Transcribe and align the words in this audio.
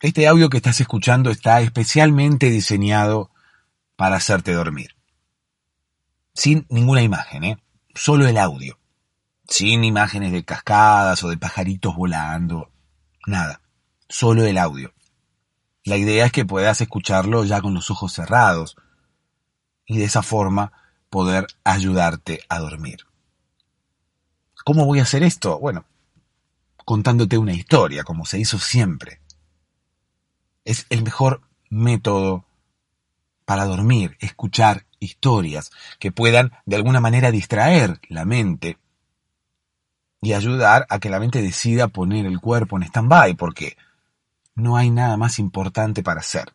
este 0.00 0.26
audio 0.26 0.48
que 0.48 0.56
estás 0.56 0.80
escuchando 0.80 1.30
está 1.30 1.60
especialmente 1.60 2.50
diseñado 2.50 3.30
para 3.94 4.16
hacerte 4.16 4.52
dormir. 4.52 4.96
Sin 6.34 6.66
ninguna 6.68 7.02
imagen, 7.02 7.44
¿eh? 7.44 7.56
Solo 7.94 8.26
el 8.26 8.36
audio. 8.36 8.78
Sin 9.48 9.84
imágenes 9.84 10.32
de 10.32 10.44
cascadas 10.44 11.22
o 11.22 11.28
de 11.28 11.38
pajaritos 11.38 11.94
volando. 11.94 12.70
Nada. 13.26 13.60
Solo 14.08 14.44
el 14.44 14.58
audio. 14.58 14.92
La 15.84 15.96
idea 15.96 16.26
es 16.26 16.32
que 16.32 16.44
puedas 16.44 16.80
escucharlo 16.80 17.44
ya 17.44 17.60
con 17.60 17.74
los 17.74 17.90
ojos 17.90 18.12
cerrados 18.12 18.76
y 19.86 19.98
de 19.98 20.04
esa 20.04 20.22
forma 20.22 20.72
poder 21.10 21.46
ayudarte 21.62 22.40
a 22.48 22.58
dormir. 22.58 23.06
¿Cómo 24.64 24.84
voy 24.84 24.98
a 24.98 25.04
hacer 25.04 25.22
esto? 25.22 25.60
Bueno, 25.60 25.84
contándote 26.86 27.36
una 27.36 27.52
historia, 27.52 28.04
como 28.04 28.24
se 28.24 28.38
hizo 28.38 28.60
siempre. 28.60 29.20
Es 30.64 30.86
el 30.88 31.02
mejor 31.02 31.42
método 31.68 32.44
para 33.44 33.64
dormir, 33.64 34.16
escuchar 34.20 34.86
historias 35.00 35.72
que 35.98 36.12
puedan 36.12 36.52
de 36.64 36.76
alguna 36.76 37.00
manera 37.00 37.32
distraer 37.32 38.00
la 38.08 38.24
mente 38.24 38.78
y 40.22 40.32
ayudar 40.32 40.86
a 40.88 41.00
que 41.00 41.10
la 41.10 41.18
mente 41.18 41.42
decida 41.42 41.88
poner 41.88 42.24
el 42.24 42.40
cuerpo 42.40 42.76
en 42.76 42.84
stand-by, 42.84 43.34
porque 43.34 43.76
no 44.54 44.76
hay 44.76 44.90
nada 44.90 45.16
más 45.16 45.40
importante 45.40 46.04
para 46.04 46.20
hacer. 46.20 46.54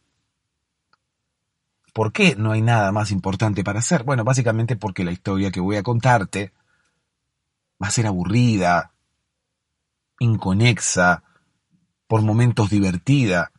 ¿Por 1.94 2.14
qué 2.14 2.38
no 2.38 2.54
hay 2.54 2.62
nada 2.62 2.94
más 2.94 3.12
importante 3.12 3.66
para 3.66 3.80
hacer? 3.80 4.06
Bueno, 4.06 4.23
básicamente 4.23 4.78
porque 4.78 5.04
la 5.04 5.12
historia 5.12 5.52
que 5.52 5.60
voy 5.60 5.76
a 5.76 5.84
contarte 5.84 6.54
va 7.84 7.88
a 7.88 7.92
ser 7.92 8.08
aburrida, 8.08 8.94
inconexa, 10.22 11.23
por 12.08 12.22
momentos 12.22 12.69
divertida, 12.69 13.52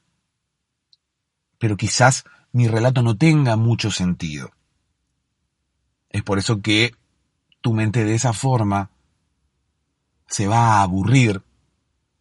pero 1.58 1.76
quizás 1.76 2.24
mi 2.52 2.68
relato 2.68 3.02
no 3.02 3.16
tenga 3.16 3.56
mucho 3.56 3.90
sentido. 3.90 4.52
Es 6.08 6.22
por 6.22 6.38
eso 6.38 6.62
que 6.62 6.94
tu 7.60 7.72
mente 7.72 8.04
de 8.04 8.14
esa 8.14 8.32
forma 8.32 8.90
se 10.28 10.46
va 10.46 10.76
a 10.76 10.82
aburrir 10.82 11.42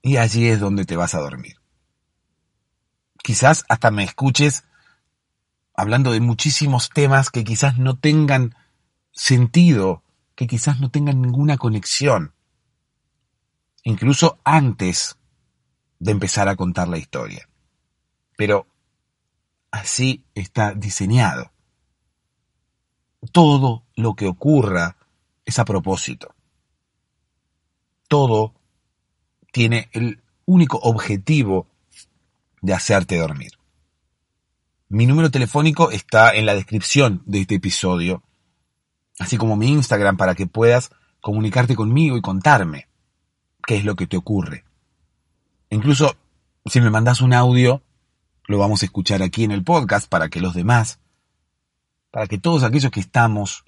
y 0.02 0.18
allí 0.18 0.48
es 0.48 0.60
donde 0.60 0.86
te 0.86 0.96
vas 0.96 1.14
a 1.14 1.20
dormir. 1.20 1.58
Quizás 3.22 3.64
hasta 3.70 3.92
me 3.92 4.04
escuches 4.04 4.64
hablando 5.76 6.12
de 6.14 6.20
muchísimos 6.20 6.90
temas 6.90 7.30
que 7.30 7.44
quizás 7.44 7.78
no 7.78 7.96
tengan 7.96 8.56
sentido, 9.12 10.02
que 10.34 10.48
quizás 10.48 10.80
no 10.80 10.90
tengan 10.90 11.22
ninguna 11.22 11.58
conexión 11.58 12.34
incluso 13.84 14.40
antes 14.44 15.18
de 16.00 16.12
empezar 16.12 16.48
a 16.50 16.56
contar 16.56 16.88
la 16.88 16.98
historia. 16.98 17.48
Pero 18.36 18.68
así 19.70 20.24
está 20.36 20.74
diseñado. 20.74 21.52
Todo 23.32 23.84
lo 23.96 24.16
que 24.16 24.28
ocurra 24.28 24.98
es 25.46 25.60
a 25.60 25.66
propósito. 25.66 26.34
Todo 28.08 28.54
tiene 29.52 29.90
el 29.94 30.22
único 30.46 30.78
objetivo 30.78 31.68
de 32.62 32.74
hacerte 32.74 33.18
dormir. 33.18 33.52
Mi 34.90 35.06
número 35.06 35.32
telefónico 35.32 35.92
está 35.92 36.34
en 36.36 36.46
la 36.46 36.56
descripción 36.56 37.22
de 37.26 37.42
este 37.42 37.56
episodio, 37.56 38.24
así 39.20 39.38
como 39.38 39.56
mi 39.56 39.70
Instagram 39.70 40.18
para 40.18 40.36
que 40.36 40.48
puedas 40.48 40.92
comunicarte 41.22 41.76
conmigo 41.76 42.18
y 42.18 42.22
contarme 42.22 42.91
qué 43.66 43.78
es 43.78 43.86
lo 43.86 43.96
que 43.96 44.08
te 44.08 44.18
ocurre. 44.18 44.66
Incluso 45.70 46.16
si 46.66 46.82
me 46.82 46.90
mandas 46.90 47.22
un 47.22 47.34
audio, 47.34 47.82
lo 48.46 48.58
vamos 48.58 48.82
a 48.82 48.86
escuchar 48.86 49.24
aquí 49.24 49.44
en 49.44 49.52
el 49.52 49.64
podcast 49.64 50.08
para 50.08 50.30
que 50.30 50.42
los 50.42 50.54
demás, 50.54 51.00
para 52.12 52.28
que 52.28 52.38
todos 52.38 52.64
aquellos 52.64 52.92
que 52.92 53.00
estamos 53.00 53.64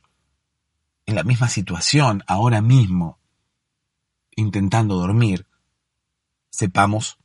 en 1.05 1.15
la 1.15 1.23
misma 1.23 1.47
situación 1.47 2.23
ahora 2.27 2.61
mismo, 2.61 3.19
intentando 4.35 4.95
dormir, 4.95 5.47
sepamos 6.49 7.17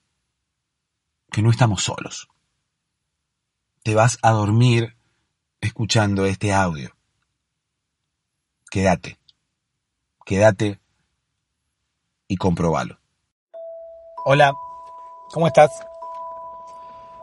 que 1.30 1.42
no 1.42 1.50
estamos 1.50 1.82
solos. 1.82 2.28
Te 3.82 3.94
vas 3.94 4.18
a 4.22 4.30
dormir 4.30 4.96
escuchando 5.60 6.24
este 6.26 6.52
audio. 6.52 6.94
Quédate. 8.70 9.18
Quédate 10.24 10.80
y 12.28 12.36
comprobalo. 12.36 12.98
Hola, 14.26 14.52
¿cómo 15.32 15.46
estás? 15.46 15.70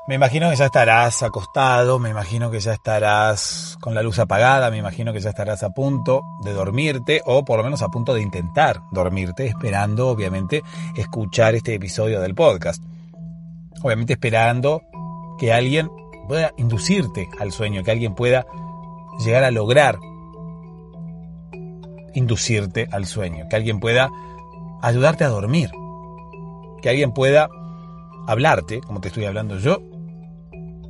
Me 0.08 0.16
imagino 0.16 0.50
que 0.50 0.56
ya 0.56 0.66
estarás 0.66 1.24
acostado, 1.24 1.98
me 1.98 2.10
imagino 2.10 2.52
que 2.52 2.60
ya 2.60 2.74
estarás 2.74 3.78
con 3.82 3.96
la 3.96 4.04
luz 4.04 4.20
apagada, 4.20 4.70
me 4.70 4.78
imagino 4.78 5.14
que 5.14 5.20
ya 5.20 5.30
estarás 5.30 5.64
a 5.64 5.72
punto 5.72 6.22
de 6.44 6.54
dormirte 6.54 7.22
o 7.26 7.44
por 7.44 7.58
lo 7.58 7.64
menos 7.64 7.82
a 7.82 7.90
punto 7.90 8.14
de 8.14 8.22
intentar 8.22 8.82
dormirte, 8.92 9.48
esperando 9.48 10.10
obviamente 10.10 10.62
escuchar 10.96 11.56
este 11.56 11.74
episodio 11.74 12.22
del 12.22 12.36
podcast. 12.36 12.84
Obviamente 13.82 14.14
esperando 14.14 14.84
que 15.40 15.54
alguien 15.54 15.90
pueda 16.28 16.52
inducirte 16.58 17.28
al 17.40 17.52
sueño, 17.52 17.84
que 17.84 17.92
alguien 17.92 18.14
pueda 18.14 18.46
llegar 19.20 19.44
a 19.44 19.52
lograr 19.52 20.00
inducirte 22.14 22.88
al 22.92 23.06
sueño, 23.06 23.48
que 23.50 23.56
alguien 23.56 23.80
pueda 23.80 24.10
ayudarte 24.82 25.24
a 25.24 25.30
dormir. 25.30 25.72
Que 26.82 26.90
alguien 26.90 27.12
pueda 27.12 27.50
hablarte, 28.28 28.82
como 28.82 29.02
te 29.02 29.10
estoy 29.10 29.26
hablando 29.26 29.58
yo. 29.58 29.80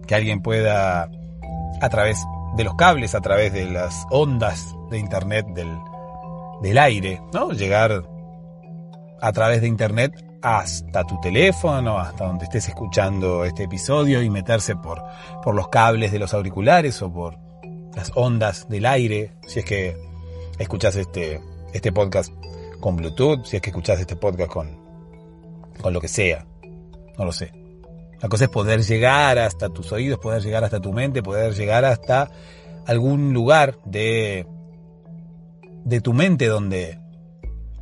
Que 0.07 0.15
alguien 0.15 0.41
pueda, 0.41 1.09
a 1.81 1.89
través 1.89 2.23
de 2.55 2.63
los 2.63 2.75
cables, 2.75 3.15
a 3.15 3.21
través 3.21 3.53
de 3.53 3.69
las 3.69 4.05
ondas 4.09 4.75
de 4.89 4.99
Internet 4.99 5.45
del, 5.47 5.69
del 6.61 6.77
aire, 6.77 7.21
¿no? 7.33 7.51
Llegar 7.51 8.03
a 9.21 9.31
través 9.31 9.61
de 9.61 9.67
Internet 9.67 10.11
hasta 10.41 11.03
tu 11.03 11.19
teléfono, 11.21 11.97
hasta 11.97 12.27
donde 12.27 12.45
estés 12.45 12.69
escuchando 12.69 13.45
este 13.45 13.63
episodio 13.63 14.21
y 14.21 14.29
meterse 14.29 14.75
por, 14.75 15.03
por 15.43 15.55
los 15.55 15.69
cables 15.69 16.11
de 16.11 16.19
los 16.19 16.35
auriculares 16.35 17.01
o 17.01 17.11
por 17.11 17.39
las 17.95 18.11
ondas 18.13 18.69
del 18.69 18.85
aire, 18.85 19.33
si 19.47 19.59
es 19.59 19.65
que 19.65 19.97
escuchas 20.59 20.95
este, 20.97 21.41
este 21.73 21.91
podcast 21.91 22.31
con 22.79 22.95
Bluetooth, 22.95 23.45
si 23.45 23.55
es 23.55 23.61
que 23.61 23.69
escuchás 23.69 23.99
este 23.99 24.15
podcast 24.15 24.51
con, 24.51 24.77
con 25.81 25.93
lo 25.93 26.01
que 26.01 26.07
sea. 26.07 26.45
No 27.17 27.25
lo 27.25 27.31
sé. 27.31 27.51
La 28.21 28.29
cosa 28.29 28.45
es 28.45 28.49
poder 28.49 28.81
llegar 28.81 29.37
hasta 29.37 29.69
tus 29.69 29.91
oídos, 29.91 30.19
poder 30.19 30.41
llegar 30.41 30.63
hasta 30.63 30.79
tu 30.79 30.93
mente, 30.93 31.21
poder 31.21 31.53
llegar 31.53 31.85
hasta 31.85 32.31
algún 32.85 33.33
lugar 33.33 33.77
de, 33.85 34.47
de 35.83 36.01
tu 36.01 36.13
mente 36.13 36.47
donde, 36.47 36.99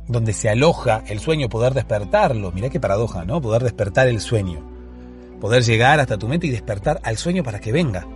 donde 0.06 0.32
se 0.32 0.48
aloja 0.48 1.02
el 1.06 1.20
sueño, 1.20 1.48
poder 1.48 1.74
despertarlo. 1.74 2.52
Mirá 2.52 2.68
qué 2.68 2.80
paradoja, 2.80 3.24
¿no? 3.24 3.40
Poder 3.40 3.62
despertar 3.62 4.08
el 4.08 4.20
sueño. 4.20 4.62
Poder 5.40 5.62
llegar 5.62 6.00
hasta 6.00 6.18
tu 6.18 6.28
mente 6.28 6.46
y 6.46 6.50
despertar 6.50 7.00
al 7.04 7.16
sueño 7.16 7.42
para 7.42 7.60
que 7.60 7.72
venga. 7.72 8.06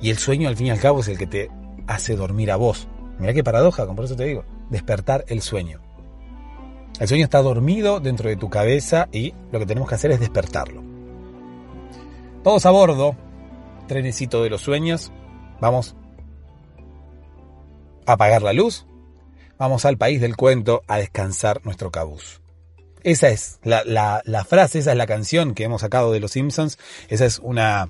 Y 0.00 0.10
el 0.10 0.18
sueño 0.18 0.48
al 0.48 0.56
fin 0.56 0.68
y 0.68 0.70
al 0.70 0.80
cabo 0.80 1.00
es 1.00 1.08
el 1.08 1.18
que 1.18 1.26
te 1.26 1.50
hace 1.86 2.16
dormir 2.16 2.50
a 2.50 2.56
vos. 2.56 2.88
Mirá 3.18 3.34
qué 3.34 3.44
paradoja, 3.44 3.86
por 3.86 4.04
eso 4.04 4.16
te 4.16 4.24
digo, 4.24 4.44
despertar 4.70 5.24
el 5.28 5.42
sueño. 5.42 5.80
El 7.00 7.08
sueño 7.08 7.24
está 7.24 7.40
dormido 7.40 7.98
dentro 7.98 8.28
de 8.28 8.36
tu 8.36 8.50
cabeza 8.50 9.08
y 9.10 9.32
lo 9.50 9.58
que 9.58 9.64
tenemos 9.64 9.88
que 9.88 9.94
hacer 9.94 10.10
es 10.10 10.20
despertarlo. 10.20 10.82
Todos 12.44 12.66
a 12.66 12.70
bordo, 12.70 13.16
trenecito 13.88 14.42
de 14.42 14.50
los 14.50 14.60
sueños, 14.60 15.10
vamos 15.60 15.96
a 18.04 18.12
apagar 18.12 18.42
la 18.42 18.52
luz, 18.52 18.86
vamos 19.56 19.86
al 19.86 19.96
país 19.96 20.20
del 20.20 20.36
cuento 20.36 20.82
a 20.88 20.98
descansar 20.98 21.64
nuestro 21.64 21.90
cabuz. 21.90 22.42
Esa 23.02 23.30
es 23.30 23.60
la, 23.62 23.82
la, 24.22 24.44
frase, 24.44 24.80
esa 24.80 24.92
es 24.92 24.98
la 24.98 25.06
canción 25.06 25.54
que 25.54 25.64
hemos 25.64 25.80
sacado 25.80 26.12
de 26.12 26.20
Los 26.20 26.32
Simpsons, 26.32 26.78
esa 27.08 27.24
es 27.24 27.38
una... 27.38 27.88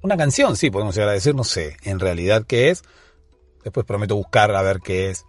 Una 0.00 0.16
canción, 0.16 0.56
sí, 0.56 0.70
podemos 0.70 0.94
llegar 0.94 1.10
a 1.10 1.14
decir, 1.14 1.34
no 1.34 1.44
sé 1.44 1.76
en 1.82 2.00
realidad 2.00 2.44
qué 2.46 2.70
es. 2.70 2.82
Después 3.62 3.84
prometo 3.84 4.16
buscar 4.16 4.54
a 4.54 4.62
ver 4.62 4.80
qué 4.80 5.10
es 5.10 5.24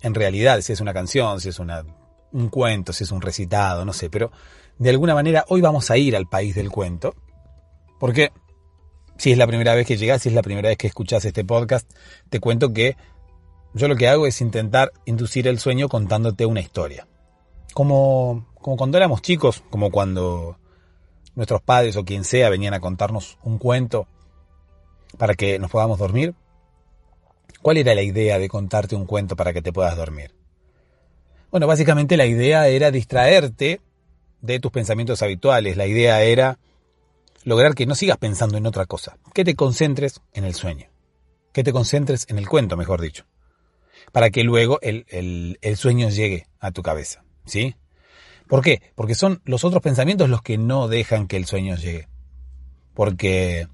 en 0.00 0.14
realidad, 0.14 0.60
si 0.60 0.72
es 0.72 0.80
una 0.80 0.94
canción, 0.94 1.40
si 1.40 1.48
es 1.48 1.58
una, 1.58 1.84
un 2.32 2.48
cuento, 2.48 2.92
si 2.92 3.04
es 3.04 3.10
un 3.10 3.20
recitado, 3.20 3.84
no 3.84 3.92
sé, 3.92 4.10
pero 4.10 4.30
de 4.78 4.90
alguna 4.90 5.14
manera 5.14 5.44
hoy 5.48 5.60
vamos 5.60 5.90
a 5.90 5.96
ir 5.96 6.16
al 6.16 6.26
país 6.26 6.54
del 6.54 6.70
cuento. 6.70 7.14
Porque 7.98 8.32
si 9.18 9.32
es 9.32 9.38
la 9.38 9.46
primera 9.46 9.74
vez 9.74 9.86
que 9.86 9.98
llegas, 9.98 10.22
si 10.22 10.30
es 10.30 10.34
la 10.34 10.42
primera 10.42 10.68
vez 10.68 10.78
que 10.78 10.86
escuchas 10.86 11.24
este 11.24 11.44
podcast, 11.44 11.90
te 12.30 12.40
cuento 12.40 12.72
que 12.72 12.96
yo 13.74 13.86
lo 13.86 13.96
que 13.96 14.08
hago 14.08 14.26
es 14.26 14.40
intentar 14.40 14.92
inducir 15.04 15.46
el 15.46 15.58
sueño 15.58 15.88
contándote 15.88 16.46
una 16.46 16.60
historia. 16.60 17.06
Como, 17.74 18.46
como 18.60 18.76
cuando 18.76 18.96
éramos 18.96 19.22
chicos, 19.22 19.62
como 19.70 19.90
cuando 19.90 20.56
nuestros 21.34 21.62
padres 21.62 21.96
o 21.96 22.04
quien 22.04 22.24
sea 22.24 22.48
venían 22.48 22.74
a 22.74 22.80
contarnos 22.80 23.38
un 23.42 23.58
cuento 23.58 24.08
para 25.18 25.34
que 25.34 25.58
nos 25.58 25.70
podamos 25.70 25.98
dormir. 25.98 26.34
¿Cuál 27.62 27.76
era 27.76 27.94
la 27.94 28.02
idea 28.02 28.38
de 28.38 28.48
contarte 28.48 28.96
un 28.96 29.06
cuento 29.06 29.36
para 29.36 29.52
que 29.52 29.62
te 29.62 29.72
puedas 29.72 29.96
dormir? 29.96 30.34
Bueno, 31.50 31.66
básicamente 31.66 32.16
la 32.16 32.26
idea 32.26 32.68
era 32.68 32.90
distraerte 32.90 33.80
de 34.40 34.60
tus 34.60 34.70
pensamientos 34.70 35.22
habituales. 35.22 35.76
La 35.76 35.86
idea 35.86 36.22
era 36.22 36.58
lograr 37.44 37.74
que 37.74 37.86
no 37.86 37.94
sigas 37.94 38.16
pensando 38.18 38.56
en 38.56 38.66
otra 38.66 38.86
cosa, 38.86 39.18
que 39.34 39.44
te 39.44 39.54
concentres 39.56 40.20
en 40.32 40.44
el 40.44 40.54
sueño, 40.54 40.88
que 41.52 41.64
te 41.64 41.72
concentres 41.72 42.26
en 42.28 42.38
el 42.38 42.48
cuento, 42.48 42.76
mejor 42.76 43.00
dicho, 43.00 43.24
para 44.12 44.30
que 44.30 44.44
luego 44.44 44.78
el, 44.82 45.06
el, 45.08 45.76
sueño 45.76 46.08
llegue 46.08 46.46
a 46.60 46.70
tu 46.70 46.82
cabeza, 46.82 47.24
¿sí? 47.44 47.74
¿Por 48.46 48.62
qué? 48.62 48.82
Porque 48.94 49.14
son 49.14 49.40
los 49.44 49.64
otros 49.64 49.82
pensamientos 49.82 50.28
los 50.28 50.42
que 50.42 50.58
no 50.58 50.88
dejan 50.88 51.28
que 51.28 51.36
el 51.36 51.46
sueño 51.46 51.76
llegue. 51.76 52.08
Porque 52.94 53.68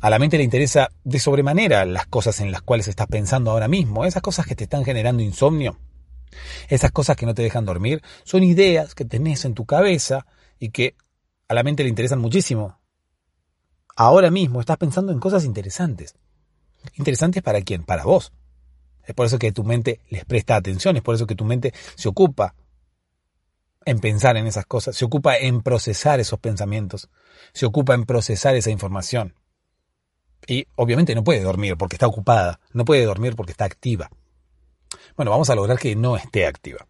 a 0.00 0.10
la 0.10 0.18
mente 0.18 0.38
le 0.38 0.44
interesa 0.44 0.90
de 1.04 1.18
sobremanera 1.18 1.84
las 1.84 2.06
cosas 2.06 2.40
en 2.40 2.52
las 2.52 2.62
cuales 2.62 2.88
estás 2.88 3.06
pensando 3.06 3.50
ahora 3.50 3.68
mismo, 3.68 4.04
esas 4.04 4.22
cosas 4.22 4.46
que 4.46 4.56
te 4.56 4.64
están 4.64 4.84
generando 4.84 5.22
insomnio, 5.22 5.78
esas 6.68 6.90
cosas 6.90 7.16
que 7.16 7.26
no 7.26 7.34
te 7.34 7.42
dejan 7.42 7.66
dormir, 7.66 8.02
son 8.24 8.42
ideas 8.42 8.94
que 8.94 9.04
tenés 9.04 9.44
en 9.44 9.54
tu 9.54 9.66
cabeza 9.66 10.26
y 10.58 10.70
que 10.70 10.94
a 11.48 11.54
la 11.54 11.62
mente 11.62 11.82
le 11.82 11.88
interesan 11.90 12.20
muchísimo. 12.20 12.78
Ahora 13.96 14.30
mismo 14.30 14.60
estás 14.60 14.78
pensando 14.78 15.12
en 15.12 15.20
cosas 15.20 15.44
interesantes. 15.44 16.14
Interesantes 16.94 17.42
para 17.42 17.60
quién? 17.60 17.84
Para 17.84 18.04
vos. 18.04 18.32
Es 19.04 19.14
por 19.14 19.26
eso 19.26 19.38
que 19.38 19.52
tu 19.52 19.64
mente 19.64 20.00
les 20.08 20.24
presta 20.24 20.56
atención, 20.56 20.96
es 20.96 21.02
por 21.02 21.14
eso 21.14 21.26
que 21.26 21.34
tu 21.34 21.44
mente 21.44 21.74
se 21.96 22.08
ocupa 22.08 22.54
en 23.84 23.98
pensar 23.98 24.36
en 24.36 24.46
esas 24.46 24.66
cosas, 24.66 24.96
se 24.96 25.04
ocupa 25.04 25.36
en 25.36 25.62
procesar 25.62 26.20
esos 26.20 26.38
pensamientos, 26.38 27.10
se 27.52 27.66
ocupa 27.66 27.94
en 27.94 28.04
procesar 28.04 28.54
esa 28.54 28.70
información. 28.70 29.34
Y 30.46 30.66
obviamente 30.76 31.14
no 31.14 31.24
puede 31.24 31.42
dormir 31.42 31.76
porque 31.76 31.96
está 31.96 32.06
ocupada, 32.06 32.60
no 32.72 32.84
puede 32.84 33.04
dormir 33.04 33.36
porque 33.36 33.52
está 33.52 33.64
activa. 33.64 34.10
Bueno, 35.16 35.30
vamos 35.30 35.50
a 35.50 35.54
lograr 35.54 35.78
que 35.78 35.94
no 35.96 36.16
esté 36.16 36.46
activa. 36.46 36.86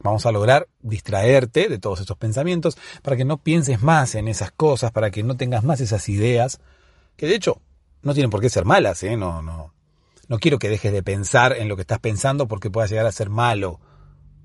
Vamos 0.00 0.26
a 0.26 0.32
lograr 0.32 0.68
distraerte 0.80 1.68
de 1.68 1.78
todos 1.78 2.00
esos 2.00 2.16
pensamientos 2.16 2.76
para 3.02 3.16
que 3.16 3.24
no 3.24 3.38
pienses 3.38 3.82
más 3.82 4.16
en 4.16 4.26
esas 4.26 4.50
cosas, 4.50 4.90
para 4.90 5.10
que 5.10 5.22
no 5.22 5.36
tengas 5.36 5.62
más 5.62 5.80
esas 5.80 6.08
ideas, 6.08 6.60
que 7.16 7.26
de 7.26 7.36
hecho 7.36 7.62
no 8.02 8.12
tienen 8.12 8.30
por 8.30 8.40
qué 8.40 8.50
ser 8.50 8.64
malas, 8.64 9.02
¿eh? 9.04 9.16
No, 9.16 9.42
no, 9.42 9.72
no 10.28 10.38
quiero 10.38 10.58
que 10.58 10.68
dejes 10.68 10.92
de 10.92 11.04
pensar 11.04 11.56
en 11.56 11.68
lo 11.68 11.76
que 11.76 11.82
estás 11.82 12.00
pensando 12.00 12.48
porque 12.48 12.70
pueda 12.70 12.88
llegar 12.88 13.06
a 13.06 13.12
ser 13.12 13.30
malo 13.30 13.80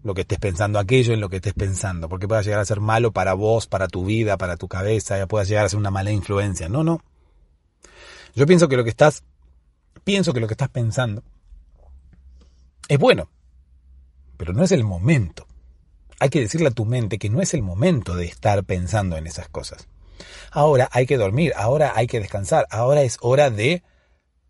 lo 0.03 0.13
que 0.13 0.21
estés 0.21 0.39
pensando, 0.39 0.79
aquello 0.79 1.13
en 1.13 1.19
lo 1.19 1.29
que 1.29 1.37
estés 1.37 1.53
pensando, 1.53 2.07
porque 2.07 2.27
pueda 2.27 2.41
llegar 2.41 2.59
a 2.59 2.65
ser 2.65 2.79
malo 2.79 3.11
para 3.11 3.33
vos, 3.33 3.67
para 3.67 3.87
tu 3.87 4.05
vida, 4.05 4.37
para 4.37 4.55
tu 4.55 4.67
cabeza, 4.67 5.17
ya 5.17 5.27
pueda 5.27 5.43
llegar 5.43 5.65
a 5.65 5.69
ser 5.69 5.79
una 5.79 5.91
mala 5.91 6.11
influencia. 6.11 6.69
No, 6.69 6.83
no. 6.83 7.01
Yo 8.37 8.45
pienso 8.45 8.69
que 8.69 8.77
lo 8.77 8.85
que 8.85 8.89
estás, 8.89 9.25
pienso 10.05 10.31
que 10.31 10.39
lo 10.39 10.47
que 10.47 10.53
estás 10.53 10.69
pensando 10.69 11.21
es 12.87 12.97
bueno, 12.97 13.29
pero 14.37 14.53
no 14.53 14.63
es 14.63 14.71
el 14.71 14.85
momento 14.85 15.45
hay 16.19 16.29
que 16.29 16.41
decirle 16.41 16.67
a 16.67 16.71
tu 16.71 16.85
mente 16.85 17.19
que 17.19 17.29
no 17.29 17.41
es 17.41 17.53
el 17.53 17.61
momento 17.61 18.15
de 18.15 18.25
estar 18.25 18.63
pensando 18.63 19.17
en 19.17 19.27
esas 19.27 19.49
cosas. 19.49 19.87
Ahora 20.51 20.89
hay 20.91 21.05
que 21.05 21.17
dormir, 21.17 21.53
ahora 21.55 21.93
hay 21.95 22.07
que 22.07 22.19
descansar, 22.19 22.65
ahora 22.71 23.03
es 23.03 23.17
hora 23.21 23.49
de 23.49 23.83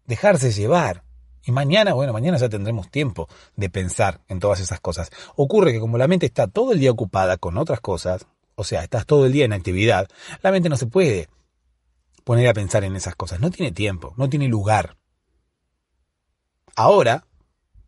dejarse 0.06 0.52
llevar. 0.52 1.04
Y 1.44 1.52
mañana, 1.52 1.94
bueno, 1.94 2.14
mañana 2.14 2.38
ya 2.38 2.50
tendremos 2.50 2.90
tiempo 2.90 3.28
de 3.56 3.70
pensar 3.70 4.22
en 4.28 4.40
todas 4.40 4.60
esas 4.60 4.80
cosas. 4.80 5.12
Ocurre 5.36 5.74
que 5.74 5.80
como 5.80 5.98
la 5.98 6.08
mente 6.08 6.26
está 6.26 6.48
todo 6.48 6.72
el 6.72 6.80
día 6.80 6.92
ocupada 6.92 7.38
con 7.38 7.58
otras 7.58 7.80
cosas, 7.80 8.28
o 8.56 8.64
sea, 8.64 8.84
estás 8.84 9.06
todo 9.06 9.26
el 9.26 9.32
día 9.32 9.46
en 9.46 9.54
actividad, 9.54 10.08
la 10.42 10.52
mente 10.52 10.70
no 10.70 10.78
se 10.78 10.88
puede 10.88 11.30
poner 12.28 12.50
a 12.50 12.54
pensar 12.54 12.84
en 12.84 12.94
esas 12.98 13.16
cosas. 13.16 13.40
No 13.40 13.50
tiene 13.52 13.72
tiempo, 13.72 14.14
no 14.18 14.30
tiene 14.30 14.50
lugar. 14.50 14.98
Ahora 16.76 17.26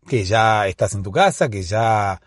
que 0.08 0.24
ya 0.24 0.66
estás 0.66 0.94
en 0.94 1.02
tu 1.02 1.12
casa, 1.12 1.50
que 1.50 1.62
ya 1.62 2.22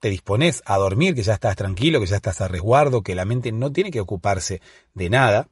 te 0.00 0.08
dispones 0.08 0.62
a 0.64 0.78
dormir, 0.78 1.14
que 1.14 1.22
ya 1.22 1.34
estás 1.34 1.56
tranquilo, 1.56 2.00
que 2.00 2.06
ya 2.06 2.16
estás 2.16 2.40
a 2.40 2.48
resguardo, 2.48 3.02
que 3.02 3.14
la 3.14 3.26
mente 3.26 3.52
no 3.52 3.70
tiene 3.70 3.90
que 3.90 4.00
ocuparse 4.00 4.62
de 4.94 5.10
nada, 5.10 5.50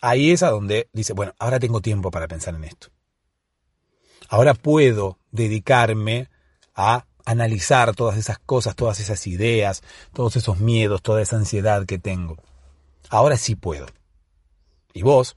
ahí 0.00 0.30
es 0.30 0.42
a 0.42 0.48
donde 0.48 0.88
dice, 0.94 1.12
bueno, 1.12 1.34
ahora 1.38 1.60
tengo 1.60 1.82
tiempo 1.82 2.10
para 2.10 2.26
pensar 2.26 2.54
en 2.54 2.64
esto. 2.64 2.88
Ahora 4.30 4.54
puedo 4.54 5.18
dedicarme 5.30 6.30
a 6.74 7.04
analizar 7.26 7.94
todas 7.94 8.16
esas 8.16 8.38
cosas, 8.38 8.76
todas 8.76 8.98
esas 8.98 9.26
ideas, 9.26 9.82
todos 10.14 10.36
esos 10.36 10.58
miedos, 10.58 11.02
toda 11.02 11.20
esa 11.20 11.36
ansiedad 11.36 11.84
que 11.84 11.98
tengo. 11.98 12.38
Ahora 13.10 13.36
sí 13.36 13.56
puedo. 13.56 13.84
Y 14.92 15.02
vos, 15.02 15.36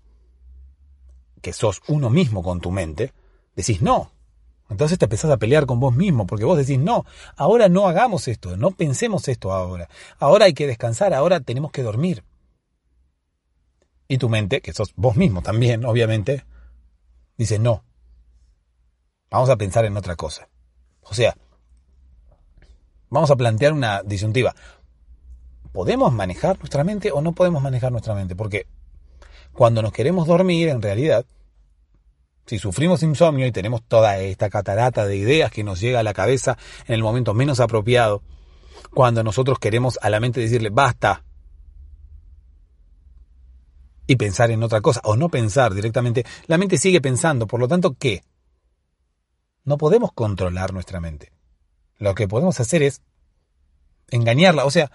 que 1.41 1.53
sos 1.53 1.81
uno 1.87 2.09
mismo 2.09 2.43
con 2.43 2.61
tu 2.61 2.71
mente, 2.71 3.13
decís, 3.55 3.81
no, 3.81 4.11
entonces 4.69 4.97
te 4.97 5.05
empezás 5.05 5.29
a 5.29 5.37
pelear 5.37 5.65
con 5.65 5.79
vos 5.79 5.95
mismo, 5.95 6.25
porque 6.25 6.45
vos 6.45 6.57
decís, 6.57 6.79
no, 6.79 7.05
ahora 7.35 7.69
no 7.69 7.87
hagamos 7.87 8.27
esto, 8.27 8.57
no 8.57 8.71
pensemos 8.71 9.27
esto 9.27 9.51
ahora. 9.51 9.89
Ahora 10.17 10.45
hay 10.45 10.53
que 10.53 10.67
descansar, 10.67 11.13
ahora 11.13 11.41
tenemos 11.41 11.71
que 11.71 11.83
dormir. 11.83 12.23
Y 14.07 14.17
tu 14.17 14.29
mente, 14.29 14.61
que 14.61 14.73
sos 14.73 14.93
vos 14.95 15.15
mismo 15.15 15.41
también, 15.41 15.85
obviamente, 15.85 16.45
dice, 17.37 17.59
no, 17.59 17.83
vamos 19.29 19.49
a 19.49 19.57
pensar 19.57 19.85
en 19.85 19.97
otra 19.97 20.15
cosa. 20.15 20.49
O 21.01 21.13
sea, 21.13 21.35
vamos 23.09 23.29
a 23.31 23.35
plantear 23.35 23.73
una 23.73 24.01
disyuntiva. 24.01 24.55
¿Podemos 25.71 26.13
manejar 26.13 26.57
nuestra 26.59 26.83
mente 26.83 27.11
o 27.11 27.21
no 27.21 27.33
podemos 27.33 27.61
manejar 27.61 27.91
nuestra 27.91 28.15
mente? 28.15 28.35
Porque 28.35 28.67
cuando 29.53 29.81
nos 29.81 29.93
queremos 29.93 30.27
dormir, 30.27 30.69
en 30.69 30.81
realidad, 30.81 31.25
si 32.45 32.59
sufrimos 32.59 33.03
insomnio 33.03 33.45
y 33.45 33.51
tenemos 33.51 33.83
toda 33.83 34.17
esta 34.19 34.49
catarata 34.49 35.05
de 35.05 35.15
ideas 35.15 35.51
que 35.51 35.63
nos 35.63 35.79
llega 35.79 35.99
a 35.99 36.03
la 36.03 36.13
cabeza 36.13 36.57
en 36.87 36.95
el 36.95 37.03
momento 37.03 37.33
menos 37.33 37.59
apropiado, 37.59 38.21
cuando 38.93 39.23
nosotros 39.23 39.59
queremos 39.59 39.97
a 40.01 40.09
la 40.09 40.19
mente 40.19 40.41
decirle 40.41 40.69
basta 40.69 41.23
y 44.05 44.15
pensar 44.17 44.51
en 44.51 44.63
otra 44.63 44.81
cosa 44.81 45.01
o 45.03 45.15
no 45.15 45.29
pensar 45.29 45.73
directamente, 45.73 46.25
la 46.47 46.57
mente 46.57 46.77
sigue 46.77 46.99
pensando, 46.99 47.47
por 47.47 47.59
lo 47.59 47.67
tanto, 47.67 47.95
¿qué? 47.97 48.23
No 49.63 49.77
podemos 49.77 50.11
controlar 50.11 50.73
nuestra 50.73 50.99
mente. 50.99 51.31
Lo 51.97 52.13
que 52.15 52.27
podemos 52.27 52.59
hacer 52.59 52.83
es 52.83 53.01
engañarla, 54.09 54.65
o 54.65 54.71
sea, 54.71 54.91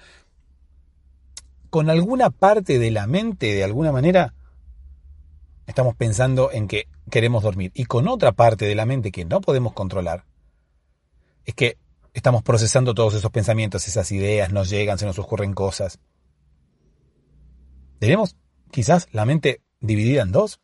con 1.70 1.88
alguna 1.88 2.28
parte 2.30 2.78
de 2.78 2.90
la 2.90 3.06
mente, 3.06 3.54
de 3.54 3.64
alguna 3.64 3.92
manera, 3.92 4.34
estamos 5.68 5.94
pensando 5.94 6.50
en 6.50 6.66
que 6.66 6.88
queremos 7.10 7.42
dormir. 7.42 7.70
Y 7.74 7.84
con 7.84 8.08
otra 8.08 8.32
parte 8.32 8.64
de 8.64 8.74
la 8.74 8.86
mente 8.86 9.12
que 9.12 9.26
no 9.26 9.40
podemos 9.40 9.74
controlar, 9.74 10.24
es 11.44 11.54
que 11.54 11.76
estamos 12.14 12.42
procesando 12.42 12.94
todos 12.94 13.14
esos 13.14 13.30
pensamientos, 13.30 13.86
esas 13.86 14.10
ideas, 14.10 14.50
nos 14.50 14.70
llegan, 14.70 14.98
se 14.98 15.06
nos 15.06 15.18
ocurren 15.18 15.52
cosas. 15.52 16.00
¿Tenemos 17.98 18.36
quizás 18.70 19.08
la 19.12 19.26
mente 19.26 19.60
dividida 19.78 20.22
en 20.22 20.32
dos? 20.32 20.58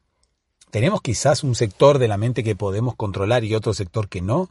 ¿Tenemos 0.70 1.02
quizás 1.02 1.44
un 1.44 1.54
sector 1.54 1.98
de 1.98 2.08
la 2.08 2.16
mente 2.16 2.42
que 2.42 2.56
podemos 2.56 2.96
controlar 2.96 3.44
y 3.44 3.54
otro 3.54 3.74
sector 3.74 4.08
que 4.08 4.22
no? 4.22 4.50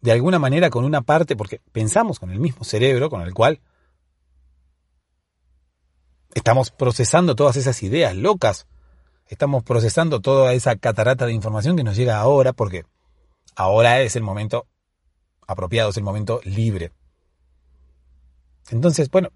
De 0.00 0.12
alguna 0.12 0.38
manera 0.38 0.70
con 0.70 0.84
una 0.84 1.02
parte, 1.02 1.34
porque 1.34 1.60
pensamos 1.72 2.20
con 2.20 2.30
el 2.30 2.38
mismo 2.38 2.64
cerebro 2.64 3.10
con 3.10 3.22
el 3.22 3.34
cual 3.34 3.60
estamos 6.32 6.70
procesando 6.70 7.34
todas 7.34 7.56
esas 7.56 7.82
ideas 7.82 8.14
locas 8.14 8.68
estamos 9.28 9.64
procesando 9.64 10.20
toda 10.20 10.52
esa 10.52 10.76
catarata 10.76 11.26
de 11.26 11.32
información 11.32 11.76
que 11.76 11.84
nos 11.84 11.96
llega 11.96 12.18
ahora, 12.18 12.52
porque 12.52 12.84
ahora 13.54 14.00
es 14.00 14.16
el 14.16 14.22
momento 14.22 14.66
apropiado, 15.46 15.90
es 15.90 15.96
el 15.96 16.04
momento 16.04 16.40
libre. 16.44 16.92
Entonces, 18.70 19.10
bueno, 19.10 19.30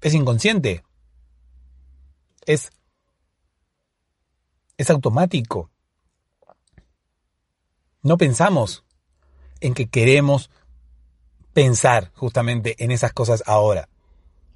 es 0.00 0.14
inconsciente, 0.14 0.84
es, 2.46 2.70
es 4.76 4.90
automático. 4.90 5.70
No 8.02 8.18
pensamos 8.18 8.84
en 9.60 9.74
que 9.74 9.88
queremos 9.88 10.50
pensar 11.52 12.12
justamente 12.14 12.84
en 12.84 12.90
esas 12.90 13.12
cosas 13.12 13.42
ahora. 13.46 13.88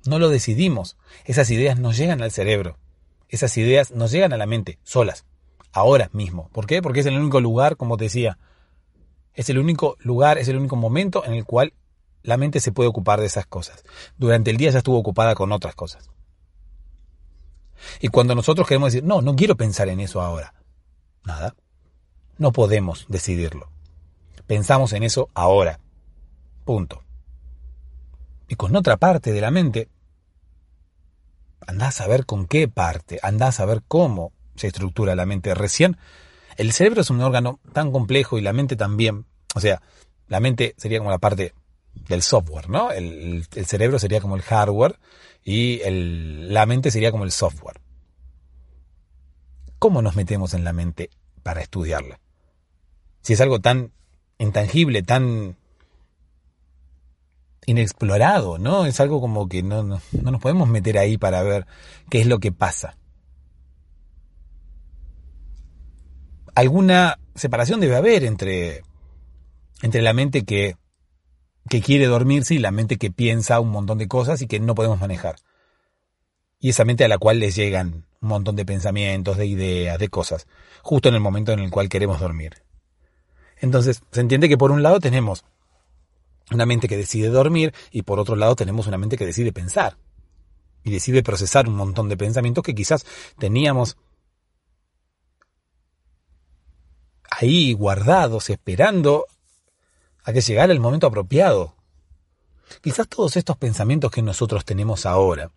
No 0.04 0.18
lo 0.18 0.28
decidimos. 0.28 0.96
Esas 1.24 1.50
ideas 1.50 1.78
nos 1.78 1.96
llegan 1.96 2.22
al 2.22 2.30
cerebro 2.30 2.76
esas 3.28 3.56
ideas 3.56 3.90
nos 3.90 4.10
llegan 4.10 4.32
a 4.32 4.36
la 4.36 4.46
mente, 4.46 4.78
solas, 4.82 5.24
ahora 5.72 6.10
mismo. 6.12 6.48
¿Por 6.52 6.66
qué? 6.66 6.82
Porque 6.82 7.00
es 7.00 7.06
el 7.06 7.18
único 7.18 7.40
lugar, 7.40 7.76
como 7.76 7.96
te 7.96 8.04
decía, 8.04 8.38
es 9.34 9.48
el 9.50 9.58
único 9.58 9.96
lugar, 10.00 10.38
es 10.38 10.48
el 10.48 10.56
único 10.56 10.76
momento 10.76 11.24
en 11.24 11.34
el 11.34 11.44
cual 11.44 11.72
la 12.22 12.36
mente 12.36 12.60
se 12.60 12.72
puede 12.72 12.88
ocupar 12.88 13.20
de 13.20 13.26
esas 13.26 13.46
cosas. 13.46 13.84
Durante 14.16 14.50
el 14.50 14.56
día 14.56 14.70
ya 14.70 14.78
estuvo 14.78 14.98
ocupada 14.98 15.34
con 15.34 15.52
otras 15.52 15.74
cosas. 15.74 16.10
Y 18.00 18.08
cuando 18.08 18.34
nosotros 18.34 18.66
queremos 18.66 18.92
decir, 18.92 19.06
no, 19.06 19.22
no 19.22 19.36
quiero 19.36 19.56
pensar 19.56 19.88
en 19.88 20.00
eso 20.00 20.20
ahora, 20.20 20.54
nada, 21.24 21.54
no 22.38 22.52
podemos 22.52 23.06
decidirlo. 23.08 23.70
Pensamos 24.46 24.92
en 24.92 25.02
eso 25.02 25.28
ahora. 25.34 25.78
Punto. 26.64 27.04
Y 28.48 28.56
con 28.56 28.74
otra 28.74 28.96
parte 28.96 29.32
de 29.32 29.40
la 29.40 29.50
mente, 29.50 29.88
andás 31.66 32.00
a 32.00 32.06
ver 32.06 32.26
con 32.26 32.46
qué 32.46 32.68
parte, 32.68 33.18
andás 33.22 33.60
a 33.60 33.66
ver 33.66 33.82
cómo 33.86 34.32
se 34.56 34.68
estructura 34.68 35.14
la 35.14 35.26
mente. 35.26 35.54
Recién, 35.54 35.96
el 36.56 36.72
cerebro 36.72 37.02
es 37.02 37.10
un 37.10 37.20
órgano 37.20 37.60
tan 37.72 37.92
complejo 37.92 38.38
y 38.38 38.42
la 38.42 38.52
mente 38.52 38.76
también. 38.76 39.26
O 39.54 39.60
sea, 39.60 39.82
la 40.28 40.40
mente 40.40 40.74
sería 40.76 40.98
como 40.98 41.10
la 41.10 41.18
parte 41.18 41.52
del 42.08 42.22
software, 42.22 42.68
¿no? 42.68 42.90
El, 42.90 43.46
cerebro 43.66 43.98
sería 43.98 44.20
como 44.20 44.36
el 44.36 44.42
hardware 44.42 44.98
y 45.44 45.80
la 46.48 46.66
mente 46.66 46.90
sería 46.90 47.10
como 47.10 47.24
el 47.24 47.32
software. 47.32 47.80
¿Cómo 49.78 50.02
nos 50.02 50.16
metemos 50.16 50.54
en 50.54 50.64
la 50.64 50.72
mente 50.72 51.10
para 51.42 51.60
estudiarla? 51.60 52.18
Si 53.22 53.34
es 53.34 53.40
algo 53.40 53.60
tan 53.60 53.92
intangible, 54.38 55.02
tan 55.02 55.57
inexplorado, 57.68 58.56
¿no? 58.56 58.86
Es 58.86 58.98
algo 58.98 59.20
como 59.20 59.46
que 59.46 59.62
no, 59.62 59.82
no, 59.82 60.00
no, 60.12 60.30
nos 60.30 60.40
podemos 60.40 60.68
meter 60.68 60.96
ahí 60.96 61.18
para 61.18 61.42
ver 61.42 61.66
qué 62.08 62.20
es 62.20 62.26
lo 62.26 62.38
que 62.38 62.50
pasa. 62.50 62.96
Alguna 66.54 67.18
separación 67.34 67.80
debe 67.80 67.96
haber 67.96 68.24
entre, 68.24 68.82
entre 69.82 70.00
la 70.00 70.14
mente 70.14 70.44
que, 70.44 70.76
que 71.68 71.82
quiere 71.82 72.06
dormirse 72.06 72.54
y 72.54 72.58
la 72.58 72.70
mente 72.70 72.96
que 72.96 73.10
piensa 73.10 73.60
un 73.60 73.70
montón 73.70 73.98
de 73.98 74.08
cosas 74.08 74.40
y 74.40 74.46
que 74.46 74.60
no 74.60 74.74
podemos 74.74 74.98
manejar. 74.98 75.36
Y 76.58 76.70
esa 76.70 76.86
mente 76.86 77.04
a 77.04 77.08
la 77.08 77.18
cual 77.18 77.38
les 77.38 77.54
llegan 77.54 78.06
un 78.22 78.28
montón 78.30 78.56
de 78.56 78.64
pensamientos, 78.64 79.36
de 79.36 79.44
ideas, 79.44 79.98
de 79.98 80.08
cosas, 80.08 80.46
justo 80.82 81.10
en 81.10 81.16
el 81.16 81.20
momento 81.20 81.52
en 81.52 81.60
el 81.60 81.70
cual 81.70 81.90
queremos 81.90 82.18
dormir. 82.18 82.62
Entonces, 83.60 84.02
se 84.10 84.22
entiende 84.22 84.48
que 84.48 84.56
por 84.56 84.70
un 84.70 84.82
lado 84.82 85.00
tenemos 85.00 85.44
una 86.52 86.66
mente 86.66 86.88
que 86.88 86.96
decide 86.96 87.28
dormir 87.28 87.74
y 87.90 88.02
por 88.02 88.18
otro 88.18 88.36
lado 88.36 88.56
tenemos 88.56 88.86
una 88.86 88.98
mente 88.98 89.16
que 89.16 89.26
decide 89.26 89.52
pensar 89.52 89.96
y 90.84 90.90
decide 90.90 91.22
procesar 91.22 91.68
un 91.68 91.74
montón 91.74 92.08
de 92.08 92.16
pensamientos 92.16 92.64
que 92.64 92.74
quizás 92.74 93.04
teníamos 93.38 93.96
ahí 97.30 97.72
guardados, 97.74 98.50
esperando 98.50 99.26
a 100.24 100.32
que 100.32 100.40
llegara 100.40 100.72
el 100.72 100.80
momento 100.80 101.06
apropiado. 101.06 101.74
Quizás 102.80 103.08
todos 103.08 103.36
estos 103.36 103.56
pensamientos 103.56 104.10
que 104.10 104.22
nosotros 104.22 104.64
tenemos 104.64 105.06
ahora, 105.06 105.50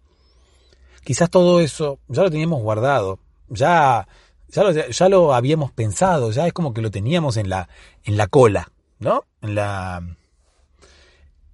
quizás 1.04 1.30
todo 1.30 1.60
eso 1.60 2.00
ya 2.08 2.24
lo 2.24 2.32
teníamos 2.32 2.62
guardado, 2.62 3.20
ya 3.50 4.08
ya 4.50 4.64
lo, 4.64 4.72
ya 4.72 5.10
lo 5.10 5.34
habíamos 5.34 5.72
pensado, 5.72 6.32
ya 6.32 6.46
es 6.46 6.54
como 6.54 6.74
que 6.74 6.82
lo 6.82 6.92
teníamos 6.92 7.38
en 7.38 7.50
la, 7.50 7.70
en 8.04 8.18
la 8.18 8.28
cola, 8.28 8.72
¿no? 9.00 9.26
En 9.42 9.56
la, 9.56 10.04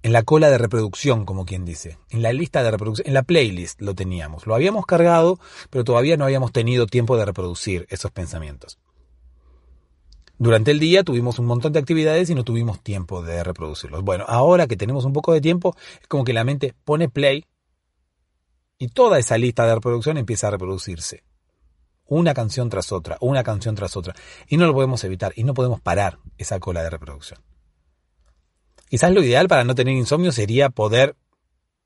en 0.04 0.13
la 0.13 0.24
cola 0.24 0.50
de 0.50 0.58
reproducción, 0.58 1.25
como 1.25 1.46
quien 1.46 1.66
dice, 1.66 1.98
en 2.10 2.22
la 2.22 2.34
lista 2.34 2.63
de 2.63 2.72
reproducción, 2.72 3.08
en 3.08 3.13
la 3.13 3.24
playlist 3.24 3.82
lo 3.82 3.96
teníamos. 3.96 4.48
Lo 4.48 4.56
habíamos 4.56 4.86
cargado, 4.86 5.39
pero 5.70 5.84
todavía 5.84 6.18
no 6.18 6.25
habíamos 6.25 6.51
tenido 6.51 6.88
tiempo 6.88 7.18
de 7.18 7.25
reproducir 7.25 7.86
esos 7.89 8.12
pensamientos. 8.12 8.80
Durante 10.39 10.70
el 10.72 10.80
día 10.80 11.04
tuvimos 11.04 11.39
un 11.39 11.48
montón 11.48 11.74
de 11.74 11.80
actividades 11.80 12.30
y 12.30 12.36
no 12.36 12.44
tuvimos 12.44 12.82
tiempo 12.82 13.24
de 13.24 13.44
reproducirlos. 13.44 14.04
Bueno, 14.04 14.24
ahora 14.27 14.68
que 14.68 14.77
tenemos 14.77 15.04
un 15.04 15.13
poco 15.13 15.34
de 15.34 15.42
tiempo, 15.42 15.75
es 16.00 16.08
como 16.08 16.24
que 16.24 16.34
la 16.34 16.44
mente 16.44 16.75
pone 16.86 17.10
play 17.10 17.46
y 18.77 18.89
toda 18.89 19.18
esa 19.18 19.38
lista 19.38 19.66
de 19.66 19.74
reproducción 19.74 20.18
empieza 20.18 20.48
a 20.48 20.51
reproducirse 20.51 21.24
una 22.06 22.34
canción 22.34 22.70
tras 22.70 22.92
otra, 22.92 23.18
una 23.20 23.44
canción 23.44 23.75
tras 23.75 23.98
otra. 23.98 24.16
Y 24.48 24.58
no 24.58 24.66
lo 24.66 24.74
podemos 24.74 25.04
evitar 25.04 25.34
y 25.36 25.44
no 25.44 25.54
podemos 25.54 25.82
parar 25.82 26.20
esa 26.38 26.60
cola 26.60 26.84
de 26.84 26.89
reproducción. 26.89 27.42
Quizás 28.89 29.12
lo 29.12 29.24
ideal 29.24 29.48
para 29.48 29.63
no 29.63 29.75
tener 29.75 29.96
insomnio 29.96 30.32
sería 30.32 30.70
poder 30.70 31.15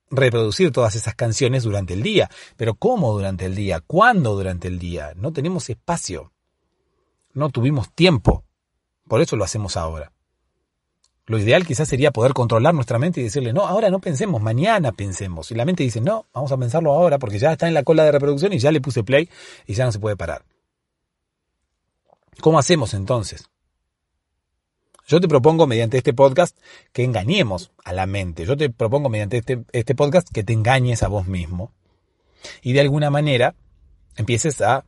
reproducir 0.10 0.72
todas 0.72 0.96
esas 0.96 1.15
canciones 1.15 1.63
durante 1.63 1.93
el 1.93 2.03
día. 2.03 2.29
Pero 2.58 2.75
¿cómo 2.75 3.13
durante 3.13 3.46
el 3.46 3.55
día? 3.55 3.79
¿Cuándo 3.79 4.36
durante 4.36 4.67
el 4.67 4.77
día? 4.77 5.13
No 5.15 5.34
tenemos 5.34 5.70
espacio. 5.70 6.31
No 7.34 7.50
tuvimos 7.50 7.91
tiempo. 7.93 8.43
Por 9.08 9.22
eso 9.22 9.36
lo 9.36 9.43
hacemos 9.43 9.77
ahora. 9.77 10.12
Lo 11.25 11.38
ideal 11.38 11.65
quizás 11.65 11.88
sería 11.88 12.12
poder 12.12 12.34
controlar 12.34 12.74
nuestra 12.74 13.00
mente 13.00 13.22
y 13.22 13.24
decirle, 13.24 13.53
no, 13.53 13.65
ahora 13.65 13.89
no 13.89 14.00
pensemos, 14.00 14.41
mañana 14.41 14.91
pensemos. 14.91 15.50
Y 15.51 15.55
la 15.55 15.65
mente 15.65 15.84
dice, 15.84 16.01
no, 16.01 16.25
vamos 16.34 16.51
a 16.51 16.58
pensarlo 16.58 16.91
ahora 16.91 17.20
porque 17.20 17.39
ya 17.39 17.53
está 17.53 17.67
en 17.67 17.74
la 17.74 17.84
cola 17.84 18.03
de 18.03 18.12
reproducción 18.12 18.53
y 18.53 18.60
ya 18.60 18.72
le 18.72 18.81
puse 18.81 19.03
play 19.03 19.29
y 19.65 19.74
ya 19.74 19.86
no 19.86 19.91
se 19.91 20.00
puede 20.00 20.17
parar. 20.17 20.43
¿Cómo 22.41 22.60
hacemos 22.60 22.93
entonces? 22.93 23.50
Yo 25.08 25.20
te 25.20 25.27
propongo 25.27 25.67
mediante 25.67 25.98
este 25.98 26.13
podcast 26.13 26.58
que 26.93 27.03
engañemos 27.03 27.72
a 27.84 27.93
la 27.93 28.05
mente. 28.05 28.46
Yo 28.46 28.55
te 28.55 28.70
propongo 28.70 29.10
mediante 29.10 29.38
este, 29.38 29.63
este 29.72 29.96
podcast 29.96 30.29
que 30.31 30.43
te 30.43 30.53
engañes 30.53 31.03
a 31.03 31.08
vos 31.08 31.27
mismo. 31.27 31.72
Y 32.62 32.74
de 32.74 32.81
alguna 32.81 33.10
manera 33.10 33.55
empieces 34.15 34.62
a 34.62 34.86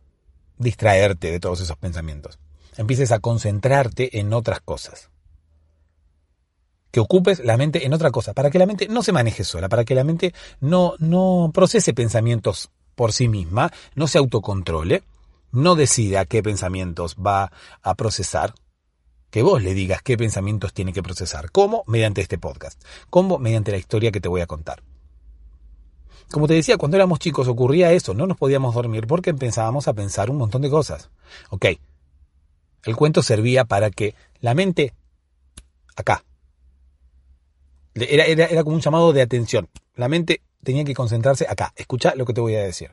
distraerte 0.58 1.32
de 1.32 1.40
todos 1.40 1.62
esos 1.62 1.78
pensamientos. 1.78 2.40
Empieces 2.78 3.12
a 3.12 3.20
concentrarte 3.20 4.20
en 4.20 4.34
otras 4.34 4.62
cosas 4.62 5.10
que 6.94 7.00
ocupes 7.00 7.44
la 7.44 7.58
mente 7.58 7.88
en 7.88 7.94
otra 7.96 8.12
cosa, 8.12 8.34
para 8.34 8.52
que 8.52 8.60
la 8.60 8.68
mente 8.68 8.88
no 8.88 9.02
se 9.02 9.12
maneje 9.12 9.44
sola, 9.44 9.68
para 9.68 9.84
que 9.84 9.96
la 9.96 10.04
mente 10.04 10.32
no, 10.60 10.94
no 11.00 11.50
procese 11.52 11.92
pensamientos 11.92 12.70
por 12.94 13.14
sí 13.14 13.28
misma, 13.28 13.74
no 13.96 14.06
se 14.06 14.20
autocontrole, 14.20 15.02
no 15.52 15.74
decida 15.74 16.26
qué 16.26 16.44
pensamientos 16.44 17.16
va 17.16 17.52
a 17.82 17.96
procesar, 17.96 18.54
que 19.34 19.42
vos 19.42 19.64
le 19.64 19.74
digas 19.74 20.04
qué 20.04 20.16
pensamientos 20.16 20.74
tiene 20.74 20.94
que 20.94 21.02
procesar. 21.02 21.50
¿Cómo? 21.50 21.84
Mediante 21.88 22.22
este 22.22 22.38
podcast. 22.38 22.80
¿Cómo? 23.10 23.40
Mediante 23.40 23.72
la 23.72 23.78
historia 23.78 24.12
que 24.12 24.22
te 24.22 24.30
voy 24.30 24.42
a 24.42 24.46
contar. 24.46 24.84
Como 26.32 26.46
te 26.48 26.54
decía, 26.54 26.78
cuando 26.78 26.98
éramos 26.98 27.18
chicos 27.18 27.48
ocurría 27.48 27.92
eso, 27.94 28.14
no 28.14 28.28
nos 28.28 28.38
podíamos 28.38 28.76
dormir 28.76 29.08
porque 29.08 29.32
empezábamos 29.32 29.88
a 29.88 29.94
pensar 29.94 30.30
un 30.30 30.38
montón 30.38 30.62
de 30.62 30.70
cosas. 30.70 31.10
Ok, 31.50 31.66
el 32.84 32.96
cuento 32.96 33.24
servía 33.24 33.66
para 33.66 33.90
que 33.90 34.14
la 34.40 34.54
mente, 34.54 34.94
acá, 35.96 36.24
era, 37.96 38.26
era, 38.26 38.46
era 38.46 38.64
como 38.64 38.76
un 38.76 38.84
llamado 38.84 39.14
de 39.14 39.24
atención. 39.24 39.68
La 39.96 40.10
mente 40.10 40.44
tenía 40.64 40.84
que 40.84 40.94
concentrarse 40.94 41.48
acá. 41.50 41.74
Escucha 41.76 42.14
lo 42.14 42.26
que 42.26 42.34
te 42.34 42.42
voy 42.42 42.54
a 42.54 42.62
decir. 42.62 42.92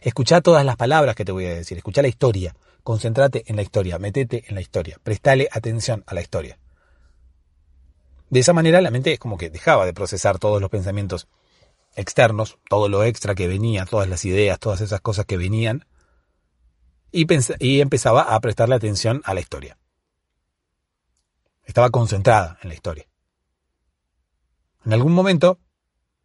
Escucha 0.00 0.40
todas 0.40 0.64
las 0.64 0.76
palabras 0.76 1.14
que 1.14 1.26
te 1.26 1.32
voy 1.32 1.44
a 1.44 1.54
decir. 1.54 1.76
Escucha 1.76 2.00
la 2.00 2.08
historia. 2.08 2.54
Concéntrate 2.82 3.44
en 3.46 3.56
la 3.56 3.62
historia. 3.62 3.98
Metete 3.98 4.44
en 4.48 4.54
la 4.54 4.60
historia. 4.60 4.98
Prestale 5.02 5.48
atención 5.52 6.04
a 6.06 6.14
la 6.14 6.20
historia. 6.20 6.58
De 8.30 8.40
esa 8.40 8.52
manera 8.52 8.80
la 8.80 8.90
mente 8.90 9.12
es 9.12 9.18
como 9.18 9.38
que 9.38 9.50
dejaba 9.50 9.86
de 9.86 9.94
procesar 9.94 10.38
todos 10.38 10.60
los 10.60 10.70
pensamientos 10.70 11.28
externos, 11.94 12.58
todo 12.68 12.88
lo 12.88 13.04
extra 13.04 13.34
que 13.34 13.48
venía, 13.48 13.86
todas 13.86 14.08
las 14.08 14.24
ideas, 14.24 14.58
todas 14.58 14.80
esas 14.80 15.00
cosas 15.00 15.24
que 15.24 15.36
venían, 15.36 15.86
y, 17.10 17.26
y 17.58 17.80
empezaba 17.80 18.22
a 18.22 18.40
prestarle 18.40 18.74
atención 18.74 19.22
a 19.24 19.34
la 19.34 19.40
historia. 19.40 19.78
Estaba 21.64 21.90
concentrada 21.90 22.58
en 22.62 22.68
la 22.68 22.74
historia. 22.74 23.06
En 24.84 24.92
algún 24.92 25.12
momento 25.12 25.58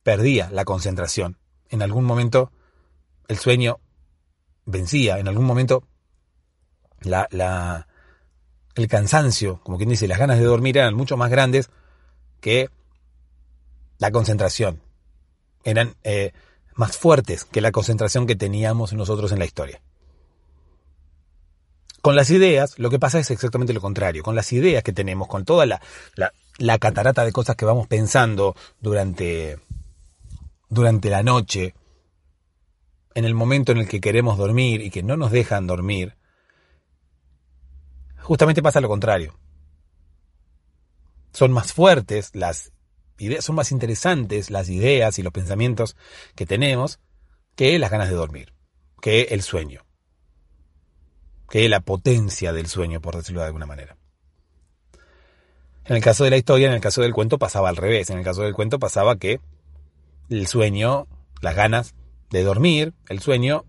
perdía 0.04 0.50
la 0.52 0.66
concentración. 0.66 1.38
En 1.70 1.82
algún 1.82 2.06
momento 2.06 2.52
el 3.28 3.38
sueño 3.38 3.80
vencía. 4.66 5.20
En 5.20 5.28
algún 5.28 5.46
momento 5.46 5.88
la, 7.04 7.28
la, 7.32 7.88
el 8.76 8.88
cansancio, 8.88 9.60
como 9.64 9.78
quien 9.78 9.90
dice, 9.90 10.08
las 10.08 10.20
ganas 10.20 10.40
de 10.40 10.46
dormir 10.46 10.78
eran 10.78 10.96
mucho 10.96 11.18
más 11.18 11.30
grandes 11.30 11.70
que 12.42 12.70
la 14.00 14.12
concentración. 14.12 14.82
Eran 15.64 15.96
eh, 16.04 16.34
más 16.76 16.98
fuertes 16.98 17.46
que 17.46 17.62
la 17.62 17.72
concentración 17.72 18.28
que 18.28 18.36
teníamos 18.36 18.94
nosotros 18.94 19.32
en 19.32 19.40
la 19.40 19.46
historia. 19.46 19.82
Con 22.02 22.18
las 22.18 22.30
ideas, 22.32 22.78
lo 22.80 22.90
que 22.90 23.00
pasa 23.00 23.20
es 23.20 23.32
exactamente 23.32 23.72
lo 23.72 23.80
contrario. 23.80 24.24
Con 24.24 24.36
las 24.36 24.52
ideas 24.52 24.84
que 24.84 24.92
tenemos, 24.92 25.30
con 25.30 25.46
toda 25.46 25.66
la, 25.66 25.82
la 26.58 26.78
catarata 26.78 27.24
de 27.24 27.32
cosas 27.32 27.56
que 27.56 27.64
vamos 27.64 27.88
pensando 27.88 28.56
durante, 28.82 29.60
durante 30.68 31.10
la 31.10 31.24
noche, 31.24 31.76
en 33.16 33.24
el 33.24 33.36
momento 33.36 33.72
en 33.72 33.78
el 33.78 33.88
que 33.88 34.02
queremos 34.02 34.38
dormir 34.38 34.82
y 34.82 34.90
que 34.90 35.04
no 35.04 35.16
nos 35.16 35.32
dejan 35.32 35.66
dormir, 35.66 36.16
justamente 38.24 38.64
pasa 38.64 38.82
lo 38.82 38.88
contrario. 38.88 39.38
Son 41.34 41.52
más 41.52 41.74
fuertes 41.74 42.32
las 42.34 42.72
ideas, 43.18 43.46
son 43.46 43.56
más 43.56 43.72
interesantes 43.72 44.50
las 44.50 44.70
ideas 44.70 45.20
y 45.20 45.24
los 45.24 45.34
pensamientos 45.34 45.96
que 46.36 46.46
tenemos 46.46 47.00
que 47.56 47.78
las 47.78 47.92
ganas 47.92 48.10
de 48.10 48.16
dormir, 48.16 48.54
que 49.02 49.24
el 49.32 49.42
sueño, 49.42 49.86
que 51.50 51.70
la 51.70 51.82
potencia 51.82 52.54
del 52.54 52.68
sueño, 52.68 53.02
por 53.02 53.16
decirlo 53.16 53.42
de 53.42 53.48
alguna 53.48 53.66
manera. 53.66 53.98
En 55.86 55.96
el 55.98 56.02
caso 56.02 56.24
de 56.24 56.30
la 56.30 56.38
historia, 56.38 56.68
en 56.68 56.74
el 56.74 56.82
caso 56.82 57.02
del 57.02 57.14
cuento 57.14 57.38
pasaba 57.38 57.70
al 57.70 57.76
revés. 57.76 58.10
En 58.10 58.18
el 58.18 58.24
caso 58.24 58.44
del 58.44 58.54
cuento 58.54 58.80
pasaba 58.80 59.18
que 59.18 59.42
el 60.30 60.48
sueño, 60.48 61.08
las 61.42 61.56
ganas 61.56 61.94
de 62.30 62.44
dormir, 62.44 62.94
el 63.10 63.20
sueño 63.20 63.66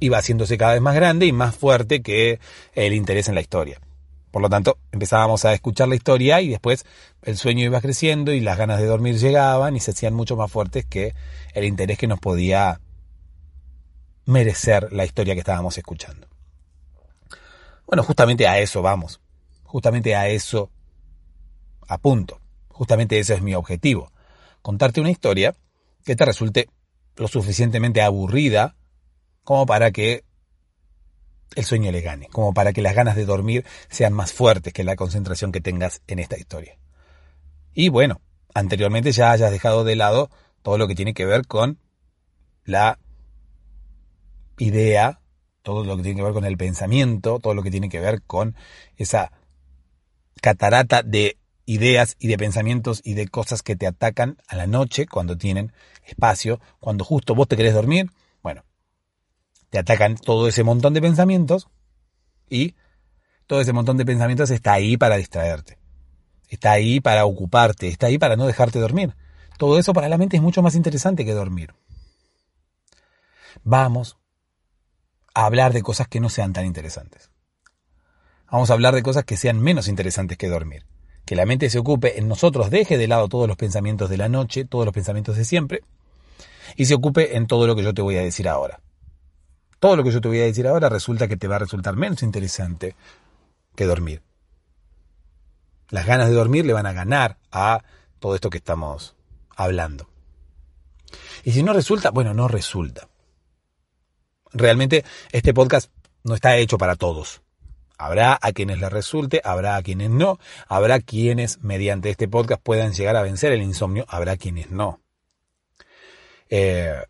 iba 0.00 0.18
haciéndose 0.18 0.58
cada 0.58 0.72
vez 0.72 0.82
más 0.82 0.94
grande 0.94 1.26
y 1.26 1.32
más 1.32 1.54
fuerte 1.54 2.02
que 2.02 2.40
el 2.74 2.94
interés 2.94 3.28
en 3.28 3.34
la 3.34 3.40
historia. 3.40 3.80
Por 4.30 4.42
lo 4.42 4.48
tanto, 4.48 4.78
empezábamos 4.92 5.44
a 5.44 5.52
escuchar 5.52 5.88
la 5.88 5.96
historia 5.96 6.40
y 6.40 6.48
después 6.48 6.84
el 7.22 7.36
sueño 7.36 7.64
iba 7.64 7.80
creciendo 7.80 8.32
y 8.32 8.40
las 8.40 8.56
ganas 8.58 8.78
de 8.78 8.86
dormir 8.86 9.18
llegaban 9.18 9.76
y 9.76 9.80
se 9.80 9.90
hacían 9.90 10.14
mucho 10.14 10.36
más 10.36 10.50
fuertes 10.50 10.86
que 10.86 11.14
el 11.52 11.64
interés 11.64 11.98
que 11.98 12.06
nos 12.06 12.20
podía 12.20 12.80
merecer 14.24 14.92
la 14.92 15.04
historia 15.04 15.34
que 15.34 15.40
estábamos 15.40 15.76
escuchando. 15.76 16.28
Bueno, 17.86 18.04
justamente 18.04 18.46
a 18.46 18.60
eso 18.60 18.82
vamos. 18.82 19.20
Justamente 19.64 20.14
a 20.14 20.28
eso 20.28 20.70
apunto. 21.88 22.40
Justamente 22.68 23.18
ese 23.18 23.34
es 23.34 23.42
mi 23.42 23.54
objetivo. 23.54 24.12
Contarte 24.62 25.00
una 25.00 25.10
historia 25.10 25.56
que 26.04 26.14
te 26.14 26.24
resulte 26.24 26.68
lo 27.16 27.26
suficientemente 27.26 28.00
aburrida 28.00 28.76
como 29.50 29.66
para 29.66 29.90
que 29.90 30.22
el 31.56 31.64
sueño 31.64 31.90
le 31.90 32.02
gane, 32.02 32.28
como 32.28 32.54
para 32.54 32.72
que 32.72 32.82
las 32.82 32.94
ganas 32.94 33.16
de 33.16 33.24
dormir 33.24 33.66
sean 33.88 34.12
más 34.12 34.32
fuertes 34.32 34.72
que 34.72 34.84
la 34.84 34.94
concentración 34.94 35.50
que 35.50 35.60
tengas 35.60 36.02
en 36.06 36.20
esta 36.20 36.38
historia. 36.38 36.78
Y 37.74 37.88
bueno, 37.88 38.20
anteriormente 38.54 39.10
ya 39.10 39.32
hayas 39.32 39.50
dejado 39.50 39.82
de 39.82 39.96
lado 39.96 40.30
todo 40.62 40.78
lo 40.78 40.86
que 40.86 40.94
tiene 40.94 41.14
que 41.14 41.26
ver 41.26 41.48
con 41.48 41.80
la 42.64 43.00
idea, 44.56 45.20
todo 45.62 45.82
lo 45.82 45.96
que 45.96 46.04
tiene 46.04 46.18
que 46.18 46.24
ver 46.26 46.32
con 46.32 46.44
el 46.44 46.56
pensamiento, 46.56 47.40
todo 47.40 47.54
lo 47.54 47.64
que 47.64 47.72
tiene 47.72 47.88
que 47.88 47.98
ver 47.98 48.22
con 48.22 48.54
esa 48.98 49.32
catarata 50.40 51.02
de 51.02 51.38
ideas 51.66 52.14
y 52.20 52.28
de 52.28 52.38
pensamientos 52.38 53.00
y 53.02 53.14
de 53.14 53.26
cosas 53.26 53.62
que 53.62 53.74
te 53.74 53.88
atacan 53.88 54.36
a 54.46 54.54
la 54.54 54.68
noche 54.68 55.08
cuando 55.08 55.36
tienen 55.36 55.72
espacio, 56.04 56.60
cuando 56.78 57.04
justo 57.04 57.34
vos 57.34 57.48
te 57.48 57.56
querés 57.56 57.74
dormir, 57.74 58.12
te 59.70 59.78
atacan 59.78 60.16
todo 60.16 60.48
ese 60.48 60.64
montón 60.64 60.94
de 60.94 61.00
pensamientos 61.00 61.68
y 62.48 62.74
todo 63.46 63.60
ese 63.60 63.72
montón 63.72 63.96
de 63.96 64.04
pensamientos 64.04 64.50
está 64.50 64.72
ahí 64.74 64.96
para 64.96 65.16
distraerte, 65.16 65.78
está 66.48 66.72
ahí 66.72 67.00
para 67.00 67.24
ocuparte, 67.24 67.88
está 67.88 68.08
ahí 68.08 68.18
para 68.18 68.36
no 68.36 68.46
dejarte 68.46 68.80
dormir. 68.80 69.14
Todo 69.58 69.78
eso 69.78 69.92
para 69.92 70.08
la 70.08 70.18
mente 70.18 70.36
es 70.36 70.42
mucho 70.42 70.62
más 70.62 70.74
interesante 70.74 71.24
que 71.24 71.32
dormir. 71.32 71.74
Vamos 73.62 74.18
a 75.34 75.46
hablar 75.46 75.72
de 75.72 75.82
cosas 75.82 76.08
que 76.08 76.20
no 76.20 76.28
sean 76.28 76.52
tan 76.52 76.66
interesantes. 76.66 77.30
Vamos 78.50 78.70
a 78.70 78.72
hablar 78.72 78.94
de 78.94 79.02
cosas 79.02 79.24
que 79.24 79.36
sean 79.36 79.60
menos 79.60 79.86
interesantes 79.86 80.38
que 80.38 80.48
dormir. 80.48 80.86
Que 81.24 81.36
la 81.36 81.46
mente 81.46 81.70
se 81.70 81.78
ocupe 81.78 82.18
en 82.18 82.26
nosotros, 82.26 82.70
deje 82.70 82.98
de 82.98 83.06
lado 83.06 83.28
todos 83.28 83.46
los 83.46 83.56
pensamientos 83.56 84.10
de 84.10 84.16
la 84.16 84.28
noche, 84.28 84.64
todos 84.64 84.84
los 84.84 84.94
pensamientos 84.94 85.36
de 85.36 85.44
siempre, 85.44 85.82
y 86.74 86.86
se 86.86 86.94
ocupe 86.94 87.36
en 87.36 87.46
todo 87.46 87.66
lo 87.66 87.76
que 87.76 87.84
yo 87.84 87.94
te 87.94 88.02
voy 88.02 88.16
a 88.16 88.22
decir 88.22 88.48
ahora 88.48 88.80
todo 89.80 89.96
lo 89.96 90.04
que 90.04 90.12
yo 90.12 90.20
te 90.20 90.28
voy 90.28 90.40
a 90.40 90.44
decir 90.44 90.68
ahora 90.68 90.88
resulta 90.88 91.26
que 91.26 91.36
te 91.36 91.48
va 91.48 91.56
a 91.56 91.60
resultar 91.60 91.96
menos 91.96 92.22
interesante 92.22 92.94
que 93.74 93.86
dormir. 93.86 94.22
Las 95.88 96.06
ganas 96.06 96.28
de 96.28 96.34
dormir 96.34 96.66
le 96.66 96.74
van 96.74 96.86
a 96.86 96.92
ganar 96.92 97.38
a 97.50 97.82
todo 98.20 98.34
esto 98.34 98.50
que 98.50 98.58
estamos 98.58 99.16
hablando. 99.56 100.08
Y 101.42 101.52
si 101.52 101.62
no 101.62 101.72
resulta, 101.72 102.10
bueno, 102.10 102.34
no 102.34 102.46
resulta. 102.46 103.08
Realmente 104.52 105.04
este 105.32 105.54
podcast 105.54 105.90
no 106.24 106.34
está 106.34 106.56
hecho 106.56 106.78
para 106.78 106.94
todos. 106.94 107.40
Habrá 107.96 108.38
a 108.40 108.52
quienes 108.52 108.80
les 108.80 108.90
resulte, 108.90 109.40
habrá 109.44 109.76
a 109.76 109.82
quienes 109.82 110.10
no, 110.10 110.38
habrá 110.68 111.00
quienes 111.00 111.62
mediante 111.62 112.10
este 112.10 112.28
podcast 112.28 112.62
puedan 112.62 112.92
llegar 112.92 113.16
a 113.16 113.22
vencer 113.22 113.52
el 113.52 113.62
insomnio, 113.62 114.04
habrá 114.08 114.36
quienes 114.36 114.70
no. 114.70 115.00
Eh, 116.48 117.02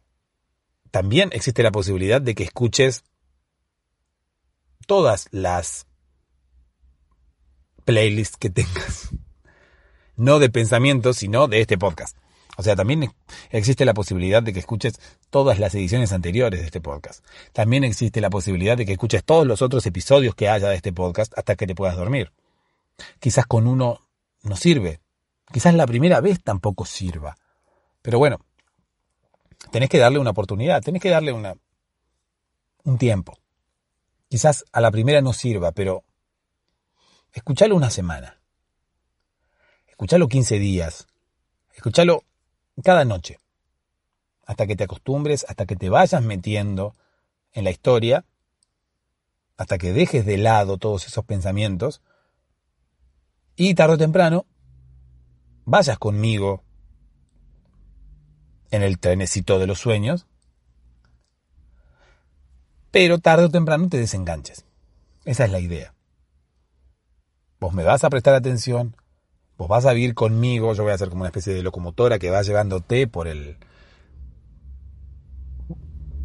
también 0.90 1.30
existe 1.32 1.62
la 1.62 1.70
posibilidad 1.70 2.20
de 2.20 2.34
que 2.34 2.44
escuches 2.44 3.04
todas 4.86 5.28
las 5.30 5.86
playlists 7.84 8.36
que 8.36 8.50
tengas. 8.50 9.10
No 10.16 10.38
de 10.38 10.50
pensamientos, 10.50 11.16
sino 11.16 11.48
de 11.48 11.62
este 11.62 11.78
podcast. 11.78 12.14
O 12.58 12.62
sea, 12.62 12.76
también 12.76 13.10
existe 13.48 13.86
la 13.86 13.94
posibilidad 13.94 14.42
de 14.42 14.52
que 14.52 14.58
escuches 14.58 15.00
todas 15.30 15.58
las 15.58 15.74
ediciones 15.74 16.12
anteriores 16.12 16.60
de 16.60 16.66
este 16.66 16.82
podcast. 16.82 17.24
También 17.54 17.84
existe 17.84 18.20
la 18.20 18.28
posibilidad 18.28 18.76
de 18.76 18.84
que 18.84 18.92
escuches 18.92 19.24
todos 19.24 19.46
los 19.46 19.62
otros 19.62 19.86
episodios 19.86 20.34
que 20.34 20.50
haya 20.50 20.68
de 20.68 20.76
este 20.76 20.92
podcast 20.92 21.32
hasta 21.38 21.56
que 21.56 21.66
te 21.66 21.74
puedas 21.74 21.96
dormir. 21.96 22.32
Quizás 23.18 23.46
con 23.46 23.66
uno 23.66 24.06
no 24.42 24.56
sirve. 24.56 25.00
Quizás 25.50 25.72
la 25.72 25.86
primera 25.86 26.20
vez 26.20 26.42
tampoco 26.42 26.84
sirva. 26.84 27.34
Pero 28.02 28.18
bueno, 28.18 28.40
tenés 29.70 29.88
que 29.88 29.98
darle 29.98 30.18
una 30.18 30.30
oportunidad, 30.30 30.82
tenés 30.82 31.02
que 31.02 31.10
darle 31.10 31.32
una, 31.32 31.54
un 32.84 32.98
tiempo. 32.98 33.38
Quizás 34.28 34.64
a 34.72 34.80
la 34.80 34.90
primera 34.90 35.20
no 35.20 35.32
sirva, 35.32 35.72
pero 35.72 36.04
escuchalo 37.32 37.76
una 37.76 37.90
semana. 37.90 38.40
Escuchalo 39.86 40.28
15 40.28 40.58
días. 40.58 41.08
Escuchalo 41.74 42.24
cada 42.82 43.04
noche. 43.04 43.38
Hasta 44.46 44.66
que 44.66 44.76
te 44.76 44.84
acostumbres, 44.84 45.44
hasta 45.48 45.66
que 45.66 45.76
te 45.76 45.90
vayas 45.90 46.22
metiendo 46.22 46.94
en 47.52 47.64
la 47.64 47.70
historia, 47.70 48.24
hasta 49.56 49.78
que 49.78 49.92
dejes 49.92 50.24
de 50.24 50.38
lado 50.38 50.78
todos 50.78 51.06
esos 51.06 51.24
pensamientos 51.24 52.00
y 53.56 53.74
tarde 53.74 53.94
o 53.94 53.98
temprano 53.98 54.46
vayas 55.66 55.98
conmigo 55.98 56.64
en 58.70 58.82
el 58.82 58.98
trenecito 58.98 59.58
de 59.58 59.66
los 59.66 59.78
sueños, 59.78 60.26
pero 62.90 63.18
tarde 63.18 63.44
o 63.44 63.50
temprano 63.50 63.88
te 63.88 63.98
desenganches. 63.98 64.64
Esa 65.24 65.44
es 65.44 65.52
la 65.52 65.60
idea. 65.60 65.94
Vos 67.60 67.74
me 67.74 67.84
vas 67.84 68.04
a 68.04 68.10
prestar 68.10 68.34
atención, 68.34 68.96
vos 69.58 69.68
vas 69.68 69.86
a 69.86 69.92
vivir 69.92 70.14
conmigo, 70.14 70.74
yo 70.74 70.82
voy 70.82 70.92
a 70.92 70.98
ser 70.98 71.10
como 71.10 71.20
una 71.20 71.28
especie 71.28 71.52
de 71.52 71.62
locomotora 71.62 72.18
que 72.18 72.30
va 72.30 72.42
llevándote 72.42 73.06
por 73.06 73.28
el 73.28 73.58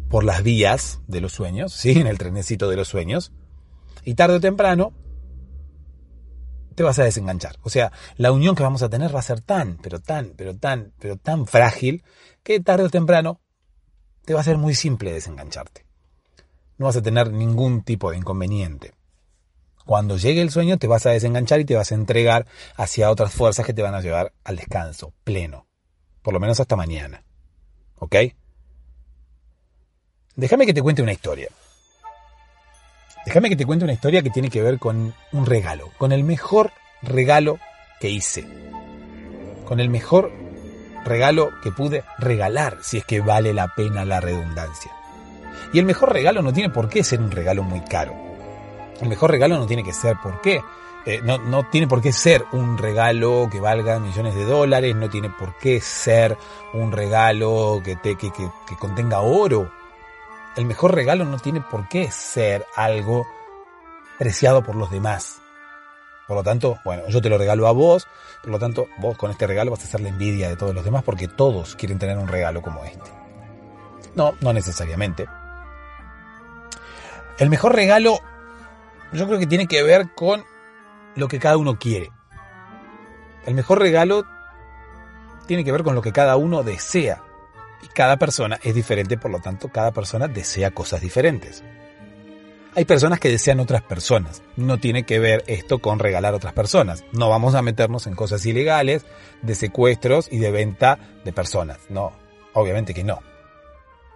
por 0.08 0.24
las 0.24 0.42
vías 0.42 1.00
de 1.08 1.20
los 1.20 1.32
sueños, 1.32 1.72
sí, 1.74 1.92
en 1.92 2.06
el 2.06 2.18
trenecito 2.18 2.68
de 2.68 2.76
los 2.76 2.88
sueños, 2.88 3.32
y 4.04 4.14
tarde 4.14 4.36
o 4.36 4.40
temprano 4.40 4.92
te 6.76 6.82
vas 6.82 6.98
a 6.98 7.04
desenganchar. 7.04 7.56
O 7.62 7.70
sea, 7.70 7.90
la 8.16 8.30
unión 8.30 8.54
que 8.54 8.62
vamos 8.62 8.82
a 8.82 8.88
tener 8.88 9.12
va 9.12 9.20
a 9.20 9.22
ser 9.22 9.40
tan, 9.40 9.78
pero 9.78 9.98
tan, 9.98 10.34
pero 10.36 10.56
tan, 10.56 10.92
pero 11.00 11.16
tan 11.16 11.46
frágil 11.46 12.04
que 12.44 12.60
tarde 12.60 12.84
o 12.84 12.90
temprano 12.90 13.40
te 14.24 14.34
va 14.34 14.40
a 14.40 14.44
ser 14.44 14.58
muy 14.58 14.74
simple 14.74 15.12
desengancharte. 15.12 15.86
No 16.76 16.86
vas 16.86 16.96
a 16.96 17.02
tener 17.02 17.32
ningún 17.32 17.82
tipo 17.82 18.10
de 18.10 18.18
inconveniente. 18.18 18.92
Cuando 19.86 20.18
llegue 20.18 20.42
el 20.42 20.50
sueño 20.50 20.78
te 20.78 20.86
vas 20.86 21.06
a 21.06 21.10
desenganchar 21.10 21.60
y 21.60 21.64
te 21.64 21.76
vas 21.76 21.92
a 21.92 21.94
entregar 21.94 22.46
hacia 22.76 23.10
otras 23.10 23.32
fuerzas 23.32 23.64
que 23.64 23.72
te 23.72 23.82
van 23.82 23.94
a 23.94 24.02
llevar 24.02 24.32
al 24.44 24.56
descanso 24.56 25.14
pleno. 25.24 25.66
Por 26.22 26.34
lo 26.34 26.40
menos 26.40 26.60
hasta 26.60 26.76
mañana. 26.76 27.24
¿Ok? 27.96 28.16
Déjame 30.34 30.66
que 30.66 30.74
te 30.74 30.82
cuente 30.82 31.02
una 31.02 31.12
historia. 31.12 31.48
Déjame 33.26 33.48
que 33.48 33.56
te 33.56 33.66
cuente 33.66 33.84
una 33.84 33.92
historia 33.92 34.22
que 34.22 34.30
tiene 34.30 34.48
que 34.48 34.62
ver 34.62 34.78
con 34.78 35.12
un 35.32 35.46
regalo, 35.46 35.90
con 35.98 36.12
el 36.12 36.22
mejor 36.22 36.70
regalo 37.02 37.58
que 37.98 38.08
hice, 38.08 38.46
con 39.64 39.80
el 39.80 39.90
mejor 39.90 40.30
regalo 41.04 41.50
que 41.60 41.72
pude 41.72 42.04
regalar, 42.18 42.78
si 42.82 42.98
es 42.98 43.04
que 43.04 43.20
vale 43.20 43.52
la 43.52 43.74
pena 43.74 44.04
la 44.04 44.20
redundancia. 44.20 44.92
Y 45.72 45.80
el 45.80 45.86
mejor 45.86 46.12
regalo 46.12 46.40
no 46.40 46.52
tiene 46.52 46.70
por 46.70 46.88
qué 46.88 47.02
ser 47.02 47.20
un 47.20 47.32
regalo 47.32 47.64
muy 47.64 47.80
caro. 47.80 48.14
El 49.00 49.08
mejor 49.08 49.32
regalo 49.32 49.58
no 49.58 49.66
tiene 49.66 49.82
que 49.82 49.92
ser 49.92 50.16
por 50.22 50.40
qué. 50.40 50.60
Eh, 51.04 51.20
no, 51.24 51.38
no 51.38 51.68
tiene 51.68 51.88
por 51.88 52.00
qué 52.00 52.12
ser 52.12 52.44
un 52.52 52.78
regalo 52.78 53.48
que 53.50 53.58
valga 53.58 53.98
millones 53.98 54.36
de 54.36 54.44
dólares, 54.44 54.94
no 54.94 55.10
tiene 55.10 55.30
por 55.30 55.58
qué 55.58 55.80
ser 55.80 56.38
un 56.72 56.92
regalo 56.92 57.80
que, 57.84 57.96
te, 57.96 58.14
que, 58.14 58.30
que, 58.30 58.48
que 58.68 58.76
contenga 58.76 59.20
oro 59.20 59.68
el 60.56 60.64
mejor 60.64 60.94
regalo 60.94 61.24
no 61.24 61.38
tiene 61.38 61.60
por 61.60 61.88
qué 61.88 62.10
ser 62.10 62.64
algo 62.74 63.26
preciado 64.18 64.64
por 64.64 64.74
los 64.74 64.90
demás. 64.90 65.38
Por 66.26 66.36
lo 66.36 66.42
tanto, 66.42 66.78
bueno, 66.84 67.06
yo 67.08 67.22
te 67.22 67.28
lo 67.28 67.38
regalo 67.38 67.68
a 67.68 67.72
vos, 67.72 68.08
por 68.42 68.50
lo 68.50 68.58
tanto, 68.58 68.88
vos 68.98 69.16
con 69.16 69.30
este 69.30 69.46
regalo 69.46 69.70
vas 69.70 69.82
a 69.82 69.84
hacer 69.84 70.00
la 70.00 70.08
envidia 70.08 70.48
de 70.48 70.56
todos 70.56 70.74
los 70.74 70.84
demás 70.84 71.04
porque 71.04 71.28
todos 71.28 71.76
quieren 71.76 71.98
tener 71.98 72.18
un 72.18 72.26
regalo 72.26 72.62
como 72.62 72.84
este. 72.84 73.10
No, 74.14 74.34
no 74.40 74.52
necesariamente. 74.52 75.26
El 77.38 77.50
mejor 77.50 77.74
regalo 77.74 78.18
yo 79.12 79.26
creo 79.26 79.38
que 79.38 79.46
tiene 79.46 79.66
que 79.66 79.82
ver 79.82 80.14
con 80.14 80.44
lo 81.14 81.28
que 81.28 81.38
cada 81.38 81.58
uno 81.58 81.78
quiere. 81.78 82.10
El 83.44 83.54
mejor 83.54 83.78
regalo 83.78 84.24
tiene 85.46 85.64
que 85.64 85.70
ver 85.70 85.84
con 85.84 85.94
lo 85.94 86.02
que 86.02 86.12
cada 86.12 86.36
uno 86.36 86.62
desea. 86.62 87.22
Y 87.82 87.88
cada 87.88 88.16
persona 88.16 88.58
es 88.62 88.74
diferente, 88.74 89.18
por 89.18 89.30
lo 89.30 89.40
tanto, 89.40 89.68
cada 89.68 89.92
persona 89.92 90.28
desea 90.28 90.70
cosas 90.70 91.00
diferentes. 91.00 91.62
hay 92.74 92.84
personas 92.84 93.20
que 93.20 93.30
desean 93.30 93.60
otras 93.60 93.82
personas. 93.82 94.42
No 94.56 94.78
tiene 94.78 95.04
que 95.04 95.18
ver 95.18 95.44
esto 95.46 95.78
con 95.78 95.98
regalar 95.98 96.34
a 96.34 96.36
otras 96.36 96.52
personas. 96.52 97.04
No 97.12 97.30
vamos 97.30 97.54
a 97.54 97.62
meternos 97.62 98.06
en 98.06 98.14
cosas 98.14 98.44
ilegales, 98.44 99.06
de 99.42 99.54
secuestros 99.54 100.28
y 100.30 100.38
de 100.38 100.50
venta 100.50 100.98
de 101.24 101.32
personas. 101.32 101.78
No, 101.88 102.12
obviamente 102.52 102.92
que 102.92 103.04
no. 103.04 103.20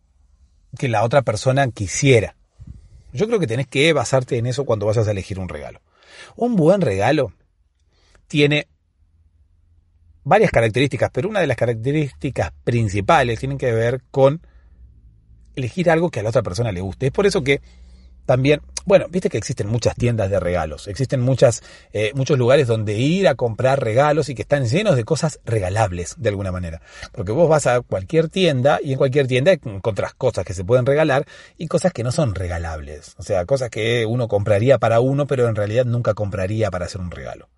que 0.77 0.89
la 0.89 1.03
otra 1.03 1.21
persona 1.21 1.69
quisiera. 1.69 2.35
Yo 3.11 3.27
creo 3.27 3.39
que 3.39 3.47
tenés 3.47 3.67
que 3.67 3.93
basarte 3.93 4.37
en 4.37 4.45
eso 4.45 4.65
cuando 4.65 4.85
vas 4.85 4.97
a 4.97 5.11
elegir 5.11 5.39
un 5.39 5.49
regalo. 5.49 5.81
Un 6.35 6.55
buen 6.55 6.81
regalo 6.81 7.33
tiene 8.27 8.67
varias 10.23 10.51
características, 10.51 11.11
pero 11.11 11.29
una 11.29 11.39
de 11.39 11.47
las 11.47 11.57
características 11.57 12.51
principales 12.63 13.39
tiene 13.39 13.57
que 13.57 13.71
ver 13.71 14.01
con 14.09 14.41
elegir 15.55 15.89
algo 15.89 16.09
que 16.09 16.21
a 16.21 16.23
la 16.23 16.29
otra 16.29 16.41
persona 16.41 16.71
le 16.71 16.81
guste. 16.81 17.07
Es 17.07 17.11
por 17.11 17.27
eso 17.27 17.43
que 17.43 17.61
también, 18.25 18.61
bueno, 18.85 19.07
viste 19.09 19.29
que 19.29 19.37
existen 19.37 19.67
muchas 19.67 19.95
tiendas 19.95 20.29
de 20.29 20.39
regalos, 20.39 20.87
existen 20.87 21.21
muchas, 21.21 21.63
eh, 21.91 22.11
muchos 22.15 22.37
lugares 22.37 22.67
donde 22.67 22.97
ir 22.97 23.27
a 23.27 23.35
comprar 23.35 23.83
regalos 23.83 24.29
y 24.29 24.35
que 24.35 24.43
están 24.43 24.65
llenos 24.65 24.95
de 24.95 25.03
cosas 25.03 25.39
regalables 25.45 26.15
de 26.17 26.29
alguna 26.29 26.51
manera. 26.51 26.81
Porque 27.11 27.31
vos 27.31 27.49
vas 27.49 27.67
a 27.67 27.81
cualquier 27.81 28.29
tienda 28.29 28.79
y 28.83 28.93
en 28.93 28.97
cualquier 28.97 29.27
tienda 29.27 29.51
encontrás 29.51 30.13
cosas 30.13 30.45
que 30.45 30.53
se 30.53 30.63
pueden 30.63 30.85
regalar 30.85 31.25
y 31.57 31.67
cosas 31.67 31.93
que 31.93 32.03
no 32.03 32.11
son 32.11 32.35
regalables. 32.35 33.15
O 33.17 33.23
sea, 33.23 33.45
cosas 33.45 33.69
que 33.69 34.05
uno 34.05 34.27
compraría 34.27 34.77
para 34.77 34.99
uno, 34.99 35.27
pero 35.27 35.47
en 35.47 35.55
realidad 35.55 35.85
nunca 35.85 36.13
compraría 36.13 36.71
para 36.71 36.85
hacer 36.85 37.01
un 37.01 37.11
regalo. 37.11 37.49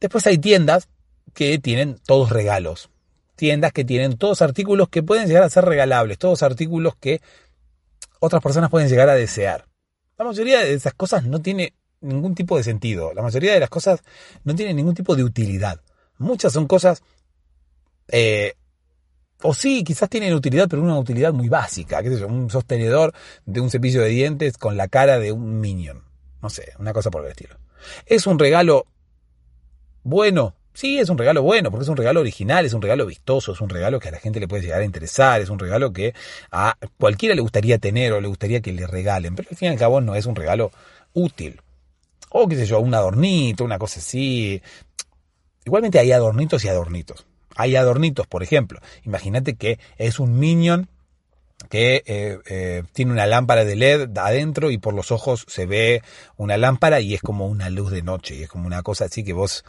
Después 0.00 0.26
hay 0.26 0.38
tiendas 0.38 0.88
que 1.34 1.58
tienen 1.58 1.98
todos 2.04 2.30
regalos. 2.30 2.90
Tiendas 3.34 3.72
que 3.72 3.84
tienen 3.84 4.16
todos 4.16 4.40
artículos 4.40 4.88
que 4.88 5.02
pueden 5.02 5.28
llegar 5.28 5.42
a 5.42 5.50
ser 5.50 5.64
regalables, 5.64 6.18
todos 6.18 6.42
artículos 6.42 6.94
que 6.96 7.20
otras 8.20 8.42
personas 8.42 8.70
pueden 8.70 8.88
llegar 8.88 9.08
a 9.08 9.14
desear. 9.14 9.66
La 10.18 10.24
mayoría 10.24 10.60
de 10.60 10.72
esas 10.72 10.94
cosas 10.94 11.24
no 11.24 11.40
tiene 11.40 11.74
ningún 12.00 12.34
tipo 12.34 12.56
de 12.56 12.62
sentido. 12.62 13.12
La 13.14 13.22
mayoría 13.22 13.52
de 13.52 13.60
las 13.60 13.70
cosas 13.70 14.02
no 14.44 14.54
tienen 14.54 14.76
ningún 14.76 14.94
tipo 14.94 15.16
de 15.16 15.24
utilidad. 15.24 15.80
Muchas 16.18 16.52
son 16.52 16.66
cosas... 16.66 17.02
Eh, 18.08 18.54
o 19.42 19.52
sí, 19.52 19.84
quizás 19.84 20.08
tienen 20.08 20.32
utilidad, 20.32 20.66
pero 20.68 20.82
una 20.82 20.98
utilidad 20.98 21.32
muy 21.32 21.48
básica. 21.48 22.00
Un 22.26 22.48
sostenedor 22.48 23.12
de 23.44 23.60
un 23.60 23.70
cepillo 23.70 24.00
de 24.00 24.08
dientes 24.08 24.56
con 24.56 24.76
la 24.76 24.88
cara 24.88 25.18
de 25.18 25.32
un 25.32 25.60
minion. 25.60 26.02
No 26.40 26.48
sé, 26.48 26.72
una 26.78 26.92
cosa 26.92 27.10
por 27.10 27.24
el 27.24 27.30
estilo. 27.30 27.56
¿Es 28.06 28.26
un 28.26 28.38
regalo 28.38 28.86
bueno? 30.02 30.54
Sí, 30.76 30.98
es 30.98 31.08
un 31.08 31.16
regalo 31.16 31.40
bueno, 31.40 31.70
porque 31.70 31.84
es 31.84 31.88
un 31.88 31.96
regalo 31.96 32.20
original, 32.20 32.66
es 32.66 32.74
un 32.74 32.82
regalo 32.82 33.06
vistoso, 33.06 33.52
es 33.52 33.62
un 33.62 33.70
regalo 33.70 33.98
que 33.98 34.08
a 34.08 34.10
la 34.10 34.18
gente 34.18 34.40
le 34.40 34.46
puede 34.46 34.62
llegar 34.62 34.82
a 34.82 34.84
interesar, 34.84 35.40
es 35.40 35.48
un 35.48 35.58
regalo 35.58 35.90
que 35.90 36.12
a 36.50 36.76
cualquiera 36.98 37.34
le 37.34 37.40
gustaría 37.40 37.78
tener 37.78 38.12
o 38.12 38.20
le 38.20 38.28
gustaría 38.28 38.60
que 38.60 38.74
le 38.74 38.86
regalen, 38.86 39.34
pero 39.34 39.48
al 39.50 39.56
fin 39.56 39.68
y 39.68 39.72
al 39.72 39.78
cabo 39.78 40.02
no 40.02 40.14
es 40.14 40.26
un 40.26 40.36
regalo 40.36 40.70
útil. 41.14 41.62
O 42.28 42.46
qué 42.46 42.56
sé 42.56 42.66
yo, 42.66 42.78
un 42.78 42.92
adornito, 42.92 43.64
una 43.64 43.78
cosa 43.78 44.00
así. 44.00 44.60
Igualmente 45.64 45.98
hay 45.98 46.12
adornitos 46.12 46.62
y 46.66 46.68
adornitos. 46.68 47.26
Hay 47.54 47.74
adornitos, 47.74 48.26
por 48.26 48.42
ejemplo. 48.42 48.78
Imagínate 49.04 49.54
que 49.54 49.78
es 49.96 50.20
un 50.20 50.38
minion 50.38 50.90
que 51.70 52.02
eh, 52.04 52.38
eh, 52.50 52.82
tiene 52.92 53.12
una 53.12 53.24
lámpara 53.24 53.64
de 53.64 53.76
LED 53.76 54.18
adentro 54.18 54.70
y 54.70 54.76
por 54.76 54.92
los 54.92 55.10
ojos 55.10 55.46
se 55.48 55.64
ve 55.64 56.02
una 56.36 56.58
lámpara 56.58 57.00
y 57.00 57.14
es 57.14 57.22
como 57.22 57.46
una 57.46 57.70
luz 57.70 57.90
de 57.92 58.02
noche 58.02 58.34
y 58.34 58.42
es 58.42 58.50
como 58.50 58.66
una 58.66 58.82
cosa 58.82 59.06
así 59.06 59.24
que 59.24 59.32
vos 59.32 59.64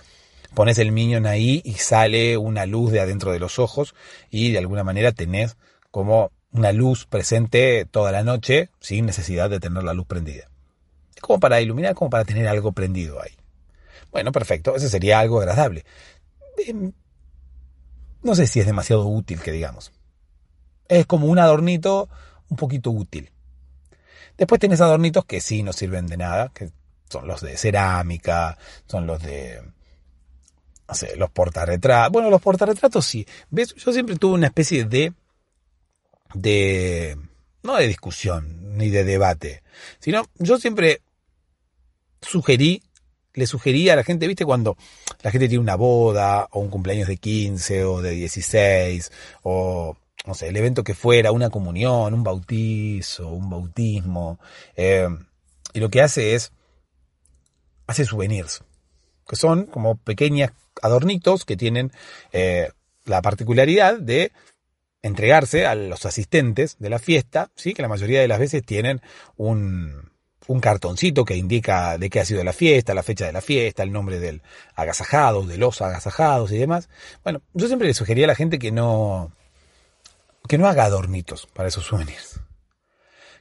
pones 0.53 0.77
el 0.79 0.91
minion 0.91 1.25
ahí 1.25 1.61
y 1.63 1.73
sale 1.73 2.37
una 2.37 2.65
luz 2.65 2.91
de 2.91 2.99
adentro 2.99 3.31
de 3.31 3.39
los 3.39 3.59
ojos 3.59 3.95
y 4.29 4.51
de 4.51 4.57
alguna 4.57 4.83
manera 4.83 5.11
tenés 5.11 5.57
como 5.91 6.31
una 6.51 6.71
luz 6.71 7.05
presente 7.05 7.85
toda 7.85 8.11
la 8.11 8.23
noche 8.23 8.69
sin 8.79 9.05
necesidad 9.05 9.49
de 9.49 9.59
tener 9.59 9.83
la 9.83 9.93
luz 9.93 10.07
prendida. 10.07 10.49
Es 11.15 11.21
como 11.21 11.39
para 11.39 11.61
iluminar, 11.61 11.95
como 11.95 12.09
para 12.09 12.25
tener 12.25 12.47
algo 12.47 12.71
prendido 12.71 13.21
ahí. 13.21 13.31
Bueno, 14.11 14.31
perfecto, 14.31 14.75
ese 14.75 14.89
sería 14.89 15.19
algo 15.19 15.39
agradable. 15.39 15.85
Em, 16.65 16.91
no 18.23 18.35
sé 18.35 18.47
si 18.47 18.59
es 18.59 18.65
demasiado 18.65 19.05
útil 19.05 19.41
que 19.41 19.51
digamos. 19.51 19.91
Es 20.87 21.05
como 21.05 21.27
un 21.27 21.39
adornito 21.39 22.09
un 22.49 22.57
poquito 22.57 22.91
útil. 22.91 23.31
Después 24.37 24.59
tenés 24.59 24.81
adornitos 24.81 25.25
que 25.25 25.41
sí 25.41 25.63
no 25.63 25.73
sirven 25.73 26.07
de 26.07 26.17
nada, 26.17 26.51
que 26.53 26.69
son 27.09 27.27
los 27.27 27.41
de 27.41 27.57
cerámica, 27.57 28.57
son 28.87 29.07
los 29.07 29.21
de 29.21 29.61
no 30.87 30.95
sé, 30.95 31.15
los 31.15 31.29
portarretratos. 31.29 32.11
Bueno, 32.11 32.29
los 32.29 32.41
portarretratos 32.41 33.05
sí. 33.05 33.25
¿Ves? 33.49 33.75
Yo 33.75 33.91
siempre 33.91 34.15
tuve 34.15 34.35
una 34.35 34.47
especie 34.47 34.85
de. 34.85 35.13
de. 36.33 37.17
no 37.63 37.75
de 37.75 37.87
discusión 37.87 38.77
ni 38.77 38.89
de 38.89 39.03
debate, 39.03 39.63
sino 39.99 40.25
yo 40.35 40.57
siempre 40.59 41.01
sugerí, 42.21 42.83
le 43.33 43.47
sugería 43.47 43.93
a 43.93 43.95
la 43.95 44.03
gente, 44.03 44.27
¿viste? 44.27 44.45
Cuando 44.45 44.77
la 45.21 45.31
gente 45.31 45.47
tiene 45.47 45.61
una 45.61 45.75
boda, 45.75 46.47
o 46.51 46.59
un 46.59 46.69
cumpleaños 46.69 47.07
de 47.07 47.17
15, 47.17 47.85
o 47.85 48.01
de 48.01 48.11
16, 48.11 49.11
o 49.43 49.97
no 50.25 50.33
sé, 50.33 50.49
el 50.49 50.57
evento 50.57 50.83
que 50.83 50.93
fuera, 50.93 51.31
una 51.31 51.49
comunión, 51.49 52.13
un 52.13 52.23
bautizo, 52.23 53.29
un 53.29 53.49
bautismo, 53.49 54.39
eh, 54.75 55.07
y 55.73 55.79
lo 55.79 55.89
que 55.89 56.01
hace 56.01 56.35
es, 56.35 56.51
hace 57.87 58.05
souvenirs, 58.05 58.63
que 59.27 59.35
son 59.35 59.65
como 59.65 59.95
pequeñas 59.95 60.51
adornitos 60.81 61.45
que 61.45 61.57
tienen 61.57 61.91
eh, 62.31 62.69
la 63.05 63.21
particularidad 63.21 63.99
de 63.99 64.31
entregarse 65.01 65.65
a 65.65 65.75
los 65.75 66.05
asistentes 66.05 66.77
de 66.79 66.89
la 66.89 66.99
fiesta, 66.99 67.49
¿sí? 67.55 67.73
que 67.73 67.81
la 67.81 67.87
mayoría 67.87 68.21
de 68.21 68.27
las 68.27 68.39
veces 68.39 68.63
tienen 68.65 69.01
un, 69.37 70.11
un 70.47 70.59
cartoncito 70.59 71.23
que 71.23 71.35
indica 71.35 71.97
de 71.97 72.09
qué 72.09 72.19
ha 72.19 72.25
sido 72.25 72.43
la 72.43 72.53
fiesta, 72.53 72.93
la 72.93 73.03
fecha 73.03 73.25
de 73.25 73.33
la 73.33 73.41
fiesta, 73.41 73.83
el 73.83 73.91
nombre 73.91 74.19
del 74.19 74.41
agasajado, 74.75 75.45
de 75.45 75.57
los 75.57 75.81
agasajados 75.81 76.51
y 76.51 76.57
demás. 76.57 76.89
Bueno, 77.23 77.41
yo 77.53 77.67
siempre 77.67 77.87
le 77.87 77.93
sugería 77.93 78.25
a 78.25 78.27
la 78.27 78.35
gente 78.35 78.59
que 78.59 78.71
no, 78.71 79.31
que 80.47 80.57
no 80.57 80.67
haga 80.67 80.85
adornitos 80.85 81.47
para 81.53 81.69
esos 81.69 81.85
souvenirs 81.85 82.41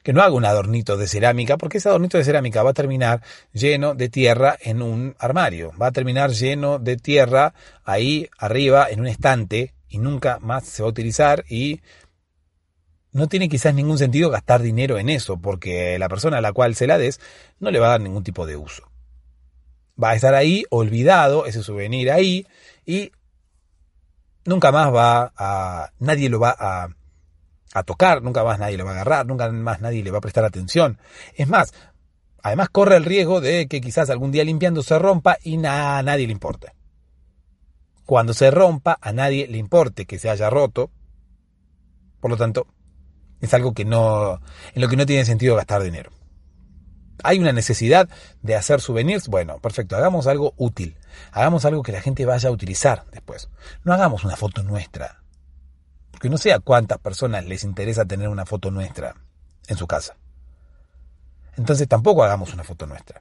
que 0.07 0.13
no 0.13 0.23
haga 0.23 0.35
un 0.35 0.45
adornito 0.45 0.97
de 0.97 1.09
cerámica, 1.09 1.57
porque 1.57 1.79
ese 1.79 1.89
adornito 1.89 2.17
de 2.17 2.23
cerámica 2.23 2.63
va 2.63 2.71
a 2.71 2.75
terminar 2.75 3.23
lleno 3.53 3.97
de 3.97 4.09
tierra 4.09 4.57
en 4.61 4.81
un 4.81 5.17
armario, 5.19 5.73
va 5.83 5.89
a 5.89 5.91
terminar 5.91 6.31
lleno 6.31 6.79
de 6.79 6.97
tierra 6.97 7.55
ahí 7.83 8.29
arriba 8.39 8.87
en 8.89 9.01
un 9.01 9.09
estante 9.09 9.75
y 9.89 9.99
nunca 9.99 10.39
más 10.41 10.65
se 10.65 10.85
va 10.85 10.87
a 10.87 10.91
utilizar 10.91 11.45
y 11.49 11.81
no 13.11 13.27
tiene 13.27 13.49
quizás 13.49 13.75
ningún 13.75 13.99
sentido 13.99 14.31
gastar 14.31 14.63
dinero 14.63 14.97
en 14.97 15.09
eso, 15.09 15.39
porque 15.39 15.99
la 15.99 16.09
persona 16.09 16.39
a 16.39 16.41
la 16.41 16.53
cual 16.53 16.77
se 16.77 16.87
la 16.87 16.99
des 16.99 17.19
no 17.59 17.73
le 17.73 17.81
va 17.81 17.89
a 17.89 17.91
dar 17.91 18.01
ningún 18.01 18.23
tipo 18.23 18.47
de 18.47 18.57
uso. 18.57 18.89
Va 20.01 20.11
a 20.11 20.15
estar 20.15 20.37
ahí 20.37 20.63
olvidado 20.71 21.47
ese 21.47 21.65
souvenir 21.65 22.13
ahí 22.13 22.47
y 22.85 23.11
nunca 24.45 24.71
más 24.71 24.95
va 24.95 25.33
a 25.37 25.91
nadie 25.99 26.29
lo 26.29 26.39
va 26.39 26.55
a 26.57 26.91
a 27.79 27.83
tocar, 27.83 28.23
nunca 28.23 28.45
más 28.45 28.59
nadie 28.59 28.77
lo 28.77 28.85
va 28.85 28.93
a 28.93 28.95
agarrar, 28.95 29.27
nunca 29.27 29.51
más 29.51 29.81
nadie 29.81 30.03
le 30.03 30.11
va 30.11 30.19
a 30.19 30.21
prestar 30.21 30.45
atención. 30.45 30.99
Es 31.35 31.49
más, 31.49 31.73
Además 32.47 32.69
corre 32.69 32.95
el 32.97 33.05
riesgo 33.05 33.41
de 33.41 33.67
que 33.67 33.81
quizás 33.81 34.09
algún 34.09 34.31
día 34.31 34.45
limpiando 34.45 34.81
se 34.85 34.97
rompa 35.01 35.37
y 35.43 35.57
a 35.67 36.01
nadie 36.05 36.29
le 36.29 36.33
importe. 36.33 36.75
Cuando 38.05 38.35
se 38.35 38.53
rompa, 38.53 38.97
a 39.01 39.11
nadie 39.11 39.49
le 39.49 39.59
importe 39.59 40.07
que 40.07 40.21
se 40.21 40.31
haya 40.31 40.49
roto. 40.49 40.93
Por 42.21 42.31
lo 42.31 42.37
tanto, 42.37 42.69
es 43.41 43.53
algo 43.53 43.75
que 43.75 43.85
no, 43.85 44.41
en 44.75 44.81
lo 44.81 44.89
que 44.89 44.97
no 44.97 45.07
tiene 45.07 45.25
sentido 45.25 45.57
gastar 45.57 45.83
dinero. 45.83 46.13
Hay 47.25 47.41
una 47.41 47.51
necesidad 47.51 48.09
de 48.43 48.55
hacer 48.55 48.81
souvenirs. 48.81 49.27
Bueno, 49.27 49.59
perfecto, 49.59 49.97
hagamos 49.97 50.29
algo 50.29 50.55
útil. 50.57 50.99
Hagamos 51.33 51.65
algo 51.65 51.83
que 51.83 51.91
la 51.91 52.01
gente 52.01 52.27
vaya 52.27 52.49
a 52.49 52.53
utilizar 52.53 53.07
después. 53.11 53.51
No 53.83 53.93
hagamos 53.93 54.23
una 54.23 54.37
foto 54.37 54.63
nuestra. 54.63 55.25
Porque 56.17 56.31
no 56.31 56.39
sé 56.39 56.55
a 56.55 56.61
cuántas 56.61 56.97
personas 56.97 57.45
les 57.45 57.63
interesa 57.63 58.07
tener 58.07 58.31
una 58.31 58.47
foto 58.47 58.71
nuestra 58.71 59.15
en 59.69 59.77
su 59.77 59.87
casa. 59.87 60.17
Entonces 61.59 61.87
tampoco 61.87 62.25
hagamos 62.25 62.55
una 62.55 62.65
foto 62.65 62.87
nuestra. 62.87 63.21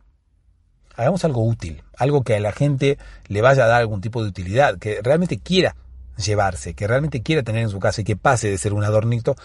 Hagamos 0.95 1.25
algo 1.25 1.43
útil, 1.43 1.83
algo 1.97 2.23
que 2.23 2.35
a 2.35 2.39
la 2.39 2.53
gente 2.53 2.97
le 3.27 3.41
vaya 3.41 3.65
a 3.65 3.67
dar 3.67 3.81
algún 3.81 3.99
tipo 3.99 4.23
de 4.23 4.29
utilidad, 4.29 4.79
que 4.79 5.01
realmente 5.03 5.39
quiera 5.39 5.75
llevarse, 6.15 6.73
que 6.73 6.87
realmente 6.87 7.21
quiera 7.21 7.43
tener 7.43 7.63
en 7.63 7.69
su 7.69 7.81
casa 7.81 7.99
y 7.99 8.05
que 8.05 8.15
pase 8.15 8.49
de 8.49 8.57
ser 8.57 8.71
un 8.71 8.85
adornito 8.85 9.35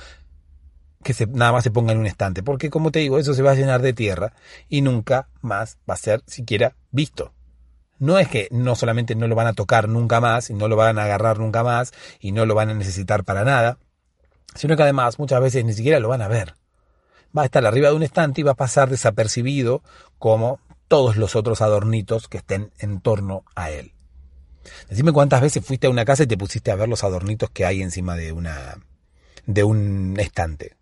que 1.03 1.13
se, 1.13 1.27
nada 1.27 1.51
más 1.51 1.65
se 1.65 1.73
ponga 1.73 1.91
en 1.91 1.99
un 1.99 2.07
estante. 2.07 2.45
Porque 2.45 2.71
como 2.71 2.93
te 2.93 3.01
digo, 3.01 3.19
eso 3.19 3.35
se 3.35 3.43
va 3.43 3.51
a 3.51 3.57
llenar 3.57 3.83
de 3.83 3.95
tierra 3.95 4.33
y 4.69 4.83
nunca 4.83 5.27
más 5.41 5.77
va 5.91 5.95
a 5.95 5.97
ser 5.97 6.23
siquiera 6.29 6.77
visto. 6.93 7.33
No 8.01 8.19
es 8.19 8.29
que 8.29 8.49
no 8.51 8.75
solamente 8.77 9.15
no 9.15 9.29
lo 9.29 9.37
van 9.37 9.47
a 9.47 9.53
tocar 9.53 9.89
nunca 9.89 10.21
más 10.21 10.49
y 10.49 10.55
no 10.55 10.69
lo 10.69 10.75
van 10.75 10.99
a 10.99 11.05
agarrar 11.05 11.39
nunca 11.39 11.63
más 11.63 11.93
y 12.19 12.33
no 12.33 12.47
lo 12.47 12.55
van 12.55 12.71
a 12.71 12.75
necesitar 12.75 13.25
para 13.25 13.45
nada, 13.45 13.79
sino 14.55 14.75
que 14.75 14.83
además 14.83 15.19
muchas 15.19 15.41
veces 15.41 15.65
ni 15.67 15.75
siquiera 15.75 16.01
lo 16.01 16.09
van 16.09 16.23
a 16.23 16.29
ver. 16.29 16.55
Va 17.37 17.43
a 17.43 17.45
estar 17.45 17.65
arriba 17.65 17.91
de 17.91 17.95
un 17.95 18.03
estante 18.03 18.41
y 18.41 18.45
va 18.45 18.53
a 18.53 18.57
pasar 18.57 18.89
desapercibido 18.89 19.83
como 20.19 20.61
todos 20.89 21.17
los 21.17 21.37
otros 21.37 21.61
adornitos 21.61 22.27
que 22.27 22.39
estén 22.39 22.73
en 22.79 23.03
torno 23.03 23.45
a 23.55 23.71
él. 23.71 23.93
Decime 24.89 25.13
cuántas 25.13 25.43
veces 25.43 25.65
fuiste 25.65 25.87
a 25.87 25.91
una 25.91 26.07
casa 26.07 26.23
y 26.23 26.27
te 26.27 26.39
pusiste 26.39 26.71
a 26.71 26.77
ver 26.77 26.89
los 26.89 27.05
adornitos 27.05 27.51
que 27.51 27.67
hay 27.67 27.83
encima 27.83 28.17
de 28.17 28.33
una 28.33 28.79
de 29.45 29.63
un 29.63 30.17
estante. 30.19 30.77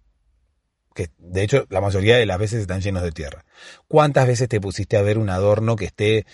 Que 0.95 1.11
de 1.19 1.43
hecho 1.43 1.67
la 1.69 1.81
mayoría 1.81 2.17
de 2.17 2.27
las 2.27 2.39
veces 2.39 2.61
están 2.61 2.81
llenos 2.81 3.03
de 3.03 3.13
tierra. 3.13 3.45
¿Cuántas 3.89 4.27
veces 4.27 4.49
te 4.49 4.61
pusiste 4.61 4.97
a 4.97 5.03
ver 5.03 5.19
un 5.19 5.31
adorno 5.31 5.75
que 5.75 5.87
esté 5.87 6.27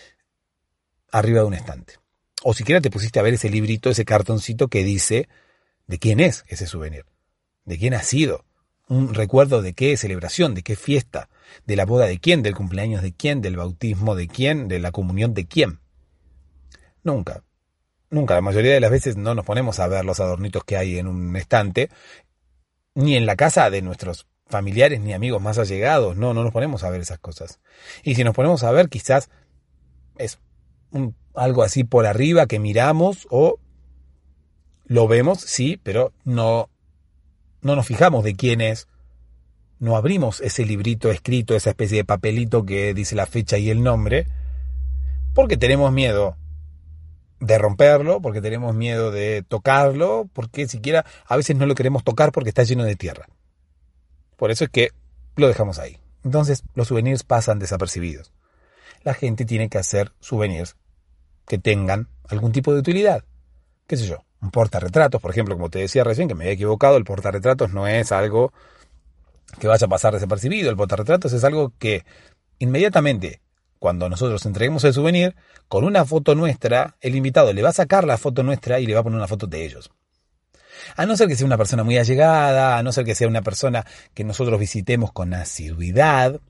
arriba 1.14 1.40
de 1.40 1.46
un 1.46 1.55
estante? 1.55 1.94
O 2.42 2.55
siquiera 2.55 2.81
te 2.81 2.90
pusiste 2.90 3.18
a 3.20 3.22
ver 3.22 3.35
ese 3.35 3.48
librito, 3.48 3.88
ese 3.88 4.05
cartoncito 4.05 4.68
que 4.68 4.85
dice 4.85 5.29
de 5.87 5.98
quién 5.98 6.20
es 6.20 6.44
ese 6.48 6.66
souvenir, 6.66 7.07
de 7.64 7.79
quién 7.79 7.94
ha 7.94 8.03
sido, 8.03 8.44
un 8.88 9.14
recuerdo 9.14 9.62
de 9.62 9.72
qué 9.72 9.96
celebración, 9.96 10.55
de 10.55 10.62
qué 10.62 10.77
fiesta, 10.77 11.31
de 11.66 11.77
la 11.77 11.87
boda 11.87 12.07
de 12.07 12.18
quién, 12.18 12.42
del 12.42 12.55
cumpleaños 12.55 13.03
de 13.03 13.12
quién, 13.12 13.40
del 13.40 13.57
bautismo 13.57 14.14
de 14.14 14.29
quién, 14.29 14.68
de 14.68 14.79
la 14.79 14.92
comunión 14.92 15.35
de 15.35 15.46
quién. 15.46 15.81
Nunca, 17.03 17.44
nunca, 18.11 18.35
la 18.35 18.40
mayoría 18.40 18.74
de 18.74 18.81
las 18.81 18.90
veces 18.90 19.16
no 19.16 19.35
nos 19.35 19.46
ponemos 19.46 19.79
a 19.79 19.87
ver 19.87 20.05
los 20.05 20.20
adornitos 20.20 20.64
que 20.64 20.77
hay 20.77 20.98
en 20.98 21.07
un 21.07 21.35
estante, 21.37 21.90
ni 22.94 23.16
en 23.16 23.24
la 23.24 23.37
casa 23.37 23.70
de 23.70 23.83
nuestros 23.83 24.27
familiares 24.46 25.00
ni 25.00 25.14
amigos 25.14 25.40
más 25.40 25.59
allegados, 25.59 26.16
no, 26.16 26.35
no 26.35 26.42
nos 26.42 26.53
ponemos 26.53 26.85
a 26.85 26.90
ver 26.90 27.00
esas 27.00 27.18
cosas. 27.18 27.61
Y 28.03 28.14
si 28.14 28.24
nos 28.24 28.35
ponemos 28.35 28.62
a 28.64 28.70
ver, 28.72 28.88
quizás 28.88 29.31
algo 31.35 31.62
así 31.62 31.85
por 31.85 32.07
arriba 32.07 32.46
que 32.46 32.59
miramos 32.59 33.26
o 33.30 33.59
lo 34.87 35.09
vemos, 35.09 35.40
sí, 35.40 35.80
pero 35.83 36.12
no 36.24 36.68
no 37.62 37.76
nos 37.76 37.87
fijamos 37.87 38.22
de 38.24 38.35
quién 38.35 38.61
es, 38.61 38.88
no 39.78 39.96
abrimos 39.96 40.40
ese 40.40 40.66
librito 40.66 41.11
escrito, 41.11 41.57
esa 41.57 41.70
especie 41.70 41.96
de 41.96 42.04
papelito 42.04 42.64
que 42.66 42.92
dice 42.94 43.16
la 43.16 43.26
fecha 43.26 43.57
y 43.57 43.70
el 43.70 43.83
nombre, 43.83 44.26
porque 45.33 45.57
tenemos 45.57 45.90
miedo 45.90 46.37
de 47.40 47.59
romperlo, 47.59 48.20
porque 48.20 48.40
tenemos 48.40 48.74
miedo 48.74 49.11
de 49.11 49.42
tocarlo, 49.42 50.28
porque 50.33 50.68
siquiera 50.68 51.04
a 51.26 51.37
veces 51.37 51.57
no 51.57 51.66
lo 51.66 51.74
queremos 51.74 52.04
tocar 52.04 52.33
porque 52.33 52.50
está 52.50 52.62
lleno 52.62 52.85
de 52.85 52.96
tierra. 52.96 53.28
Por 54.37 54.50
eso 54.50 54.64
es 54.64 54.70
que 54.70 54.90
lo 55.37 55.48
dejamos 55.48 55.78
ahí. 55.78 55.98
Entonces 56.22 56.64
los 56.74 56.88
souvenirs 56.88 57.22
pasan 57.22 57.59
desapercibidos. 57.59 58.33
La 59.02 59.14
gente 59.14 59.44
tiene 59.44 59.68
que 59.68 59.78
hacer 59.78 60.12
souvenirs 60.20 60.76
que 61.46 61.59
tengan 61.59 62.09
algún 62.28 62.52
tipo 62.52 62.72
de 62.72 62.80
utilidad. 62.80 63.24
¿Qué 63.87 63.96
sé 63.96 64.07
yo? 64.07 64.24
un 64.44 64.50
portarretratos, 64.50 65.20
por 65.20 65.30
ejemplo, 65.30 65.57
como 65.57 65.70
te 65.70 65.80
decía 65.80 66.04
recién, 66.04 66.28
que 66.28 66.35
me 66.35 66.44
había 66.44 66.54
equivocado, 66.54 66.96
el 66.96 67.04
portarretratos 67.04 67.72
no 67.72 67.88
es 67.88 68.12
algo 68.12 68.52
que 69.59 69.66
vaya 69.66 69.87
a 69.87 69.88
pasar 69.88 70.12
desapercibido, 70.12 70.70
el 70.70 70.76
portarretratos 70.76 71.33
es 71.33 71.42
algo 71.44 71.72
que 71.78 72.04
inmediatamente, 72.59 73.40
cuando 73.78 74.09
nosotros 74.09 74.44
entreguemos 74.46 74.85
el 74.85 74.92
souvenir, 74.92 75.35
con 75.68 75.85
una 75.85 76.04
foto 76.04 76.35
nuestra, 76.35 76.96
el 77.00 77.16
invitado 77.16 77.52
le 77.52 77.62
va 77.62 77.70
a 77.70 77.72
sacar 77.72 78.04
la 78.04 78.18
foto 78.18 78.42
nuestra 78.42 78.80
y 78.80 78.87
le 78.87 78.94
va 78.94 79.00
a 79.00 79.02
poner 79.02 79.16
una 79.16 79.28
foto 79.28 79.46
de 79.46 79.64
ellos. 79.64 79.90
A 80.96 81.07
no 81.07 81.16
ser 81.16 81.28
que 81.28 81.37
sea 81.37 81.46
una 81.46 81.57
persona 81.57 81.83
muy 81.83 81.96
allegada, 81.96 82.76
a 82.76 82.83
no 82.83 82.92
ser 82.92 83.04
que 83.04 83.14
sea 83.14 83.28
una 83.28 83.42
persona 83.42 83.87
que 84.12 84.24
nosotros 84.24 84.61
visitemos 84.61 85.12
con 85.12 85.33
asiduidad, 85.33 86.40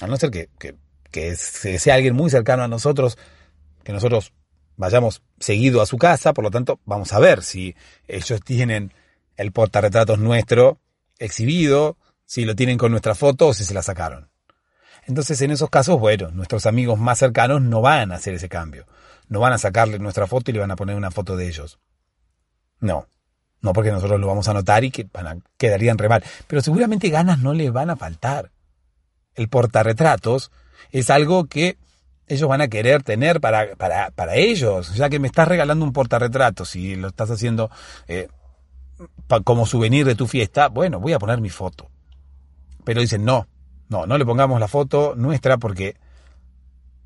a 0.00 0.06
no 0.06 0.16
ser 0.16 0.30
que, 0.30 0.48
que, 0.58 0.76
que 1.10 1.34
sea 1.34 1.94
alguien 1.94 2.14
muy 2.14 2.30
cercano 2.30 2.62
a 2.62 2.68
nosotros, 2.68 3.18
que 3.88 3.94
nosotros 3.94 4.34
vayamos 4.76 5.22
seguido 5.40 5.80
a 5.80 5.86
su 5.86 5.96
casa, 5.96 6.34
por 6.34 6.44
lo 6.44 6.50
tanto, 6.50 6.78
vamos 6.84 7.14
a 7.14 7.18
ver 7.18 7.42
si 7.42 7.74
ellos 8.06 8.42
tienen 8.42 8.92
el 9.38 9.50
portarretratos 9.50 10.18
nuestro 10.18 10.78
exhibido, 11.18 11.96
si 12.26 12.44
lo 12.44 12.54
tienen 12.54 12.76
con 12.76 12.90
nuestra 12.90 13.14
foto 13.14 13.46
o 13.46 13.54
si 13.54 13.64
se 13.64 13.72
la 13.72 13.82
sacaron. 13.82 14.28
Entonces, 15.06 15.40
en 15.40 15.52
esos 15.52 15.70
casos, 15.70 15.98
bueno, 15.98 16.30
nuestros 16.32 16.66
amigos 16.66 16.98
más 16.98 17.18
cercanos 17.18 17.62
no 17.62 17.80
van 17.80 18.12
a 18.12 18.16
hacer 18.16 18.34
ese 18.34 18.50
cambio. 18.50 18.86
No 19.26 19.40
van 19.40 19.54
a 19.54 19.58
sacarle 19.58 19.98
nuestra 19.98 20.26
foto 20.26 20.50
y 20.50 20.54
le 20.54 20.60
van 20.60 20.70
a 20.70 20.76
poner 20.76 20.94
una 20.94 21.10
foto 21.10 21.34
de 21.34 21.48
ellos. 21.48 21.78
No. 22.80 23.08
No 23.62 23.72
porque 23.72 23.90
nosotros 23.90 24.20
lo 24.20 24.26
vamos 24.26 24.48
a 24.48 24.52
notar 24.52 24.84
y 24.84 24.90
que 24.90 25.08
van 25.10 25.26
a, 25.28 25.38
quedarían 25.56 25.96
re 25.96 26.10
mal. 26.10 26.22
Pero 26.46 26.60
seguramente 26.60 27.08
ganas 27.08 27.38
no 27.38 27.54
le 27.54 27.70
van 27.70 27.88
a 27.88 27.96
faltar. 27.96 28.50
El 29.34 29.48
portarretratos 29.48 30.50
es 30.90 31.08
algo 31.08 31.46
que 31.46 31.78
ellos 32.28 32.48
van 32.48 32.60
a 32.60 32.68
querer 32.68 33.02
tener 33.02 33.40
para, 33.40 33.74
para, 33.76 34.10
para 34.10 34.36
ellos, 34.36 34.94
ya 34.94 35.08
que 35.08 35.18
me 35.18 35.28
estás 35.28 35.48
regalando 35.48 35.84
un 35.84 35.92
portarretrato, 35.92 36.64
si 36.64 36.94
lo 36.94 37.08
estás 37.08 37.30
haciendo 37.30 37.70
eh, 38.06 38.28
como 39.44 39.66
souvenir 39.66 40.06
de 40.06 40.14
tu 40.14 40.26
fiesta, 40.26 40.68
bueno, 40.68 41.00
voy 41.00 41.12
a 41.12 41.18
poner 41.18 41.40
mi 41.40 41.50
foto. 41.50 41.88
Pero 42.84 43.00
dicen, 43.00 43.24
no, 43.24 43.46
no, 43.88 44.06
no 44.06 44.18
le 44.18 44.24
pongamos 44.24 44.60
la 44.60 44.68
foto 44.68 45.14
nuestra 45.16 45.58
porque 45.58 45.96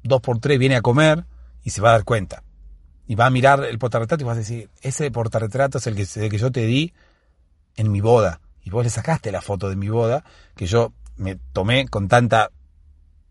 dos 0.02 0.20
por 0.20 0.38
tres 0.38 0.58
viene 0.58 0.76
a 0.76 0.82
comer 0.82 1.24
y 1.62 1.70
se 1.70 1.80
va 1.80 1.90
a 1.90 1.92
dar 1.92 2.04
cuenta. 2.04 2.42
Y 3.06 3.14
va 3.14 3.26
a 3.26 3.30
mirar 3.30 3.64
el 3.64 3.78
portarretrato 3.78 4.22
y 4.22 4.26
vas 4.26 4.36
a 4.36 4.40
decir, 4.40 4.70
ese 4.80 5.10
portarretrato 5.10 5.78
es 5.78 5.86
el 5.86 5.94
que, 5.94 6.06
el 6.16 6.30
que 6.30 6.38
yo 6.38 6.50
te 6.50 6.64
di 6.66 6.92
en 7.76 7.90
mi 7.90 8.00
boda. 8.00 8.40
Y 8.64 8.70
vos 8.70 8.84
le 8.84 8.90
sacaste 8.90 9.32
la 9.32 9.42
foto 9.42 9.68
de 9.68 9.76
mi 9.76 9.88
boda, 9.88 10.24
que 10.54 10.66
yo 10.66 10.92
me 11.16 11.36
tomé 11.52 11.88
con 11.88 12.08
tanta 12.08 12.50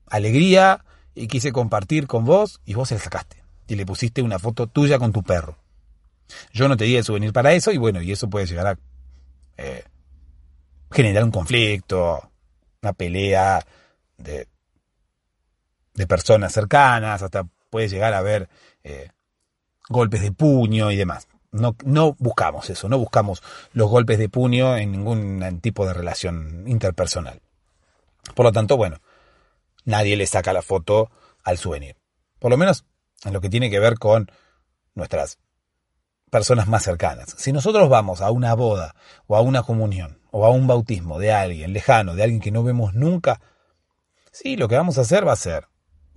alegría, 0.08 0.84
y 1.15 1.28
quise 1.28 1.52
compartir 1.52 2.08
con 2.08 2.26
vos 2.26 2.62
y 2.65 2.74
vos 2.74 2.89
se 2.89 2.95
la 2.95 3.02
sacaste. 3.02 3.43
Y 3.67 3.76
le 3.76 3.86
pusiste 3.86 4.21
una 4.21 4.39
foto 4.39 4.67
tuya 4.67 5.00
con 5.00 5.12
tu 5.12 5.24
perro. 5.24 5.58
Yo 6.54 6.67
no 6.67 6.78
te 6.78 6.86
di 6.86 6.95
el 6.95 7.04
souvenir 7.04 7.34
para 7.34 7.54
eso 7.54 7.71
y 7.71 7.78
bueno, 7.78 8.02
y 8.02 8.12
eso 8.12 8.30
puede 8.30 8.45
llegar 8.45 8.67
a 8.67 8.78
eh, 9.58 9.84
generar 10.91 11.24
un 11.24 11.32
conflicto, 11.32 12.30
una 12.82 12.93
pelea 12.93 13.65
de, 14.17 14.47
de 15.93 16.08
personas 16.08 16.54
cercanas, 16.54 17.21
hasta 17.21 17.45
puede 17.69 17.89
llegar 17.89 18.13
a 18.13 18.19
haber 18.19 18.50
eh, 18.84 19.10
golpes 19.89 20.21
de 20.21 20.32
puño 20.32 20.91
y 20.91 20.95
demás. 20.95 21.28
No, 21.52 21.76
no 21.84 22.15
buscamos 22.17 22.69
eso, 22.69 22.88
no 22.88 22.97
buscamos 22.97 23.43
los 23.74 23.89
golpes 23.89 24.17
de 24.17 24.30
puño 24.30 24.78
en 24.78 24.91
ningún 24.91 25.60
tipo 25.62 25.86
de 25.86 25.93
relación 25.93 26.63
interpersonal. 26.65 27.41
Por 28.36 28.45
lo 28.45 28.52
tanto, 28.54 28.78
bueno, 28.78 28.97
nadie 29.86 30.15
le 30.17 30.28
saca 30.28 30.54
la 30.54 30.62
foto 30.62 31.10
al 31.44 31.58
souvenir. 31.58 31.98
Por 32.39 32.52
lo 32.52 32.58
menos 32.58 32.86
en 33.24 33.34
lo 33.34 33.41
que 33.41 33.50
tiene 33.50 33.70
que 33.70 33.80
ver 33.80 33.98
con 33.98 34.32
nuestras 34.96 35.39
personas 36.30 36.67
más 36.67 36.84
cercanas. 36.84 37.36
Si 37.38 37.52
nosotros 37.52 37.89
vamos 37.89 38.22
a 38.22 38.32
una 38.32 38.54
boda 38.54 38.96
o 39.28 39.36
a 39.36 39.41
una 39.41 39.63
comunión 39.63 40.20
o 40.32 40.46
a 40.46 40.50
un 40.50 40.65
bautismo 40.65 41.20
de 41.20 41.34
alguien 41.34 41.74
lejano, 41.74 42.15
de 42.15 42.24
alguien 42.24 42.41
que 42.41 42.52
no 42.52 42.63
vemos 42.63 42.94
nunca, 42.94 43.41
sí, 44.32 44.56
lo 44.56 44.67
que 44.67 44.76
vamos 44.76 44.98
a 44.98 45.02
hacer 45.02 45.28
va 45.28 45.34
a 45.34 45.38
ser 45.38 45.67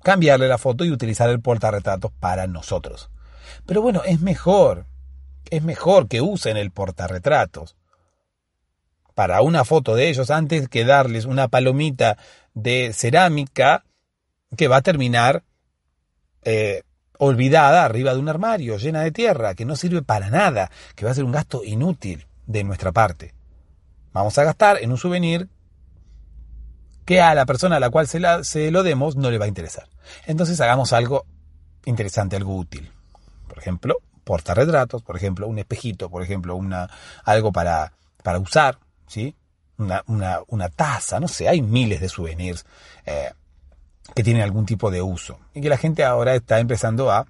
cambiarle 0.03 0.46
la 0.48 0.59
foto 0.59 0.85
y 0.85 0.92
utilizar 0.92 1.31
el 1.31 1.40
portarretratos 1.40 2.12
para 2.12 2.46
nosotros. 2.46 3.11
Pero 3.66 3.83
bueno, 3.83 4.03
es 4.05 4.20
mejor, 4.20 4.87
es 5.50 5.62
mejor 5.62 6.09
que 6.09 6.20
usen 6.20 6.57
el 6.57 6.70
portarretratos 6.70 7.77
para 9.14 9.42
una 9.42 9.64
foto 9.64 9.94
de 9.94 10.09
ellos 10.09 10.31
antes 10.31 10.68
que 10.68 10.85
darles 10.85 11.24
una 11.24 11.48
palomita 11.48 12.18
de 12.55 12.93
cerámica 12.95 13.85
que 14.57 14.69
va 14.69 14.77
a 14.77 14.83
terminar 14.83 15.45
eh, 16.43 16.83
olvidada 17.19 17.85
arriba 17.85 18.14
de 18.14 18.21
un 18.21 18.29
armario, 18.29 18.79
llena 18.79 19.03
de 19.03 19.12
tierra, 19.12 19.55
que 19.55 19.64
no 19.64 19.77
sirve 19.77 20.03
para 20.03 20.31
nada, 20.31 20.71
que 20.95 21.05
va 21.05 21.11
a 21.11 21.14
ser 21.14 21.25
un 21.25 21.33
gasto 21.33 21.62
inútil 21.64 22.27
de 22.47 22.64
nuestra 22.64 22.93
parte. 22.93 23.35
Vamos 24.12 24.38
a 24.38 24.45
gastar 24.45 24.79
en 24.83 24.90
un 24.90 24.99
souvenir 24.99 25.49
que 27.05 27.21
a 27.21 27.35
la 27.35 27.47
persona 27.47 27.77
a 27.77 27.81
la 27.81 27.90
cual 27.90 28.07
se, 28.07 28.71
lo 28.71 28.83
demos 28.83 29.17
no 29.17 29.31
le 29.31 29.38
va 29.38 29.45
a 29.45 29.49
interesar. 29.49 29.88
Entonces 30.27 30.61
hagamos 30.61 30.93
algo 30.93 31.27
interesante, 31.85 32.37
algo 32.37 32.57
útil. 32.57 32.90
Por 33.49 33.59
ejemplo, 33.59 33.97
portarretratos, 34.25 35.03
por 35.03 35.17
ejemplo, 35.17 35.47
un 35.47 35.59
espejito, 35.59 36.09
por 36.09 36.23
ejemplo, 36.23 36.57
una, 36.57 36.88
algo 37.25 37.53
para, 37.53 37.93
para 38.23 38.38
usar, 38.38 38.79
¿sí? 39.07 39.35
Una, 39.76 40.04
una, 40.46 40.68
taza, 40.68 41.18
no 41.18 41.26
sé, 41.26 41.48
hay 41.48 41.60
miles 41.60 42.00
de 42.00 42.08
souvenirs 42.08 42.64
eh, 43.06 43.32
que 44.14 44.22
tienen 44.22 44.42
algún 44.42 44.66
tipo 44.66 44.90
de 44.90 45.02
uso. 45.02 45.40
Y 45.52 45.60
que 45.60 45.68
la 45.68 45.76
gente 45.76 46.04
ahora 46.04 46.34
está 46.34 46.60
empezando 46.60 47.10
a 47.10 47.26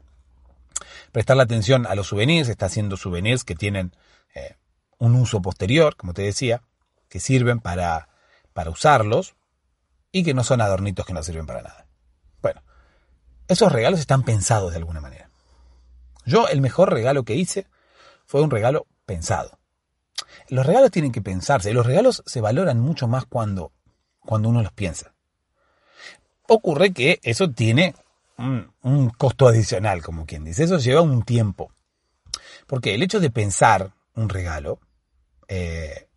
prestar 1.13 1.37
la 1.37 1.45
atención 1.45 1.87
a 1.87 1.95
los 1.95 2.09
souvenirs, 2.09 2.49
está 2.49 2.67
haciendo 2.67 2.97
souvenirs 2.97 3.45
que 3.45 3.55
tienen 3.55 3.95
eh, 4.35 4.57
un 4.99 5.15
uso 5.15 5.41
posterior, 5.41 5.97
como 5.97 6.13
te 6.13 6.23
decía, 6.23 6.63
que 7.09 7.21
sirven 7.21 7.61
para, 7.61 8.09
para 8.53 8.71
usarlos 8.71 9.35
y 10.13 10.25
que 10.25 10.35
no 10.35 10.45
son 10.45 10.61
adornitos 10.61 11.07
que 11.07 11.13
no 11.13 11.23
sirven 11.23 11.47
para 11.47 11.63
nada. 11.63 11.87
Bueno, 12.43 12.63
esos 13.49 13.73
regalos 13.73 14.01
están 14.01 14.23
pensados 14.23 14.73
de 14.73 14.79
alguna 14.79 15.01
manera. 15.01 15.31
Yo 16.27 16.49
el 16.49 16.61
mejor 16.61 16.93
regalo 16.93 17.25
que 17.25 17.35
hice 17.35 17.67
fue 18.27 18.43
un 18.43 18.51
regalo 18.51 18.87
pensado. 19.07 19.59
Los 20.49 20.67
regalos 20.67 20.91
tienen 20.91 21.13
que 21.13 21.23
pensarse, 21.23 21.73
los 21.73 21.87
regalos 21.87 22.23
se 22.27 22.41
valoran 22.41 22.81
mucho 22.81 23.09
más 23.09 23.25
cuando, 23.25 23.73
cuando 24.21 24.49
uno 24.49 24.63
los 24.63 24.73
piensa. 24.73 25.15
Ocurre 26.47 26.93
que 26.93 27.21
eso 27.23 27.51
tiene 27.51 27.95
un, 28.37 29.11
costo 29.17 29.49
adicional, 29.49 30.03
como 30.03 30.27
quien 30.27 30.45
dice, 30.45 30.65
eso 30.65 30.79
lleva 30.79 31.01
un 31.01 31.23
tiempo. 31.23 31.73
Porque 32.67 32.95
el 32.95 33.03
hecho 33.03 33.21
de 33.21 33.31
pensar 33.31 33.93
un 34.15 34.29
regalo 34.29 34.81
eh, 35.49 36.09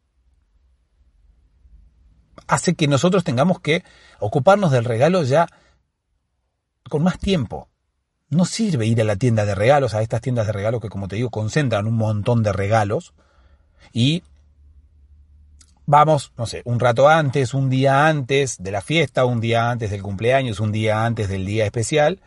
hace 2.48 2.76
que 2.76 2.88
nosotros 2.88 3.24
tengamos 3.24 3.60
que 3.60 3.84
ocuparnos 4.20 4.72
del 4.72 4.86
regalo 4.86 5.24
ya 5.24 5.48
con 6.90 7.04
más 7.04 7.20
tiempo. 7.20 7.70
No 8.30 8.44
sirve 8.44 8.86
ir 8.86 9.00
a 9.00 9.06
la 9.06 9.16
tienda 9.16 9.46
de 9.46 9.56
regalos, 9.56 9.94
a 9.94 10.02
estas 10.02 10.22
tiendas 10.22 10.48
de 10.48 10.54
regalos 10.54 10.82
que 10.82 10.90
como 10.90 11.08
te 11.08 11.16
digo 11.16 11.30
concentran 11.30 11.88
un 11.88 11.96
montón 11.96 12.44
de 12.44 12.52
regalos 12.52 13.14
y 13.94 14.24
vamos, 15.88 16.34
no 16.38 16.46
sé, 16.46 16.62
un 16.66 16.80
rato 16.80 17.10
antes, 17.10 17.54
un 17.54 17.70
día 17.70 18.08
antes 18.08 18.62
de 18.62 18.72
la 18.72 18.82
fiesta, 18.82 19.26
un 19.26 19.42
día 19.42 19.72
antes 19.72 19.90
del 19.90 20.04
cumpleaños, 20.04 20.60
un 20.60 20.72
día 20.72 21.06
antes 21.06 21.30
del 21.30 21.46
día 21.46 21.66
especial, 21.66 22.20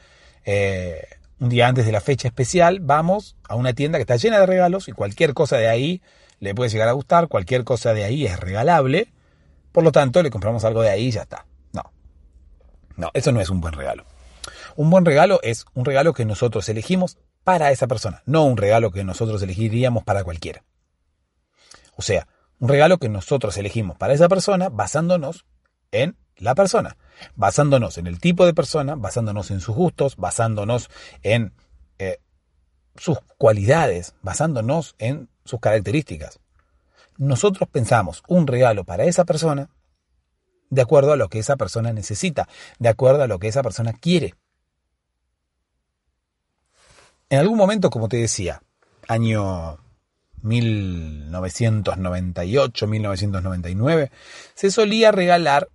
eh, 0.44 1.06
un 1.38 1.50
día 1.50 1.68
antes 1.68 1.86
de 1.86 1.92
la 1.92 2.00
fecha 2.00 2.28
especial, 2.28 2.80
vamos 2.80 3.36
a 3.48 3.54
una 3.54 3.72
tienda 3.74 3.98
que 3.98 4.02
está 4.02 4.16
llena 4.16 4.40
de 4.40 4.46
regalos 4.46 4.88
y 4.88 4.92
cualquier 4.92 5.34
cosa 5.34 5.58
de 5.58 5.68
ahí 5.68 6.02
le 6.40 6.54
puede 6.54 6.70
llegar 6.70 6.88
a 6.88 6.92
gustar, 6.92 7.28
cualquier 7.28 7.64
cosa 7.64 7.92
de 7.92 8.04
ahí 8.04 8.26
es 8.26 8.40
regalable, 8.40 9.08
por 9.72 9.84
lo 9.84 9.92
tanto 9.92 10.22
le 10.22 10.30
compramos 10.30 10.64
algo 10.64 10.82
de 10.82 10.90
ahí 10.90 11.06
y 11.08 11.10
ya 11.10 11.22
está. 11.22 11.46
No, 11.72 11.82
no, 12.96 13.10
eso 13.14 13.30
no 13.30 13.40
es 13.40 13.50
un 13.50 13.60
buen 13.60 13.74
regalo. 13.74 14.04
Un 14.76 14.88
buen 14.88 15.04
regalo 15.04 15.38
es 15.42 15.66
un 15.74 15.84
regalo 15.84 16.14
que 16.14 16.24
nosotros 16.24 16.68
elegimos 16.70 17.18
para 17.44 17.70
esa 17.72 17.86
persona, 17.86 18.22
no 18.24 18.44
un 18.44 18.56
regalo 18.56 18.90
que 18.90 19.04
nosotros 19.04 19.42
elegiríamos 19.42 20.04
para 20.04 20.24
cualquiera. 20.24 20.62
O 22.00 22.02
sea, 22.02 22.26
un 22.60 22.70
regalo 22.70 22.96
que 22.96 23.10
nosotros 23.10 23.58
elegimos 23.58 23.94
para 23.98 24.14
esa 24.14 24.26
persona 24.26 24.70
basándonos 24.70 25.44
en 25.92 26.16
la 26.38 26.54
persona, 26.54 26.96
basándonos 27.34 27.98
en 27.98 28.06
el 28.06 28.18
tipo 28.18 28.46
de 28.46 28.54
persona, 28.54 28.94
basándonos 28.94 29.50
en 29.50 29.60
sus 29.60 29.74
gustos, 29.74 30.16
basándonos 30.16 30.88
en 31.22 31.52
eh, 31.98 32.16
sus 32.96 33.18
cualidades, 33.36 34.14
basándonos 34.22 34.94
en 34.98 35.28
sus 35.44 35.60
características. 35.60 36.40
Nosotros 37.18 37.68
pensamos 37.70 38.22
un 38.28 38.46
regalo 38.46 38.84
para 38.84 39.04
esa 39.04 39.26
persona 39.26 39.68
de 40.70 40.80
acuerdo 40.80 41.12
a 41.12 41.16
lo 41.16 41.28
que 41.28 41.40
esa 41.40 41.56
persona 41.56 41.92
necesita, 41.92 42.48
de 42.78 42.88
acuerdo 42.88 43.24
a 43.24 43.26
lo 43.26 43.38
que 43.38 43.48
esa 43.48 43.62
persona 43.62 43.92
quiere. 43.92 44.36
En 47.28 47.40
algún 47.40 47.58
momento, 47.58 47.90
como 47.90 48.08
te 48.08 48.16
decía, 48.16 48.62
año 49.06 49.78
1998, 50.42 52.86
1999, 52.86 54.10
se 54.54 54.70
solía 54.70 55.12
regalar 55.12 55.68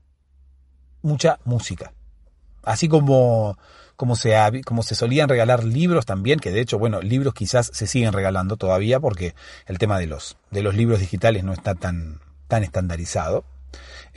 mucha 1.01 1.39
música. 1.45 1.93
Así 2.63 2.88
como, 2.88 3.58
como, 3.95 4.15
se, 4.15 4.36
como 4.65 4.84
se 4.84 4.95
solían 4.95 5.30
regalar 5.30 5.63
libros 5.63 6.06
también, 6.06 6.39
que 6.39 6.51
de 6.51 6.62
hecho, 6.62 6.80
bueno, 6.80 7.01
libros 7.01 7.34
quizás 7.34 7.69
se 7.73 7.88
siguen 7.88 8.13
regalando 8.13 8.58
todavía 8.58 8.99
porque 8.99 9.36
el 9.67 9.78
tema 9.78 9.99
de 9.99 10.08
los, 10.08 10.38
de 10.51 10.63
los 10.63 10.75
libros 10.75 10.99
digitales 10.99 11.43
no 11.43 11.54
está 11.54 11.75
tan, 11.75 12.19
tan 12.47 12.63
estandarizado. 12.63 13.45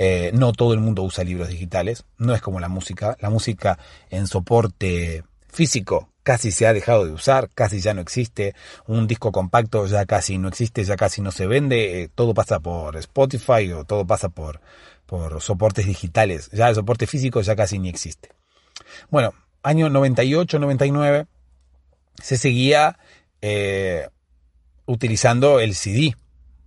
Eh, 0.00 0.30
no 0.32 0.52
todo 0.52 0.74
el 0.74 0.80
mundo 0.80 1.02
usa 1.02 1.24
libros 1.24 1.48
digitales, 1.48 2.04
no 2.18 2.34
es 2.34 2.40
como 2.40 2.60
la 2.60 2.68
música. 2.68 3.16
La 3.20 3.30
música 3.30 3.78
en 4.10 4.26
soporte 4.26 5.24
físico 5.48 6.10
casi 6.22 6.52
se 6.52 6.66
ha 6.66 6.74
dejado 6.74 7.06
de 7.06 7.12
usar, 7.12 7.48
casi 7.54 7.80
ya 7.80 7.94
no 7.94 8.02
existe, 8.02 8.54
un 8.86 9.06
disco 9.06 9.32
compacto 9.32 9.86
ya 9.86 10.04
casi 10.04 10.36
no 10.36 10.48
existe, 10.48 10.84
ya 10.84 10.94
casi 10.94 11.22
no 11.22 11.32
se 11.32 11.46
vende, 11.46 12.02
eh, 12.02 12.10
todo 12.14 12.34
pasa 12.34 12.60
por 12.60 12.96
Spotify 12.98 13.72
o 13.72 13.84
todo 13.84 14.06
pasa 14.06 14.28
por, 14.28 14.60
por 15.06 15.40
soportes 15.40 15.86
digitales, 15.86 16.50
ya 16.52 16.68
el 16.68 16.74
soporte 16.74 17.06
físico 17.06 17.40
ya 17.40 17.56
casi 17.56 17.78
ni 17.78 17.88
existe. 17.88 18.28
Bueno, 19.08 19.32
año 19.62 19.88
98, 19.88 20.58
99, 20.58 21.26
se 22.22 22.36
seguía 22.36 22.98
eh, 23.40 24.08
utilizando 24.84 25.60
el 25.60 25.74
CD 25.74 26.14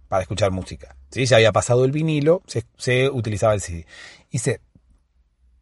para 0.08 0.24
escuchar 0.24 0.50
música. 0.50 0.96
¿sí? 1.12 1.26
Ya 1.28 1.36
había 1.36 1.52
pasado 1.52 1.86
el 1.86 1.92
vinilo, 1.92 2.42
se, 2.48 2.66
se 2.78 3.10
utilizaba 3.10 3.54
el 3.54 3.62
CD. 3.62 3.86
Y 4.32 4.40
se 4.40 4.60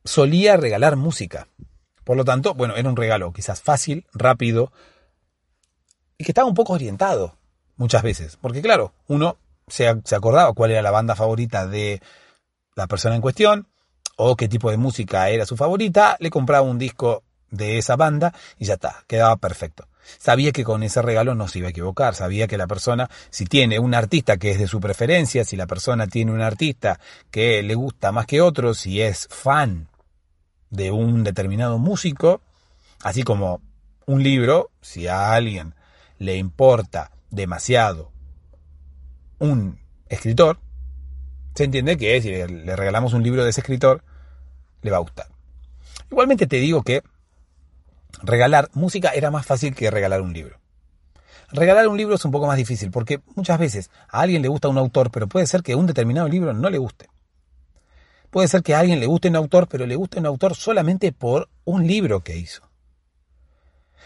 solía 0.05 0.58
regalar 0.58 0.95
música. 0.95 1.47
Por 2.10 2.17
lo 2.17 2.26
tanto, 2.26 2.56
bueno, 2.56 2.76
era 2.76 2.89
un 2.89 2.95
regalo 2.95 3.32
quizás 3.32 3.62
fácil, 3.62 4.08
rápido 4.13 4.72
y 6.17 6.24
que 6.24 6.32
estaba 6.32 6.48
un 6.48 6.56
poco 6.56 6.74
orientado 6.74 7.36
muchas 7.76 8.02
veces. 8.02 8.36
Porque 8.41 8.63
claro, 8.63 8.93
uno 9.06 9.38
se, 9.67 9.88
acordaba 9.88 10.52
cuál 10.54 10.72
era 10.72 10.82
la 10.82 10.89
banda 10.89 11.15
favorita 11.15 11.67
de 11.67 12.02
la 12.74 12.88
persona 12.88 13.13
en 13.13 13.22
cuestión 13.22 13.67
o 14.15 14.36
qué 14.36 14.48
tipo 14.48 14.72
de 14.72 14.78
música 14.78 15.30
era 15.30 15.45
su 15.45 15.56
favorita, 15.56 16.17
le 16.19 16.32
compraba 16.32 16.63
un 16.63 16.80
disco 16.80 17.22
de 17.52 17.78
esa 17.78 17.95
banda 17.95 18.34
y 18.58 18.65
ya 18.65 18.74
está, 18.74 19.04
quedaba 19.06 19.36
perfecto. 19.36 19.88
Sabía 20.17 20.52
que 20.52 20.63
con 20.63 20.82
ese 20.82 21.04
regalo 21.04 21.36
no 21.36 21.48
se 21.48 21.60
iba 21.60 21.67
a 21.67 21.69
equivocar, 21.69 22.15
sabía 22.15 22.48
que 22.48 22.58
la 22.58 22.65
persona, 22.65 23.08
si 23.30 23.45
tiene 23.45 23.78
un 23.78 23.93
artista 23.93 24.38
que 24.38 24.50
es 24.50 24.58
de 24.58 24.65
su 24.65 24.80
preferencia, 24.80 25.45
si 25.45 25.56
la 25.56 25.67
persona 25.67 26.08
tiene 26.08 26.32
un 26.32 26.41
artista 26.41 27.00
que 27.30 27.62
le 27.62 27.76
gusta 27.76 28.12
más 28.12 28.26
que 28.26 28.41
otro, 28.41 28.74
si 28.74 29.00
es 29.00 29.28
fan 29.30 29.88
de 30.69 30.91
un 30.91 31.23
determinado 31.23 31.77
músico, 31.77 32.41
así 33.01 33.23
como 33.23 33.62
un 34.05 34.23
libro, 34.23 34.71
si 34.82 35.08
a 35.08 35.34
alguien 35.34 35.75
le 36.17 36.38
importa 36.38 37.12
demasiado 37.29 38.12
un 39.39 39.79
escritor, 40.08 40.60
se 41.55 41.65
entiende 41.65 41.97
que 41.97 42.21
si 42.21 42.29
le 42.32 42.75
regalamos 42.75 43.13
un 43.13 43.23
libro 43.23 43.43
de 43.43 43.49
ese 43.49 43.62
escritor, 43.62 44.03
le 44.82 44.91
va 44.91 44.97
a 44.97 45.01
gustar. 45.01 45.27
Igualmente 46.12 46.47
te 46.47 46.58
digo 46.58 46.84
que 46.84 47.03
regalar 48.21 48.69
música 48.73 49.10
era 49.10 49.32
más 49.32 49.45
fácil 49.45 49.75
que 49.75 49.91
regalar 49.91 50.21
un 50.21 50.34
libro. 50.34 50.60
Regalar 51.51 51.88
un 51.88 51.97
libro 51.97 52.15
es 52.15 52.25
un 52.25 52.32
poco 52.32 52.47
más 52.47 52.58
difícil 52.58 52.91
porque 52.91 53.21
muchas 53.36 53.60
veces 53.60 53.89
a 54.10 54.21
alguien 54.21 54.41
le 54.41 54.47
gusta 54.47 54.67
un 54.67 54.77
autor, 54.77 55.12
pero 55.12 55.27
puede 55.27 55.47
ser 55.47 55.63
que 55.63 55.75
un 55.75 55.88
determinado 55.88 56.27
libro 56.27 56.53
no 56.53 56.69
le 56.69 56.77
guste. 56.77 57.10
Puede 58.29 58.47
ser 58.47 58.61
que 58.61 58.75
a 58.75 58.79
alguien 58.79 58.99
le 58.99 59.07
guste 59.07 59.29
un 59.29 59.35
autor, 59.35 59.67
pero 59.67 59.85
le 59.85 59.95
guste 59.95 60.19
un 60.19 60.25
autor 60.25 60.55
solamente 60.55 61.11
por 61.11 61.49
un 61.65 61.87
libro 61.87 62.21
que 62.21 62.37
hizo. 62.37 62.69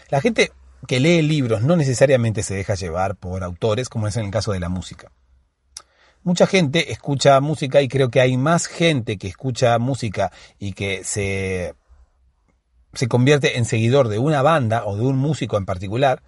La 0.08 0.20
gente 0.20 0.52
que 0.86 1.00
lee 1.00 1.22
libros 1.22 1.62
no 1.62 1.76
necesariamente 1.76 2.42
se 2.42 2.54
deja 2.54 2.74
llevar 2.74 3.16
por 3.16 3.42
autores, 3.42 3.88
como 3.88 4.06
es 4.06 4.16
en 4.16 4.26
el 4.26 4.30
caso 4.30 4.52
de 4.52 4.60
la 4.60 4.68
música. 4.68 5.10
Mucha 6.22 6.46
gente 6.46 6.90
escucha 6.92 7.38
música 7.40 7.82
y 7.82 7.88
creo 7.88 8.10
que 8.10 8.20
hay 8.20 8.36
más 8.38 8.66
gente 8.66 9.18
que 9.18 9.28
escucha 9.28 9.78
música 9.78 10.32
y 10.58 10.72
que 10.72 11.04
se, 11.04 11.74
se 12.94 13.08
convierte 13.08 13.58
en 13.58 13.66
seguidor 13.66 14.08
de 14.08 14.18
una 14.18 14.40
banda 14.40 14.86
o 14.86 14.96
de 14.96 15.02
un 15.02 15.18
músico 15.18 15.58
en 15.58 15.66
particular, 15.66 16.22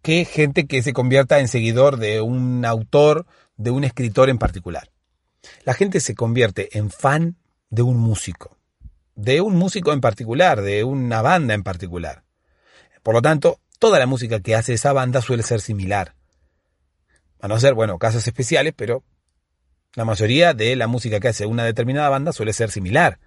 que 0.00 0.24
gente 0.24 0.66
que 0.66 0.82
se 0.82 0.92
convierta 0.92 1.40
en 1.40 1.48
seguidor 1.48 1.96
de 1.96 2.20
un 2.20 2.64
autor, 2.64 3.26
de 3.56 3.72
un 3.72 3.82
escritor 3.82 4.30
en 4.30 4.38
particular. 4.38 4.91
La 5.64 5.74
gente 5.74 6.00
se 6.00 6.14
convierte 6.14 6.76
en 6.78 6.90
fan 6.90 7.36
de 7.70 7.82
un 7.82 7.96
músico, 7.96 8.58
de 9.14 9.40
un 9.40 9.56
músico 9.56 9.92
en 9.92 10.00
particular, 10.00 10.62
de 10.62 10.84
una 10.84 11.22
banda 11.22 11.54
en 11.54 11.62
particular. 11.62 12.24
Por 13.02 13.14
lo 13.14 13.22
tanto, 13.22 13.60
toda 13.78 13.98
la 13.98 14.06
música 14.06 14.40
que 14.40 14.54
hace 14.54 14.74
esa 14.74 14.92
banda 14.92 15.20
suele 15.20 15.42
ser 15.42 15.60
similar. 15.60 16.14
A 17.40 17.48
no 17.48 17.58
ser, 17.58 17.74
bueno, 17.74 17.98
casos 17.98 18.26
especiales, 18.26 18.72
pero 18.76 19.02
la 19.94 20.04
mayoría 20.04 20.54
de 20.54 20.76
la 20.76 20.86
música 20.86 21.20
que 21.20 21.28
hace 21.28 21.46
una 21.46 21.64
determinada 21.64 22.08
banda 22.08 22.32
suele 22.32 22.52
ser 22.52 22.70
similar. 22.70 23.18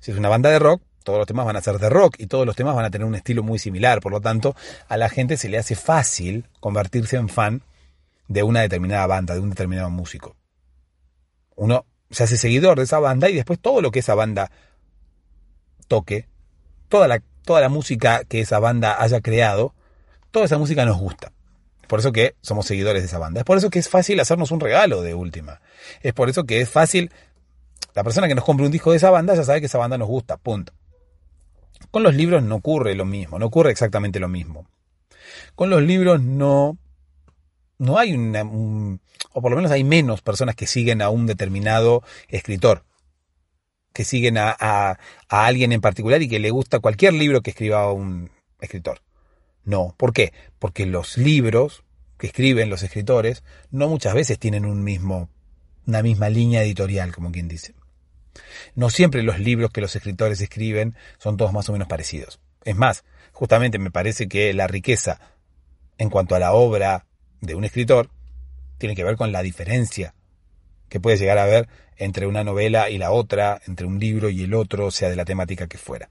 Si 0.00 0.12
es 0.12 0.16
una 0.16 0.28
banda 0.28 0.50
de 0.50 0.58
rock, 0.58 0.82
todos 1.02 1.18
los 1.18 1.26
temas 1.26 1.46
van 1.46 1.56
a 1.56 1.60
ser 1.60 1.78
de 1.78 1.88
rock 1.88 2.14
y 2.18 2.26
todos 2.26 2.46
los 2.46 2.56
temas 2.56 2.74
van 2.74 2.84
a 2.84 2.90
tener 2.90 3.06
un 3.06 3.14
estilo 3.14 3.42
muy 3.42 3.58
similar. 3.58 4.00
Por 4.00 4.12
lo 4.12 4.20
tanto, 4.20 4.54
a 4.88 4.96
la 4.96 5.08
gente 5.08 5.36
se 5.36 5.48
le 5.48 5.58
hace 5.58 5.74
fácil 5.74 6.46
convertirse 6.60 7.16
en 7.16 7.28
fan 7.28 7.62
de 8.28 8.42
una 8.42 8.60
determinada 8.60 9.06
banda, 9.06 9.34
de 9.34 9.40
un 9.40 9.50
determinado 9.50 9.90
músico. 9.90 10.36
Uno 11.60 11.84
se 12.10 12.24
hace 12.24 12.38
seguidor 12.38 12.78
de 12.78 12.84
esa 12.84 13.00
banda 13.00 13.28
y 13.28 13.34
después 13.34 13.58
todo 13.60 13.82
lo 13.82 13.90
que 13.90 13.98
esa 13.98 14.14
banda 14.14 14.50
toque, 15.88 16.26
toda 16.88 17.06
la, 17.06 17.22
toda 17.44 17.60
la 17.60 17.68
música 17.68 18.24
que 18.24 18.40
esa 18.40 18.58
banda 18.60 18.96
haya 18.98 19.20
creado, 19.20 19.74
toda 20.30 20.46
esa 20.46 20.56
música 20.56 20.86
nos 20.86 20.98
gusta. 20.98 21.32
Por 21.86 21.98
eso 21.98 22.12
que 22.12 22.34
somos 22.40 22.64
seguidores 22.64 23.02
de 23.02 23.08
esa 23.08 23.18
banda. 23.18 23.40
Es 23.40 23.44
por 23.44 23.58
eso 23.58 23.68
que 23.68 23.78
es 23.78 23.90
fácil 23.90 24.18
hacernos 24.20 24.52
un 24.52 24.60
regalo 24.60 25.02
de 25.02 25.12
última. 25.12 25.60
Es 26.00 26.14
por 26.14 26.30
eso 26.30 26.44
que 26.44 26.62
es 26.62 26.70
fácil. 26.70 27.12
La 27.94 28.04
persona 28.04 28.26
que 28.26 28.34
nos 28.34 28.44
compre 28.44 28.64
un 28.64 28.72
disco 28.72 28.92
de 28.92 28.96
esa 28.96 29.10
banda 29.10 29.34
ya 29.34 29.44
sabe 29.44 29.60
que 29.60 29.66
esa 29.66 29.76
banda 29.76 29.98
nos 29.98 30.08
gusta. 30.08 30.38
Punto. 30.38 30.72
Con 31.90 32.02
los 32.02 32.14
libros 32.14 32.42
no 32.42 32.54
ocurre 32.54 32.94
lo 32.94 33.04
mismo. 33.04 33.38
No 33.38 33.44
ocurre 33.44 33.70
exactamente 33.70 34.18
lo 34.18 34.28
mismo. 34.28 34.66
Con 35.54 35.68
los 35.68 35.82
libros 35.82 36.22
no. 36.22 36.78
No 37.76 37.98
hay 37.98 38.14
una. 38.14 38.48
O 39.32 39.42
por 39.42 39.50
lo 39.50 39.56
menos 39.56 39.70
hay 39.70 39.84
menos 39.84 40.22
personas 40.22 40.54
que 40.56 40.66
siguen 40.66 41.02
a 41.02 41.10
un 41.10 41.26
determinado 41.26 42.02
escritor. 42.28 42.84
Que 43.92 44.04
siguen 44.04 44.38
a, 44.38 44.56
a 44.58 44.96
alguien 45.28 45.72
en 45.72 45.80
particular 45.80 46.22
y 46.22 46.28
que 46.28 46.38
le 46.38 46.50
gusta 46.50 46.78
cualquier 46.78 47.12
libro 47.14 47.40
que 47.40 47.50
escriba 47.50 47.92
un 47.92 48.30
escritor. 48.60 49.02
No. 49.64 49.94
¿Por 49.96 50.12
qué? 50.12 50.32
Porque 50.58 50.86
los 50.86 51.16
libros 51.16 51.84
que 52.18 52.28
escriben 52.28 52.70
los 52.70 52.82
escritores 52.82 53.42
no 53.70 53.88
muchas 53.88 54.14
veces 54.14 54.38
tienen 54.38 54.64
un 54.64 54.84
mismo, 54.84 55.28
una 55.86 56.02
misma 56.02 56.28
línea 56.28 56.62
editorial, 56.62 57.12
como 57.12 57.32
quien 57.32 57.48
dice. 57.48 57.74
No 58.74 58.90
siempre 58.90 59.22
los 59.22 59.38
libros 59.40 59.70
que 59.70 59.80
los 59.80 59.96
escritores 59.96 60.40
escriben 60.40 60.94
son 61.18 61.36
todos 61.36 61.52
más 61.52 61.68
o 61.68 61.72
menos 61.72 61.88
parecidos. 61.88 62.40
Es 62.64 62.76
más, 62.76 63.04
justamente 63.32 63.78
me 63.78 63.90
parece 63.90 64.28
que 64.28 64.52
la 64.52 64.66
riqueza 64.66 65.20
en 65.98 66.10
cuanto 66.10 66.34
a 66.34 66.38
la 66.38 66.52
obra 66.52 67.06
de 67.40 67.54
un 67.54 67.64
escritor 67.64 68.10
tiene 68.80 68.96
que 68.96 69.04
ver 69.04 69.16
con 69.16 69.30
la 69.30 69.42
diferencia 69.42 70.14
que 70.88 70.98
puede 70.98 71.18
llegar 71.18 71.38
a 71.38 71.44
haber 71.44 71.68
entre 71.96 72.26
una 72.26 72.42
novela 72.42 72.90
y 72.90 72.98
la 72.98 73.12
otra, 73.12 73.60
entre 73.68 73.86
un 73.86 74.00
libro 74.00 74.30
y 74.30 74.42
el 74.42 74.54
otro, 74.54 74.90
sea 74.90 75.10
de 75.10 75.16
la 75.16 75.24
temática 75.24 75.68
que 75.68 75.78
fuera. 75.78 76.10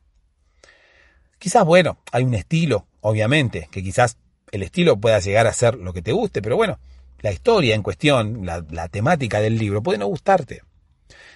Quizás, 1.39 1.65
bueno, 1.65 1.97
hay 2.11 2.23
un 2.23 2.35
estilo, 2.35 2.87
obviamente, 3.01 3.67
que 3.71 3.81
quizás 3.81 4.17
el 4.51 4.63
estilo 4.63 4.97
pueda 4.97 5.19
llegar 5.19 5.47
a 5.47 5.53
ser 5.53 5.75
lo 5.75 5.93
que 5.93 6.01
te 6.01 6.11
guste, 6.11 6.41
pero 6.41 6.55
bueno, 6.55 6.79
la 7.21 7.31
historia 7.31 7.75
en 7.75 7.81
cuestión, 7.81 8.45
la, 8.45 8.87
temática 8.87 9.41
del 9.41 9.57
libro 9.57 9.81
puede 9.81 9.97
no 9.97 10.07
gustarte. 10.07 10.61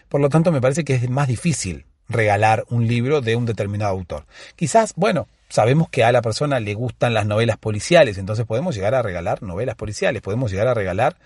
Por 0.08 0.22
lo 0.22 0.30
tanto, 0.30 0.52
me 0.52 0.62
parece 0.62 0.84
que 0.84 0.94
es 0.94 1.10
más 1.10 1.28
difícil 1.28 1.86
regalar 2.08 2.64
un 2.70 2.88
libro 2.88 3.22
de 3.22 3.36
un 3.36 3.46
determinado 3.46 3.92
autor. 3.92 4.28
Quizás, 4.56 4.94
bueno, 4.96 5.28
sabemos 5.54 5.88
que 5.88 6.04
a 6.04 6.12
la 6.12 6.24
persona 6.24 6.60
le 6.60 6.74
gustan 6.74 7.14
las 7.14 7.28
novelas 7.28 7.60
policiales, 7.60 8.18
entonces 8.18 8.44
podemos 8.44 8.74
llegar 8.74 8.96
a 8.96 9.04
regalar 9.04 9.44
novelas 9.44 9.76
policiales, 9.76 10.24
podemos 10.24 10.50
llegar 10.50 10.68
a 10.68 10.74
regalar 10.74 11.20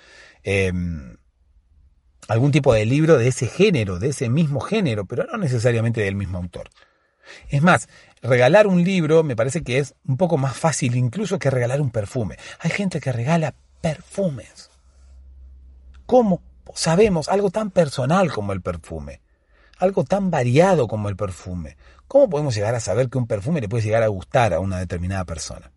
em, 0.43 1.15
algún 2.27 2.51
tipo 2.51 2.73
de 2.73 2.85
libro 2.85 3.17
de 3.17 3.29
ese 3.29 3.47
género, 3.47 3.99
de 3.99 4.09
ese 4.09 4.27
mismo 4.27 4.59
género, 4.59 5.05
pero 5.05 5.23
no 5.23 5.37
necesariamente 5.37 6.01
del 6.01 6.15
mismo 6.15 6.39
autor. 6.39 6.67
Es 7.47 7.61
más, 7.61 7.87
regalar 8.21 8.67
un 8.67 8.83
libro 8.83 9.23
me 9.23 9.37
parece 9.37 9.63
que 9.63 9.77
es 9.77 9.95
un 10.05 10.17
poco 10.17 10.35
más 10.35 10.57
fácil 10.57 10.97
incluso 10.97 11.39
que 11.39 11.49
regalar 11.49 11.79
un 11.79 11.91
perfume. 11.91 12.35
Hay 12.59 12.71
gente 12.71 12.99
que 12.99 13.13
regala 13.13 13.55
perfumes. 13.79 14.69
¿Cómo 16.05 16.41
sabemos 16.75 17.29
algo 17.29 17.49
tan 17.49 17.71
personal 17.71 18.33
como 18.33 18.51
el 18.51 18.61
perfume? 18.61 19.21
Algo 19.77 20.03
tan 20.03 20.31
variado 20.31 20.89
como 20.89 21.07
el 21.07 21.15
perfume. 21.15 21.77
¿Cómo 22.07 22.29
podemos 22.29 22.55
llegar 22.55 22.73
a 22.75 22.79
saber 22.79 23.09
que 23.09 23.17
un 23.17 23.27
perfume 23.27 23.61
le 23.61 23.69
puede 23.69 23.83
llegar 23.83 24.03
a 24.03 24.07
gustar 24.07 24.53
a 24.53 24.59
una 24.59 24.79
determinada 24.79 25.25
persona? 25.25 25.71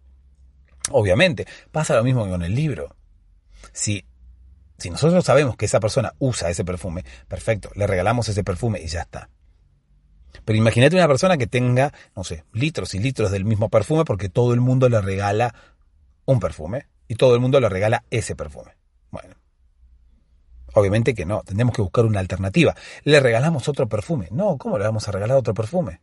Obviamente, 0.90 1.46
pasa 1.72 1.96
lo 1.96 2.04
mismo 2.04 2.24
que 2.24 2.30
con 2.30 2.42
el 2.42 2.54
libro. 2.54 2.96
Si, 3.72 4.04
si 4.78 4.90
nosotros 4.90 5.24
sabemos 5.24 5.56
que 5.56 5.66
esa 5.66 5.80
persona 5.80 6.14
usa 6.18 6.50
ese 6.50 6.64
perfume, 6.64 7.04
perfecto, 7.28 7.70
le 7.74 7.86
regalamos 7.86 8.28
ese 8.28 8.44
perfume 8.44 8.80
y 8.80 8.86
ya 8.86 9.02
está. 9.02 9.28
Pero 10.44 10.56
imagínate 10.56 10.96
una 10.96 11.08
persona 11.08 11.36
que 11.36 11.46
tenga, 11.46 11.92
no 12.16 12.24
sé, 12.24 12.44
litros 12.52 12.94
y 12.94 13.00
litros 13.00 13.30
del 13.30 13.44
mismo 13.44 13.68
perfume 13.68 14.04
porque 14.04 14.28
todo 14.28 14.54
el 14.54 14.60
mundo 14.60 14.88
le 14.88 15.00
regala 15.00 15.54
un 16.24 16.40
perfume 16.40 16.86
y 17.08 17.16
todo 17.16 17.34
el 17.34 17.40
mundo 17.40 17.60
le 17.60 17.68
regala 17.68 18.04
ese 18.10 18.36
perfume. 18.36 18.76
Bueno, 19.10 19.34
obviamente 20.74 21.14
que 21.14 21.26
no, 21.26 21.42
tendremos 21.42 21.74
que 21.74 21.82
buscar 21.82 22.04
una 22.04 22.20
alternativa. 22.20 22.74
Le 23.02 23.18
regalamos 23.18 23.68
otro 23.68 23.88
perfume. 23.88 24.28
No, 24.30 24.56
¿cómo 24.56 24.78
le 24.78 24.84
vamos 24.84 25.08
a 25.08 25.12
regalar 25.12 25.36
otro 25.36 25.54
perfume? 25.54 26.00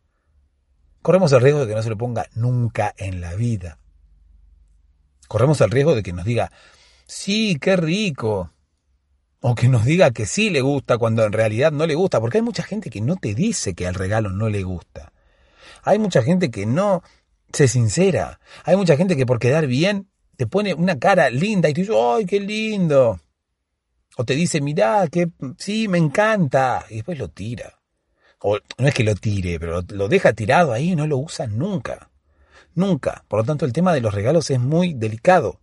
Corremos 1.08 1.32
el 1.32 1.40
riesgo 1.40 1.62
de 1.62 1.68
que 1.68 1.74
no 1.74 1.82
se 1.82 1.90
lo 1.90 1.98
ponga 1.98 2.28
nunca 2.36 2.94
en 2.98 3.22
la 3.22 3.34
vida. 3.34 3.80
Corremos 5.30 5.62
el 5.62 5.72
riesgo 5.72 5.96
de 5.96 6.04
que 6.04 6.12
nos 6.12 6.26
diga, 6.26 6.52
sí, 7.06 7.58
qué 7.62 7.78
rico, 7.78 8.52
o 9.40 9.56
que 9.56 9.70
nos 9.70 9.86
diga 9.86 10.12
que 10.12 10.26
sí 10.26 10.50
le 10.50 10.60
gusta 10.60 10.98
cuando 10.98 11.24
en 11.24 11.32
realidad 11.32 11.72
no 11.72 11.86
le 11.86 11.96
gusta, 11.96 12.20
porque 12.20 12.40
hay 12.40 12.42
mucha 12.42 12.62
gente 12.62 12.90
que 12.90 13.00
no 13.00 13.16
te 13.16 13.36
dice 13.36 13.74
que 13.74 13.88
al 13.88 13.94
regalo 13.94 14.32
no 14.32 14.50
le 14.50 14.64
gusta. 14.64 15.14
Hay 15.84 15.98
mucha 15.98 16.24
gente 16.24 16.52
que 16.52 16.66
no 16.66 17.04
se 17.54 17.70
sincera. 17.70 18.42
Hay 18.66 18.76
mucha 18.76 18.98
gente 18.98 19.16
que 19.16 19.26
por 19.26 19.40
quedar 19.40 19.66
bien 19.66 20.10
te 20.36 20.46
pone 20.46 20.74
una 20.74 21.00
cara 21.00 21.30
linda 21.30 21.70
y 21.70 21.74
te 21.74 21.84
dice, 21.84 21.94
¡ay, 21.98 22.26
qué 22.26 22.42
lindo! 22.42 23.22
O 24.18 24.26
te 24.26 24.36
dice, 24.36 24.60
mirá, 24.60 25.08
que 25.08 25.30
sí, 25.58 25.88
me 25.88 26.00
encanta. 26.00 26.84
Y 26.90 26.96
después 26.96 27.18
lo 27.18 27.30
tira. 27.30 27.77
O 28.40 28.58
no 28.78 28.88
es 28.88 28.94
que 28.94 29.04
lo 29.04 29.16
tire, 29.16 29.60
pero 29.60 29.82
lo 29.90 30.08
deja 30.08 30.34
tirado 30.34 30.74
ahí 30.74 30.92
y 30.92 30.96
no 30.96 31.08
lo 31.08 31.18
usa 31.18 31.48
nunca. 31.48 32.10
Nunca. 32.76 33.24
Por 33.28 33.40
lo 33.40 33.46
tanto, 33.46 33.66
el 33.66 33.74
tema 33.74 33.94
de 33.94 34.02
los 34.02 34.14
regalos 34.14 34.50
es 34.52 34.60
muy 34.60 34.94
delicado. 34.94 35.60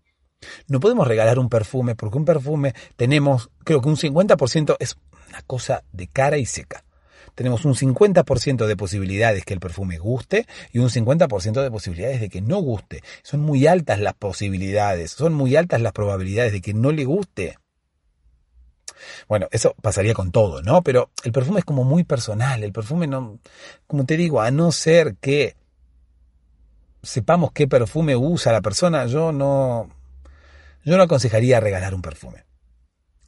No 0.67 0.81
podemos 0.81 1.07
regalar 1.07 1.39
un 1.39 1.49
perfume 1.49 1.95
porque 1.95 2.19
un 2.19 2.25
perfume 2.25 2.75
tenemos, 2.97 3.51
creo 3.65 3.81
que 3.81 3.89
un 3.89 3.97
50% 3.97 4.77
es 4.79 4.97
una 5.29 5.43
cosa 5.43 5.85
de 5.93 6.09
cara 6.09 6.39
y 6.39 6.47
seca. 6.47 6.85
Tenemos 7.35 7.65
un 7.65 7.75
50% 7.75 8.67
de 8.67 8.77
posibilidades 8.77 9.45
que 9.45 9.55
el 9.55 9.61
perfume 9.61 9.99
guste 9.99 10.47
y 10.73 10.79
un 10.79 10.89
50% 10.89 11.63
de 11.63 11.71
posibilidades 11.71 12.21
de 12.21 12.29
que 12.29 12.41
no 12.41 12.59
guste. 12.61 13.03
Son 13.23 13.41
muy 13.41 13.67
altas 13.67 14.01
las 14.01 14.15
posibilidades, 14.15 15.11
son 15.13 15.35
muy 15.35 15.57
altas 15.57 15.81
las 15.81 15.93
probabilidades 15.93 16.53
de 16.53 16.61
que 16.61 16.75
no 16.75 16.93
le 16.93 17.05
guste. 17.05 17.59
Bueno, 19.29 19.49
eso 19.51 19.75
pasaría 19.81 20.15
con 20.15 20.33
todo, 20.33 20.63
¿no? 20.63 20.83
Pero 20.83 21.11
el 21.25 21.33
perfume 21.33 21.61
es 21.61 21.65
como 21.65 21.85
muy 21.85 22.05
personal. 22.05 22.63
El 22.63 22.73
perfume 22.73 23.07
no, 23.07 23.39
como 23.87 24.05
te 24.05 24.17
digo, 24.17 24.41
a 24.41 24.51
no 24.51 24.73
ser 24.73 25.17
que 25.17 25.57
sepamos 27.03 27.53
qué 27.53 27.69
perfume 27.69 28.17
usa 28.17 28.53
la 28.53 28.63
persona, 28.63 29.07
yo 29.07 29.33
no, 29.33 29.91
yo 30.85 30.97
no 30.97 31.03
aconsejaría 31.03 31.61
regalar 31.61 31.95
un 31.95 32.03
perfume. 32.03 32.45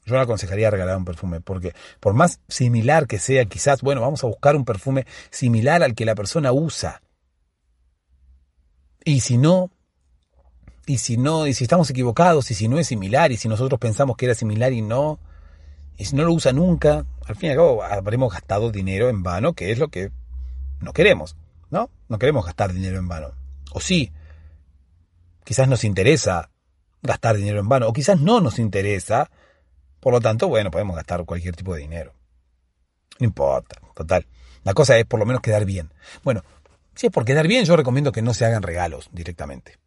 Yo 0.05 0.15
no 0.15 0.21
aconsejaría 0.21 0.71
regalar 0.71 0.95
un 0.97 1.03
perfume, 1.03 1.41
porque 1.41 1.73
por 1.99 2.13
más 2.13 2.39
similar 2.47 3.07
que 3.07 3.19
sea, 3.19 3.43
quizás, 3.45 3.81
bueno, 3.81 3.99
vamos 3.99 4.23
a 4.23 4.27
buscar 4.27 4.55
un 4.55 4.63
perfume 4.63 5.05
similar 5.29 5.83
al 5.83 5.95
que 5.95 6.05
la 6.05 6.15
persona 6.15 6.53
usa. 6.53 7.01
Y 9.03 9.19
si 9.19 9.37
no, 9.37 9.69
y 10.85 10.99
si 10.99 11.17
no, 11.17 11.45
y 11.45 11.53
si 11.53 11.65
estamos 11.65 11.89
equivocados, 11.89 12.49
y 12.51 12.53
si 12.53 12.69
no 12.69 12.79
es 12.79 12.87
similar, 12.87 13.33
y 13.33 13.37
si 13.37 13.49
nosotros 13.49 13.79
pensamos 13.79 14.15
que 14.15 14.25
era 14.25 14.35
similar 14.35 14.71
y 14.71 14.81
no, 14.81 15.19
y 15.97 16.05
si 16.05 16.15
no 16.15 16.23
lo 16.23 16.33
usa 16.33 16.53
nunca, 16.53 17.05
al 17.25 17.35
fin 17.35 17.49
y 17.49 17.51
al 17.51 17.57
cabo 17.57 17.83
habremos 17.83 18.31
gastado 18.31 18.71
dinero 18.71 19.09
en 19.09 19.23
vano, 19.23 19.53
que 19.53 19.71
es 19.71 19.79
lo 19.79 19.89
que 19.89 20.11
no 20.79 20.93
queremos, 20.93 21.35
¿no? 21.69 21.89
No 22.07 22.19
queremos 22.19 22.45
gastar 22.45 22.71
dinero 22.71 22.97
en 22.99 23.07
vano. 23.07 23.31
O 23.73 23.79
sí, 23.79 24.11
quizás 25.43 25.67
nos 25.67 25.83
interesa 25.83 26.49
gastar 27.01 27.37
dinero 27.37 27.59
en 27.59 27.69
vano, 27.69 27.87
o 27.87 27.93
quizás 27.93 28.19
no 28.19 28.39
nos 28.41 28.59
interesa, 28.59 29.29
por 29.99 30.13
lo 30.13 30.21
tanto, 30.21 30.47
bueno, 30.47 30.71
podemos 30.71 30.95
gastar 30.95 31.25
cualquier 31.25 31.55
tipo 31.55 31.73
de 31.73 31.81
dinero. 31.81 32.13
No 33.19 33.25
importa, 33.25 33.81
total. 33.95 34.27
La 34.63 34.73
cosa 34.73 34.97
es 34.97 35.05
por 35.05 35.19
lo 35.19 35.25
menos 35.25 35.41
quedar 35.41 35.65
bien. 35.65 35.91
Bueno, 36.23 36.43
si 36.93 37.07
es 37.07 37.11
por 37.11 37.25
quedar 37.25 37.47
bien, 37.47 37.65
yo 37.65 37.75
recomiendo 37.75 38.11
que 38.11 38.21
no 38.21 38.33
se 38.33 38.45
hagan 38.45 38.63
regalos 38.63 39.09
directamente. 39.11 39.77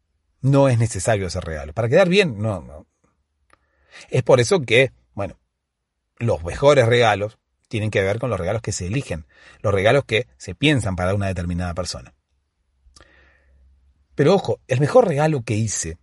No 0.42 0.68
es 0.68 0.78
necesario 0.78 1.26
hacer 1.26 1.44
regalos. 1.44 1.74
Para 1.74 1.88
quedar 1.88 2.08
bien, 2.08 2.40
no, 2.40 2.62
no. 2.62 2.86
Es 4.08 4.22
por 4.22 4.40
eso 4.40 4.60
que, 4.60 4.92
los 6.20 6.44
mejores 6.44 6.86
regalos 6.86 7.38
tienen 7.68 7.90
que 7.90 8.02
ver 8.02 8.18
con 8.18 8.30
los 8.30 8.38
regalos 8.38 8.62
que 8.62 8.72
se 8.72 8.86
eligen, 8.86 9.26
los 9.62 9.72
regalos 9.72 10.04
que 10.04 10.28
se 10.36 10.54
piensan 10.54 10.96
para 10.96 11.14
una 11.14 11.26
determinada 11.26 11.74
persona. 11.74 12.14
Pero 14.14 14.34
ojo, 14.34 14.60
el 14.68 14.80
mejor 14.80 15.08
regalo 15.08 15.42
que 15.42 15.54
hice 15.54 15.98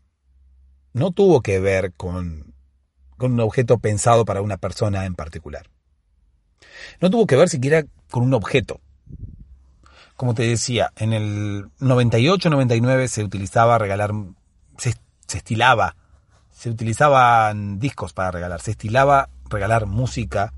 no 0.94 1.12
tuvo 1.12 1.42
que 1.42 1.60
ver 1.60 1.94
con, 1.94 2.56
con 3.18 3.34
un 3.34 3.40
objeto 3.42 3.78
pensado 3.78 4.26
para 4.26 4.42
una 4.42 4.58
persona 4.58 5.06
en 5.06 5.14
particular. 5.14 5.70
No 7.00 7.10
tuvo 7.12 7.28
que 7.28 7.36
ver 7.36 7.50
siquiera 7.50 7.84
con 8.10 8.24
un 8.24 8.34
objeto. 8.34 8.82
Como 10.16 10.34
te 10.34 10.44
decía, 10.44 10.92
en 10.96 11.14
el 11.14 11.66
98-99 11.80 13.08
se 13.08 13.24
utilizaba 13.24 13.78
regalar, 13.78 14.14
se, 14.80 14.96
se 15.28 15.38
estilaba, 15.38 15.96
se 16.50 16.72
utilizaban 16.72 17.78
discos 17.78 18.14
para 18.14 18.32
regalar, 18.32 18.62
se 18.62 18.72
estilaba 18.72 19.30
regalar 19.50 19.86
música. 19.86 20.54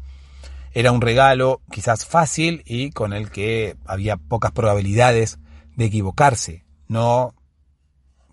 Era 0.73 0.91
un 0.91 1.01
regalo 1.01 1.61
quizás 1.71 2.05
fácil 2.05 2.63
y 2.65 2.91
con 2.91 3.13
el 3.13 3.31
que 3.31 3.75
había 3.85 4.17
pocas 4.17 4.51
probabilidades 4.51 5.39
de 5.75 5.85
equivocarse. 5.85 6.65
No 6.87 7.33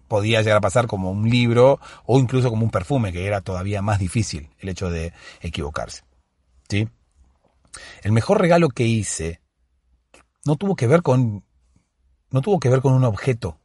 podía 0.08 0.40
llegar 0.42 0.58
a 0.58 0.60
pasar 0.60 0.86
como 0.86 1.10
un 1.10 1.28
libro 1.28 1.80
o 2.04 2.18
incluso 2.18 2.50
como 2.50 2.64
un 2.64 2.70
perfume, 2.70 3.12
que 3.12 3.26
era 3.26 3.40
todavía 3.40 3.82
más 3.82 3.98
difícil 3.98 4.50
el 4.58 4.68
hecho 4.68 4.90
de 4.90 5.12
equivocarse. 5.40 6.02
¿Sí? 6.68 6.88
El 8.02 8.12
mejor 8.12 8.40
regalo 8.40 8.68
que 8.68 8.84
hice 8.84 9.40
no 10.44 10.56
tuvo 10.56 10.76
que 10.76 10.86
ver 10.86 11.02
con 11.02 11.44
no 12.30 12.40
tuvo 12.40 12.58
que 12.58 12.68
ver 12.68 12.80
con 12.80 12.92
un 12.92 13.04
objeto. 13.04 13.58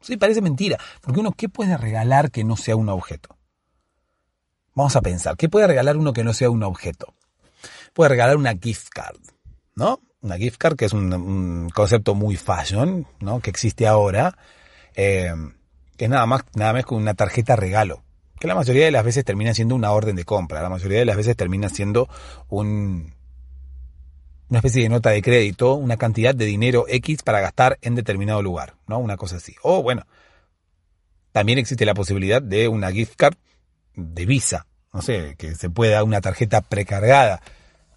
Sí, 0.00 0.16
parece 0.16 0.40
mentira, 0.40 0.78
porque 1.00 1.20
uno 1.20 1.32
qué 1.32 1.48
puede 1.48 1.76
regalar 1.76 2.30
que 2.30 2.44
no 2.44 2.56
sea 2.56 2.76
un 2.76 2.88
objeto? 2.88 3.36
Vamos 4.74 4.96
a 4.96 5.02
pensar, 5.02 5.36
¿qué 5.36 5.48
puede 5.48 5.66
regalar 5.66 5.96
uno 5.96 6.12
que 6.12 6.24
no 6.24 6.32
sea 6.32 6.50
un 6.50 6.62
objeto? 6.62 7.14
Puede 7.92 8.10
regalar 8.10 8.36
una 8.36 8.54
gift 8.56 8.88
card, 8.88 9.18
¿no? 9.74 10.00
Una 10.22 10.36
gift 10.36 10.56
card 10.56 10.76
que 10.76 10.86
es 10.86 10.92
un, 10.92 11.68
concepto 11.74 12.14
muy 12.14 12.36
fashion, 12.36 13.06
¿no? 13.20 13.40
Que 13.40 13.50
existe 13.50 13.86
ahora, 13.86 14.38
eh, 14.94 15.34
que 15.96 16.04
es 16.04 16.10
nada 16.10 16.24
más, 16.26 16.44
nada 16.54 16.72
más 16.72 16.86
con 16.86 16.98
una 16.98 17.14
tarjeta 17.14 17.54
regalo, 17.54 18.02
que 18.40 18.46
la 18.46 18.54
mayoría 18.54 18.86
de 18.86 18.90
las 18.92 19.04
veces 19.04 19.24
termina 19.24 19.52
siendo 19.52 19.74
una 19.74 19.92
orden 19.92 20.16
de 20.16 20.24
compra, 20.24 20.62
la 20.62 20.70
mayoría 20.70 21.00
de 21.00 21.04
las 21.04 21.16
veces 21.16 21.36
termina 21.36 21.68
siendo 21.68 22.08
un, 22.48 23.14
una 24.48 24.58
especie 24.58 24.82
de 24.82 24.88
nota 24.88 25.10
de 25.10 25.22
crédito, 25.22 25.74
una 25.74 25.96
cantidad 25.96 26.34
de 26.34 26.46
dinero 26.46 26.86
X 26.88 27.22
para 27.22 27.40
gastar 27.40 27.78
en 27.82 27.94
determinado 27.94 28.42
lugar, 28.42 28.74
¿no? 28.86 28.98
Una 28.98 29.16
cosa 29.16 29.36
así. 29.36 29.54
O 29.62 29.82
bueno, 29.82 30.06
también 31.32 31.58
existe 31.58 31.84
la 31.84 31.94
posibilidad 31.94 32.40
de 32.40 32.68
una 32.68 32.90
gift 32.90 33.16
card 33.16 33.34
de 33.94 34.26
Visa, 34.26 34.66
no 34.92 35.02
sé, 35.02 35.36
que 35.38 35.54
se 35.54 35.70
pueda 35.70 36.04
una 36.04 36.20
tarjeta 36.20 36.60
precargada 36.60 37.40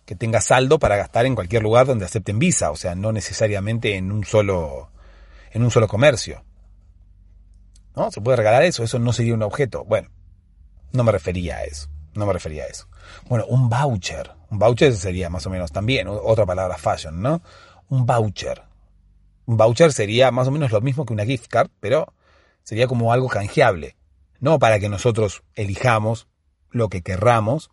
que 0.06 0.16
tenga 0.16 0.40
saldo 0.40 0.80
para 0.80 0.98
gastar 0.98 1.26
en 1.26 1.36
cualquier 1.36 1.64
lugar 1.64 1.88
donde 1.88 2.06
acepten 2.06 2.40
Visa, 2.40 2.72
o 2.72 2.76
sea, 2.76 2.96
no 2.96 3.12
necesariamente 3.12 3.96
en 3.96 4.12
un 4.12 4.24
solo 4.24 4.92
en 5.52 5.64
un 5.64 5.72
solo 5.72 5.88
comercio. 5.88 6.44
¿No? 7.96 8.12
Se 8.12 8.20
puede 8.20 8.38
regalar 8.38 8.64
eso, 8.64 8.84
eso 8.84 9.00
no 9.00 9.14
sería 9.14 9.34
un 9.34 9.42
objeto. 9.42 9.86
Bueno, 9.86 10.10
no 10.92 11.04
me 11.04 11.14
refería 11.14 11.58
a 11.58 11.64
eso, 11.64 11.88
no 12.14 12.26
me 12.26 12.34
refería 12.34 12.64
a 12.64 12.68
eso. 12.68 12.88
Bueno, 13.30 13.46
un 13.48 13.70
voucher. 13.70 14.32
Un 14.50 14.60
voucher 14.60 14.94
sería 14.96 15.30
más 15.30 15.46
o 15.46 15.50
menos 15.50 15.72
también 15.72 16.08
otra 16.10 16.46
palabra 16.46 16.78
fashion, 16.78 17.22
¿no? 17.22 17.42
Un 17.90 18.06
voucher. 18.06 18.64
Un 19.46 19.58
voucher 19.58 19.94
sería 19.94 20.30
más 20.32 20.48
o 20.48 20.52
menos 20.52 20.72
lo 20.72 20.82
mismo 20.82 21.06
que 21.06 21.14
una 21.14 21.26
gift 21.26 21.48
card, 21.48 21.70
pero 21.80 22.14
sería 22.64 22.88
como 22.88 23.14
algo 23.14 23.30
canjeable. 23.30 23.96
No 24.40 24.60
para 24.60 24.80
que 24.80 24.90
nosotros 24.90 25.44
elijamos 25.56 26.28
lo 26.70 26.90
que 26.90 27.02
querramos, 27.02 27.72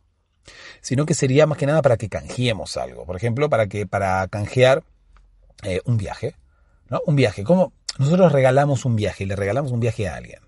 sino 0.81 1.07
que 1.07 1.15
sería 1.15 1.47
más 1.47 1.59
que 1.59 1.67
nada 1.67 1.83
para 1.83 1.97
que 1.97 2.09
canjeemos 2.09 2.77
algo. 2.77 3.05
Por 3.05 3.17
ejemplo, 3.17 3.49
para 3.49 3.67
que 3.67 3.87
para 3.87 4.27
canjear 4.29 4.83
eh, 5.63 5.81
un 5.85 5.97
viaje. 5.97 6.35
¿no? 6.89 7.01
Un 7.07 7.17
viaje. 7.17 7.45
Como 7.45 7.73
nosotros 7.99 8.33
regalamos 8.33 8.85
un 8.85 8.97
viaje, 8.97 9.27
le 9.27 9.37
regalamos 9.37 9.73
un 9.73 9.81
viaje 9.81 10.09
a 10.09 10.17
alguien. 10.17 10.41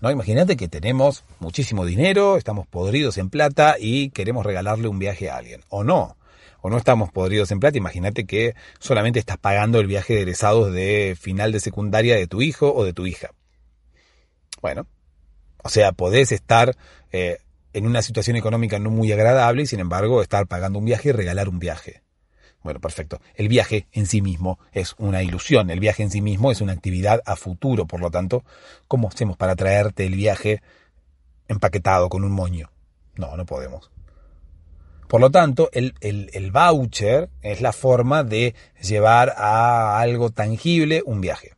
¿no? 0.00 0.10
Imagínate 0.10 0.56
que 0.56 0.68
tenemos 0.68 1.24
muchísimo 1.38 1.84
dinero, 1.84 2.36
estamos 2.36 2.66
podridos 2.66 3.18
en 3.18 3.30
plata 3.30 3.76
y 3.78 4.10
queremos 4.10 4.44
regalarle 4.44 4.88
un 4.88 4.98
viaje 4.98 5.30
a 5.30 5.36
alguien. 5.36 5.62
O 5.68 5.84
no. 5.84 6.16
O 6.60 6.70
no 6.70 6.78
estamos 6.78 7.12
podridos 7.12 7.50
en 7.52 7.60
plata. 7.60 7.78
Imagínate 7.78 8.26
que 8.26 8.54
solamente 8.80 9.20
estás 9.20 9.38
pagando 9.38 9.78
el 9.78 9.86
viaje 9.86 10.14
de 10.14 10.20
egresados 10.20 10.72
de 10.72 11.16
final 11.20 11.52
de 11.52 11.60
secundaria 11.60 12.16
de 12.16 12.26
tu 12.26 12.42
hijo 12.42 12.74
o 12.74 12.84
de 12.84 12.92
tu 12.92 13.06
hija. 13.06 13.30
Bueno. 14.60 14.86
O 15.66 15.68
sea, 15.68 15.90
podés 15.90 16.30
estar 16.30 16.76
eh, 17.10 17.38
en 17.72 17.86
una 17.86 18.00
situación 18.00 18.36
económica 18.36 18.78
no 18.78 18.88
muy 18.88 19.10
agradable 19.10 19.62
y 19.62 19.66
sin 19.66 19.80
embargo 19.80 20.22
estar 20.22 20.46
pagando 20.46 20.78
un 20.78 20.84
viaje 20.84 21.08
y 21.08 21.12
regalar 21.12 21.48
un 21.48 21.58
viaje. 21.58 22.04
Bueno, 22.62 22.78
perfecto. 22.78 23.20
El 23.34 23.48
viaje 23.48 23.88
en 23.90 24.06
sí 24.06 24.22
mismo 24.22 24.60
es 24.70 24.94
una 24.96 25.24
ilusión, 25.24 25.70
el 25.70 25.80
viaje 25.80 26.04
en 26.04 26.12
sí 26.12 26.20
mismo 26.20 26.52
es 26.52 26.60
una 26.60 26.72
actividad 26.72 27.20
a 27.26 27.34
futuro, 27.34 27.84
por 27.84 28.00
lo 28.00 28.12
tanto, 28.12 28.44
¿cómo 28.86 29.08
hacemos 29.08 29.36
para 29.36 29.56
traerte 29.56 30.06
el 30.06 30.14
viaje 30.14 30.62
empaquetado 31.48 32.08
con 32.10 32.22
un 32.22 32.30
moño? 32.30 32.70
No, 33.16 33.36
no 33.36 33.44
podemos. 33.44 33.90
Por 35.08 35.20
lo 35.20 35.32
tanto, 35.32 35.68
el, 35.72 35.94
el, 36.00 36.52
voucher 36.52 37.28
es 37.42 37.60
la 37.60 37.72
forma 37.72 38.22
de 38.22 38.54
llevar 38.80 39.34
a 39.36 39.98
algo 39.98 40.30
tangible 40.30 41.02
un 41.04 41.20
viaje. 41.20 41.54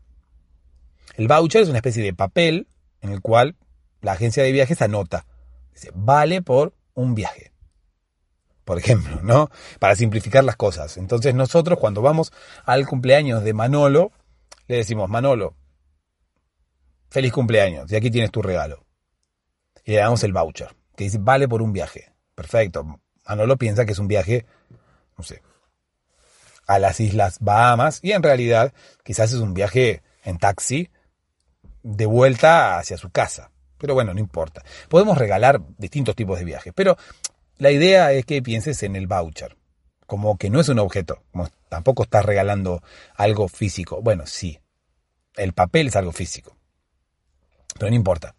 El 1.17 1.29
voucher 1.29 1.61
es 1.61 1.69
una 1.69 1.79
especie 1.79 2.03
de 2.03 2.15
papel 2.15 2.69
en 3.03 3.13
el 3.13 3.21
cual 3.21 3.57
la 4.01 4.13
agencia 4.13 4.43
de 4.43 4.53
viajes 4.53 4.83
anota. 4.83 5.27
Dice, 5.73 5.91
vale 5.95 6.43
por 6.43 6.75
un 6.95 7.15
viaje 7.15 7.53
por 8.69 8.77
ejemplo, 8.77 9.19
¿no? 9.23 9.51
Para 9.79 9.97
simplificar 9.97 10.45
las 10.45 10.57
cosas. 10.57 10.99
Entonces 10.99 11.35
nosotros 11.35 11.79
cuando 11.79 12.03
vamos 12.03 12.35
al 12.67 12.87
cumpleaños 12.87 13.43
de 13.43 13.55
Manolo, 13.55 14.13
le 14.67 14.77
decimos, 14.77 15.09
Manolo, 15.09 15.57
feliz 17.09 17.33
cumpleaños, 17.33 17.91
y 17.91 17.97
aquí 17.97 18.11
tienes 18.11 18.31
tu 18.31 18.43
regalo. 18.43 18.85
Y 19.87 19.93
le 19.93 19.97
damos 20.01 20.23
el 20.23 20.35
voucher, 20.35 20.77
que 20.95 21.05
dice, 21.05 21.17
vale 21.19 21.49
por 21.49 21.63
un 21.63 21.73
viaje. 21.73 22.13
Perfecto. 22.35 23.01
Manolo 23.27 23.57
piensa 23.57 23.87
que 23.87 23.93
es 23.93 23.99
un 23.99 24.07
viaje, 24.07 24.45
no 25.17 25.25
sé, 25.25 25.41
a 26.67 26.79
las 26.79 27.01
Islas 27.01 27.39
Bahamas, 27.41 28.01
y 28.03 28.13
en 28.13 28.23
realidad 28.23 28.75
quizás 29.03 29.33
es 29.33 29.39
un 29.39 29.55
viaje 29.55 30.03
en 30.25 30.37
taxi 30.37 30.91
de 31.83 32.05
vuelta 32.05 32.77
hacia 32.77 32.99
su 32.99 33.09
casa. 33.09 33.51
Pero 33.79 33.95
bueno, 33.95 34.13
no 34.13 34.21
importa. 34.21 34.63
Podemos 34.89 35.17
regalar 35.17 35.61
distintos 35.79 36.17
tipos 36.17 36.39
de 36.39 36.45
viajes, 36.45 36.73
pero 36.75 36.97
la 37.59 37.71
idea 37.71 38.13
es 38.13 38.25
que 38.25 38.43
pienses 38.43 38.83
en 38.83 38.97
el 38.97 39.07
voucher, 39.07 39.57
como 40.07 40.37
que 40.37 40.51
no 40.51 40.61
es 40.61 40.69
un 40.69 40.79
objeto, 40.79 41.23
como 41.33 41.49
tampoco 41.69 42.03
estás 42.03 42.25
regalando 42.25 42.83
algo 43.17 43.49
físico. 43.49 44.01
Bueno, 44.03 44.27
sí, 44.27 44.59
el 45.37 45.53
papel 45.53 45.89
es 45.89 45.97
algo 45.97 46.13
físico, 46.13 46.57
pero 47.79 47.91
no 47.91 47.97
importa. 47.97 48.35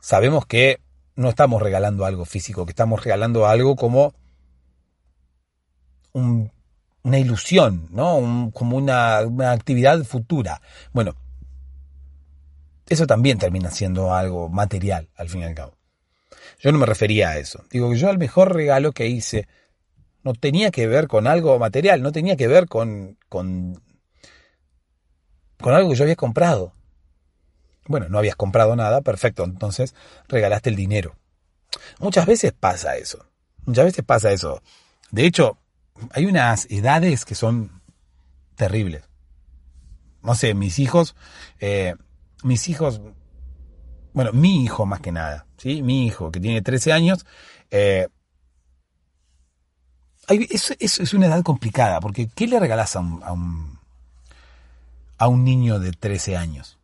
Sabemos 0.00 0.46
que 0.46 0.80
no 1.16 1.28
estamos 1.30 1.60
regalando 1.62 2.04
algo 2.04 2.24
físico, 2.24 2.66
que 2.66 2.72
estamos 2.72 3.02
regalando 3.02 3.46
algo 3.46 3.76
como 3.76 4.14
una 6.12 7.18
ilusión, 7.18 7.88
¿no? 7.90 8.50
como 8.54 8.76
una, 8.76 9.20
una 9.20 9.52
actividad 9.52 10.02
futura. 10.04 10.60
Bueno, 10.92 11.14
eso 12.88 13.06
también 13.06 13.38
termina 13.38 13.70
siendo 13.70 14.14
algo 14.14 14.48
material, 14.48 15.08
al 15.16 15.28
fin 15.28 15.42
y 15.42 15.44
al 15.44 15.54
cabo. 15.54 15.76
Yo 16.58 16.72
no 16.72 16.78
me 16.78 16.86
refería 16.86 17.30
a 17.30 17.38
eso. 17.38 17.64
Digo 17.70 17.90
que 17.90 17.98
yo 17.98 18.10
el 18.10 18.18
mejor 18.18 18.54
regalo 18.54 18.92
que 18.92 19.06
hice 19.06 19.48
no 20.22 20.34
tenía 20.34 20.70
que 20.70 20.86
ver 20.86 21.06
con 21.06 21.26
algo 21.26 21.58
material, 21.58 22.02
no 22.02 22.12
tenía 22.12 22.36
que 22.36 22.48
ver 22.48 22.66
con, 22.66 23.16
con, 23.28 23.80
con 25.60 25.74
algo 25.74 25.90
que 25.90 25.96
yo 25.96 26.04
había 26.04 26.16
comprado. 26.16 26.72
Bueno, 27.86 28.08
no 28.08 28.18
habías 28.18 28.34
comprado 28.34 28.74
nada, 28.74 29.02
perfecto, 29.02 29.44
entonces 29.44 29.94
regalaste 30.28 30.70
el 30.70 30.76
dinero. 30.76 31.16
Muchas 32.00 32.26
veces 32.26 32.52
pasa 32.52 32.96
eso. 32.96 33.24
Muchas 33.64 33.84
veces 33.84 34.04
pasa 34.04 34.32
eso. 34.32 34.62
De 35.10 35.24
hecho, 35.24 35.58
hay 36.10 36.26
unas 36.26 36.66
edades 36.70 37.24
que 37.24 37.34
son 37.34 37.82
terribles. 38.56 39.04
No 40.22 40.34
sé, 40.34 40.54
mis 40.54 40.78
hijos, 40.80 41.14
eh, 41.60 41.94
mis 42.42 42.68
hijos 42.68 43.00
bueno, 44.16 44.32
mi 44.32 44.64
hijo 44.64 44.86
más 44.86 45.00
que 45.00 45.12
nada, 45.12 45.46
¿sí? 45.58 45.82
Mi 45.82 46.06
hijo, 46.06 46.32
que 46.32 46.40
tiene 46.40 46.62
13 46.62 46.90
años, 46.90 47.26
eh, 47.70 48.08
eso, 50.26 50.72
es 50.78 51.12
una 51.12 51.26
edad 51.26 51.42
complicada, 51.42 52.00
porque 52.00 52.26
¿qué 52.34 52.46
le 52.46 52.58
regalas 52.58 52.96
a 52.96 53.00
un, 53.00 53.22
a 53.22 53.32
un, 53.32 53.78
a 55.18 55.28
un 55.28 55.44
niño 55.44 55.78
de 55.80 55.92
13 55.92 56.34
años? 56.34 56.78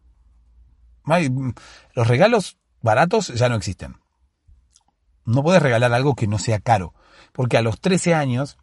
Los 1.95 2.07
regalos 2.07 2.59
baratos 2.83 3.29
ya 3.29 3.49
no 3.49 3.55
existen. 3.55 3.97
No 5.25 5.43
puedes 5.43 5.63
regalar 5.63 5.95
algo 5.95 6.15
que 6.15 6.27
no 6.27 6.39
sea 6.39 6.61
caro, 6.61 6.93
porque 7.33 7.57
a 7.57 7.63
los 7.63 7.81
13 7.81 8.13
años 8.13 8.59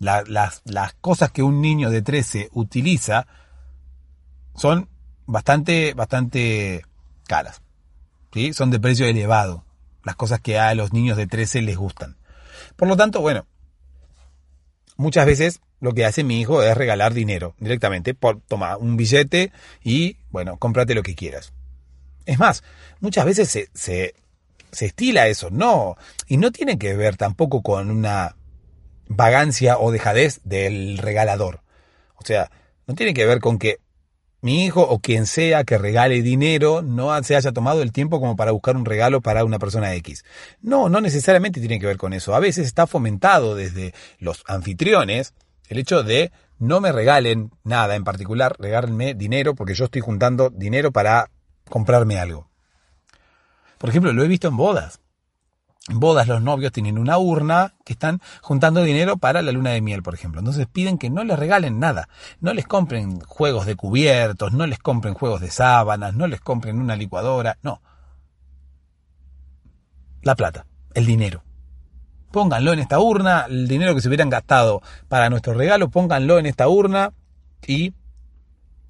las, 0.00 0.28
las 0.64 0.94
cosas 0.94 1.30
que 1.30 1.44
un 1.44 1.60
niño 1.60 1.90
de 1.90 2.02
13 2.02 2.48
utiliza 2.50 3.28
son 4.56 4.88
bastante, 5.26 5.94
bastante 5.94 6.84
caras. 7.26 7.62
¿sí? 8.32 8.52
Son 8.52 8.70
de 8.70 8.80
precio 8.80 9.06
elevado. 9.06 9.64
Las 10.04 10.16
cosas 10.16 10.40
que 10.40 10.58
a 10.58 10.74
los 10.74 10.92
niños 10.92 11.16
de 11.16 11.26
13 11.26 11.62
les 11.62 11.76
gustan. 11.76 12.16
Por 12.76 12.88
lo 12.88 12.96
tanto, 12.96 13.20
bueno, 13.20 13.46
muchas 14.96 15.26
veces 15.26 15.60
lo 15.80 15.92
que 15.92 16.04
hace 16.04 16.24
mi 16.24 16.40
hijo 16.40 16.62
es 16.62 16.76
regalar 16.76 17.14
dinero 17.14 17.54
directamente. 17.58 18.14
Por, 18.14 18.40
toma 18.40 18.76
un 18.76 18.96
billete 18.96 19.52
y, 19.82 20.16
bueno, 20.30 20.56
cómprate 20.58 20.94
lo 20.94 21.02
que 21.02 21.14
quieras. 21.14 21.52
Es 22.26 22.38
más, 22.38 22.62
muchas 23.00 23.24
veces 23.24 23.48
se, 23.48 23.68
se, 23.74 24.14
se 24.70 24.86
estila 24.86 25.28
eso, 25.28 25.50
no. 25.50 25.96
Y 26.26 26.36
no 26.36 26.50
tiene 26.52 26.78
que 26.78 26.94
ver 26.94 27.16
tampoco 27.16 27.62
con 27.62 27.90
una 27.90 28.36
vagancia 29.08 29.78
o 29.78 29.90
dejadez 29.90 30.40
del 30.44 30.98
regalador. 30.98 31.62
O 32.16 32.24
sea, 32.24 32.50
no 32.86 32.94
tiene 32.94 33.14
que 33.14 33.26
ver 33.26 33.40
con 33.40 33.58
que 33.58 33.78
mi 34.42 34.64
hijo 34.64 34.82
o 34.82 34.98
quien 34.98 35.26
sea 35.26 35.64
que 35.64 35.78
regale 35.78 36.20
dinero 36.20 36.82
no 36.82 37.22
se 37.22 37.36
haya 37.36 37.52
tomado 37.52 37.80
el 37.80 37.92
tiempo 37.92 38.20
como 38.20 38.36
para 38.36 38.50
buscar 38.50 38.76
un 38.76 38.84
regalo 38.84 39.20
para 39.20 39.44
una 39.44 39.58
persona 39.58 39.94
X. 39.94 40.24
No, 40.60 40.88
no 40.88 41.00
necesariamente 41.00 41.60
tiene 41.60 41.78
que 41.80 41.86
ver 41.86 41.96
con 41.96 42.12
eso. 42.12 42.34
A 42.34 42.40
veces 42.40 42.66
está 42.66 42.86
fomentado 42.86 43.54
desde 43.54 43.94
los 44.18 44.42
anfitriones 44.46 45.32
el 45.68 45.78
hecho 45.78 46.02
de 46.02 46.32
no 46.58 46.80
me 46.80 46.92
regalen 46.92 47.50
nada 47.64 47.96
en 47.96 48.04
particular, 48.04 48.54
regálenme 48.58 49.14
dinero 49.14 49.54
porque 49.54 49.74
yo 49.74 49.86
estoy 49.86 50.00
juntando 50.00 50.50
dinero 50.50 50.92
para 50.92 51.30
comprarme 51.68 52.18
algo. 52.18 52.48
Por 53.78 53.90
ejemplo, 53.90 54.12
lo 54.12 54.22
he 54.22 54.28
visto 54.28 54.48
en 54.48 54.56
bodas. 54.56 55.01
Bodas 55.88 56.28
los 56.28 56.40
novios 56.40 56.70
tienen 56.70 56.96
una 56.96 57.18
urna 57.18 57.74
que 57.84 57.92
están 57.92 58.20
juntando 58.40 58.82
dinero 58.82 59.16
para 59.16 59.42
la 59.42 59.50
luna 59.50 59.70
de 59.70 59.80
miel, 59.80 60.02
por 60.02 60.14
ejemplo. 60.14 60.40
Entonces 60.40 60.68
piden 60.68 60.96
que 60.96 61.10
no 61.10 61.24
les 61.24 61.38
regalen 61.38 61.80
nada. 61.80 62.08
No 62.40 62.54
les 62.54 62.66
compren 62.66 63.20
juegos 63.20 63.66
de 63.66 63.74
cubiertos, 63.74 64.52
no 64.52 64.66
les 64.66 64.78
compren 64.78 65.14
juegos 65.14 65.40
de 65.40 65.50
sábanas, 65.50 66.14
no 66.14 66.26
les 66.28 66.40
compren 66.40 66.78
una 66.80 66.94
licuadora, 66.94 67.58
no. 67.62 67.82
La 70.22 70.36
plata, 70.36 70.66
el 70.94 71.04
dinero. 71.04 71.42
Pónganlo 72.30 72.72
en 72.72 72.78
esta 72.78 73.00
urna, 73.00 73.46
el 73.48 73.66
dinero 73.66 73.94
que 73.94 74.00
se 74.00 74.08
hubieran 74.08 74.30
gastado 74.30 74.82
para 75.08 75.28
nuestro 75.30 75.52
regalo, 75.52 75.90
pónganlo 75.90 76.38
en 76.38 76.46
esta 76.46 76.68
urna 76.68 77.12
y 77.66 77.92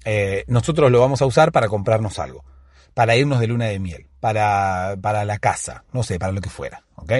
eh, 0.05 0.45
nosotros 0.47 0.91
lo 0.91 0.99
vamos 1.01 1.21
a 1.21 1.25
usar 1.25 1.51
para 1.51 1.67
comprarnos 1.67 2.19
algo 2.19 2.45
para 2.93 3.15
irnos 3.15 3.39
de 3.39 3.47
luna 3.47 3.65
de 3.65 3.79
miel, 3.79 4.07
para, 4.23 4.95
para 5.01 5.25
la 5.25 5.37
casa, 5.37 5.83
no 5.91 6.01
sé, 6.01 6.17
para 6.17 6.31
lo 6.31 6.39
que 6.39 6.49
fuera, 6.49 6.85
¿ok? 6.95 7.11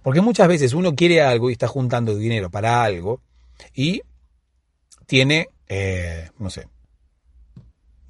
Porque 0.00 0.20
muchas 0.20 0.46
veces 0.46 0.74
uno 0.74 0.94
quiere 0.94 1.22
algo 1.22 1.50
y 1.50 1.54
está 1.54 1.66
juntando 1.66 2.14
dinero 2.14 2.50
para 2.50 2.84
algo 2.84 3.20
y 3.74 4.02
tiene, 5.06 5.48
eh, 5.68 6.30
no 6.38 6.48
sé, 6.48 6.68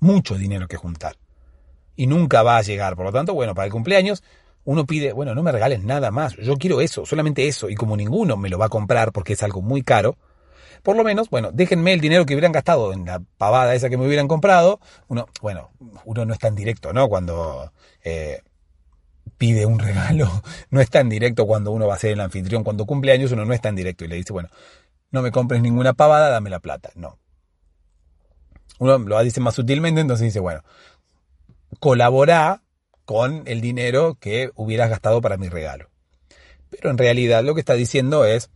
mucho 0.01 0.37
dinero 0.37 0.69
que 0.69 0.77
juntar. 0.77 1.17
Y 1.97 2.09
nunca 2.09 2.43
va 2.43 2.59
a 2.59 2.63
llegar. 2.63 2.95
Por 2.95 3.07
lo 3.07 3.13
tanto, 3.13 3.33
bueno, 3.33 3.55
para 3.55 3.65
el 3.65 3.73
cumpleaños 3.73 4.23
uno 4.65 4.85
pide, 4.85 5.15
bueno, 5.15 5.35
no 5.35 5.43
me 5.43 5.51
regales 5.51 5.83
nada 5.83 6.11
más, 6.11 6.37
yo 6.37 6.59
quiero 6.59 6.83
eso, 6.83 7.07
solamente 7.07 7.49
eso. 7.49 7.71
Y 7.71 7.75
como 7.75 7.97
ninguno 7.97 8.37
me 8.37 8.51
lo 8.51 8.59
va 8.59 8.67
a 8.67 8.69
comprar 8.69 9.13
porque 9.13 9.33
es 9.33 9.43
algo 9.43 9.63
muy 9.63 9.81
caro, 9.81 10.19
por 10.83 10.97
lo 10.97 11.05
menos, 11.05 11.31
bueno, 11.31 11.51
déjenme 11.53 11.93
el 11.93 12.01
dinero 12.01 12.27
que 12.27 12.35
hubieran 12.35 12.53
gastado 12.53 12.93
en 12.93 13.05
la 13.05 13.21
pavada 13.39 13.75
esa 13.75 13.89
que 13.89 13.97
me 13.97 14.07
hubieran 14.07 14.29
comprado. 14.29 14.81
Uno, 15.09 15.27
bueno, 15.43 15.71
uno 16.05 16.25
no 16.25 16.33
es 16.33 16.39
tan 16.39 16.55
directo, 16.55 16.93
¿no? 16.93 17.09
Cuando 17.09 17.73
eh, 18.03 18.43
pide 19.39 19.67
un 19.67 19.79
regalo, 19.81 20.43
no 20.71 20.81
es 20.81 20.91
tan 20.91 21.09
directo 21.09 21.47
cuando 21.47 21.73
uno 21.73 21.87
va 21.87 21.95
a 21.95 21.99
ser 21.99 22.13
el 22.13 22.21
anfitrión. 22.21 22.65
Cuando 22.65 22.87
cumple 22.87 23.13
años 23.13 23.33
uno 23.33 23.45
no 23.45 23.53
es 23.53 23.61
tan 23.61 23.77
directo 23.77 24.05
y 24.05 24.09
le 24.09 24.17
dice, 24.17 24.33
bueno, 24.33 24.49
no 25.11 25.23
me 25.23 25.31
compres 25.31 25.61
ninguna 25.61 25.93
pavada, 25.93 26.31
dame 26.31 26.51
la 26.51 26.61
plata. 26.61 26.91
No. 26.95 27.19
Uno 28.79 28.99
lo 28.99 29.23
dice 29.23 29.41
más 29.41 29.55
sutilmente, 29.55 30.01
entonces 30.01 30.27
dice, 30.27 30.41
bueno, 30.41 30.63
colabora 31.81 32.63
con 33.05 33.43
el 33.47 33.61
dinero 33.61 34.17
que 34.21 34.51
hubieras 34.55 34.89
gastado 34.89 35.21
para 35.21 35.37
mi 35.37 35.49
regalo. 35.49 35.91
Pero 36.71 36.91
en 36.91 36.99
realidad 36.99 37.43
lo 37.45 37.55
que 37.55 37.61
está 37.61 37.75
diciendo 37.75 38.25
es, 38.25 38.51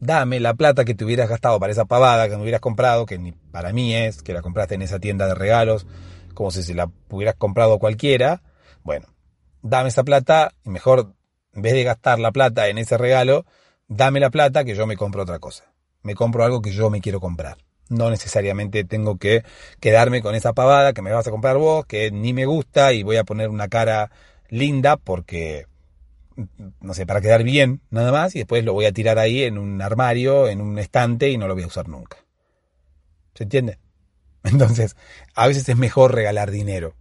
dame 0.00 0.40
la 0.40 0.54
plata 0.54 0.84
que 0.84 0.94
te 0.94 1.04
hubieras 1.04 1.28
gastado 1.28 1.58
para 1.58 1.72
esa 1.72 1.84
pavada 1.84 2.28
que 2.28 2.36
me 2.36 2.42
hubieras 2.42 2.60
comprado, 2.60 3.06
que 3.06 3.18
ni 3.18 3.32
para 3.32 3.72
mí 3.72 3.94
es, 3.94 4.22
que 4.22 4.32
la 4.32 4.42
compraste 4.42 4.74
en 4.74 4.82
esa 4.82 4.98
tienda 4.98 5.26
de 5.26 5.34
regalos, 5.34 5.86
como 6.34 6.50
si 6.50 6.62
se 6.62 6.74
la 6.74 6.90
hubieras 7.10 7.34
comprado 7.36 7.78
cualquiera. 7.78 8.42
Bueno, 8.82 9.06
dame 9.62 9.88
esa 9.88 10.04
plata 10.04 10.52
y 10.64 10.70
mejor, 10.70 11.14
en 11.52 11.62
vez 11.62 11.72
de 11.72 11.84
gastar 11.84 12.18
la 12.18 12.32
plata 12.32 12.68
en 12.68 12.78
ese 12.78 12.96
regalo, 12.96 13.44
dame 13.88 14.20
la 14.20 14.30
plata 14.30 14.64
que 14.64 14.74
yo 14.74 14.86
me 14.86 14.96
compro 14.96 15.22
otra 15.22 15.38
cosa. 15.38 15.72
Me 16.02 16.14
compro 16.14 16.44
algo 16.44 16.62
que 16.62 16.70
yo 16.70 16.90
me 16.90 17.00
quiero 17.00 17.20
comprar. 17.20 17.58
No 17.88 18.10
necesariamente 18.10 18.84
tengo 18.84 19.16
que 19.16 19.44
quedarme 19.80 20.22
con 20.22 20.34
esa 20.34 20.52
pavada 20.52 20.92
que 20.92 21.02
me 21.02 21.10
vas 21.10 21.26
a 21.26 21.30
comprar 21.30 21.56
vos, 21.56 21.86
que 21.86 22.10
ni 22.10 22.32
me 22.32 22.44
gusta 22.44 22.92
y 22.92 23.02
voy 23.02 23.16
a 23.16 23.24
poner 23.24 23.48
una 23.48 23.68
cara 23.68 24.10
linda 24.50 24.96
porque 24.96 25.66
no 26.80 26.94
sé, 26.94 27.06
para 27.06 27.20
quedar 27.20 27.42
bien, 27.42 27.80
nada 27.90 28.12
más, 28.12 28.34
y 28.34 28.38
después 28.38 28.64
lo 28.64 28.72
voy 28.72 28.86
a 28.86 28.92
tirar 28.92 29.18
ahí 29.18 29.42
en 29.42 29.58
un 29.58 29.82
armario, 29.82 30.48
en 30.48 30.60
un 30.60 30.78
estante, 30.78 31.30
y 31.30 31.36
no 31.36 31.48
lo 31.48 31.54
voy 31.54 31.64
a 31.64 31.68
usar 31.68 31.88
nunca. 31.88 32.18
¿Se 33.34 33.44
entiende? 33.44 33.78
Entonces, 34.44 34.96
a 35.34 35.46
veces 35.46 35.68
es 35.68 35.76
mejor 35.76 36.14
regalar 36.14 36.50
dinero. 36.50 36.94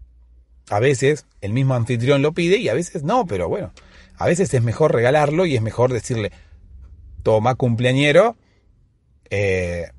A 0.70 0.80
veces 0.80 1.26
el 1.42 1.54
mismo 1.54 1.76
anfitrión 1.76 2.22
lo 2.22 2.34
pide 2.34 2.58
y 2.58 2.68
a 2.68 2.74
veces 2.74 3.04
no, 3.04 3.26
pero 3.26 3.48
bueno, 3.48 3.72
a 4.18 4.26
veces 4.26 4.54
es 4.54 4.62
mejor 4.62 4.94
regalarlo 4.94 5.46
y 5.46 5.56
es 5.56 5.62
mejor 5.62 5.94
decirle, 5.94 6.32
toma 7.24 7.56
cumpleañero, 7.56 8.36
eh, 9.30 9.92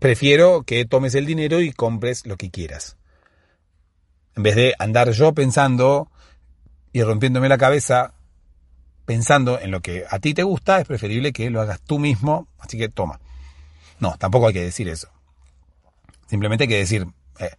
prefiero 0.00 0.64
que 0.64 0.84
tomes 0.84 1.14
el 1.14 1.26
dinero 1.26 1.60
y 1.60 1.70
compres 1.72 2.26
lo 2.26 2.36
que 2.36 2.50
quieras. 2.50 2.96
En 4.36 4.42
vez 4.42 4.56
de 4.56 4.74
andar 4.78 5.12
yo 5.12 5.32
pensando 5.32 6.10
y 6.94 7.02
rompiéndome 7.02 7.48
la 7.48 7.58
cabeza 7.58 8.14
pensando 9.04 9.58
en 9.58 9.72
lo 9.72 9.80
que 9.80 10.04
a 10.08 10.20
ti 10.20 10.32
te 10.32 10.44
gusta, 10.44 10.78
es 10.78 10.86
preferible 10.86 11.32
que 11.32 11.50
lo 11.50 11.60
hagas 11.60 11.80
tú 11.80 11.98
mismo, 11.98 12.46
así 12.60 12.78
que 12.78 12.88
toma. 12.88 13.18
No, 13.98 14.16
tampoco 14.16 14.46
hay 14.46 14.54
que 14.54 14.62
decir 14.62 14.88
eso. 14.88 15.08
Simplemente 16.28 16.64
hay 16.64 16.68
que 16.68 16.78
decir, 16.78 17.08
eh, 17.40 17.50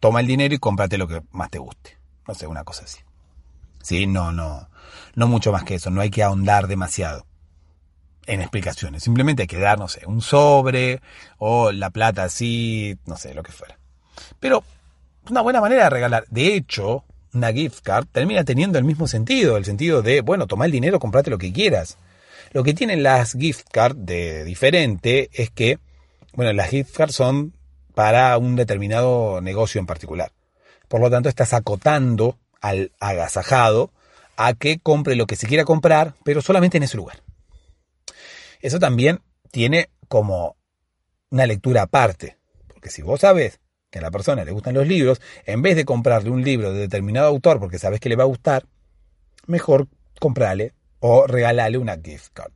toma 0.00 0.18
el 0.18 0.26
dinero 0.26 0.52
y 0.52 0.58
cómprate 0.58 0.98
lo 0.98 1.06
que 1.06 1.22
más 1.30 1.48
te 1.48 1.58
guste. 1.58 1.96
No 2.26 2.34
sé, 2.34 2.48
una 2.48 2.64
cosa 2.64 2.84
así. 2.84 2.98
Sí, 3.82 4.08
no, 4.08 4.32
no, 4.32 4.68
no 5.14 5.28
mucho 5.28 5.52
más 5.52 5.62
que 5.62 5.76
eso, 5.76 5.90
no 5.90 6.00
hay 6.00 6.10
que 6.10 6.24
ahondar 6.24 6.66
demasiado 6.66 7.26
en 8.26 8.40
explicaciones. 8.40 9.04
Simplemente 9.04 9.42
hay 9.42 9.48
que 9.48 9.60
dar, 9.60 9.78
no 9.78 9.86
sé, 9.86 10.02
un 10.06 10.22
sobre 10.22 11.00
o 11.38 11.70
la 11.70 11.90
plata 11.90 12.24
así, 12.24 12.98
no 13.06 13.16
sé, 13.16 13.32
lo 13.32 13.44
que 13.44 13.52
fuera. 13.52 13.78
Pero 14.40 14.64
una 15.30 15.40
buena 15.40 15.60
manera 15.60 15.84
de 15.84 15.90
regalar. 15.90 16.24
De 16.30 16.56
hecho, 16.56 17.04
una 17.32 17.52
gift 17.52 17.80
card 17.82 18.06
termina 18.10 18.44
teniendo 18.44 18.78
el 18.78 18.84
mismo 18.84 19.06
sentido, 19.06 19.56
el 19.56 19.64
sentido 19.64 20.02
de, 20.02 20.20
bueno, 20.20 20.46
toma 20.46 20.66
el 20.66 20.72
dinero, 20.72 20.98
comprate 20.98 21.30
lo 21.30 21.38
que 21.38 21.52
quieras. 21.52 21.96
Lo 22.52 22.64
que 22.64 22.74
tienen 22.74 23.02
las 23.02 23.32
gift 23.32 23.68
cards 23.70 24.04
de 24.04 24.44
diferente 24.44 25.30
es 25.32 25.50
que, 25.50 25.78
bueno, 26.34 26.52
las 26.52 26.70
gift 26.70 26.96
cards 26.96 27.14
son 27.14 27.54
para 27.94 28.36
un 28.38 28.56
determinado 28.56 29.40
negocio 29.40 29.78
en 29.78 29.86
particular. 29.86 30.32
Por 30.88 31.00
lo 31.00 31.10
tanto, 31.10 31.28
estás 31.28 31.52
acotando 31.52 32.38
al 32.60 32.92
agasajado 32.98 33.92
a 34.36 34.54
que 34.54 34.78
compre 34.78 35.14
lo 35.16 35.26
que 35.26 35.36
se 35.36 35.46
quiera 35.46 35.64
comprar, 35.64 36.14
pero 36.24 36.42
solamente 36.42 36.78
en 36.78 36.82
ese 36.82 36.96
lugar. 36.96 37.22
Eso 38.60 38.78
también 38.78 39.20
tiene 39.50 39.90
como 40.08 40.56
una 41.30 41.46
lectura 41.46 41.82
aparte, 41.82 42.38
porque 42.66 42.90
si 42.90 43.02
vos 43.02 43.20
sabes 43.20 43.60
que 43.90 43.98
a 43.98 44.02
la 44.02 44.10
persona 44.10 44.44
le 44.44 44.52
gustan 44.52 44.74
los 44.74 44.86
libros, 44.86 45.20
en 45.44 45.62
vez 45.62 45.76
de 45.76 45.84
comprarle 45.84 46.30
un 46.30 46.42
libro 46.42 46.72
de 46.72 46.80
determinado 46.80 47.26
autor 47.26 47.58
porque 47.58 47.78
sabes 47.78 48.00
que 48.00 48.08
le 48.08 48.16
va 48.16 48.22
a 48.22 48.28
gustar, 48.28 48.64
mejor 49.46 49.88
comprarle 50.20 50.72
o 51.00 51.26
regalarle 51.26 51.78
una 51.78 51.96
gift 51.96 52.32
card. 52.32 52.52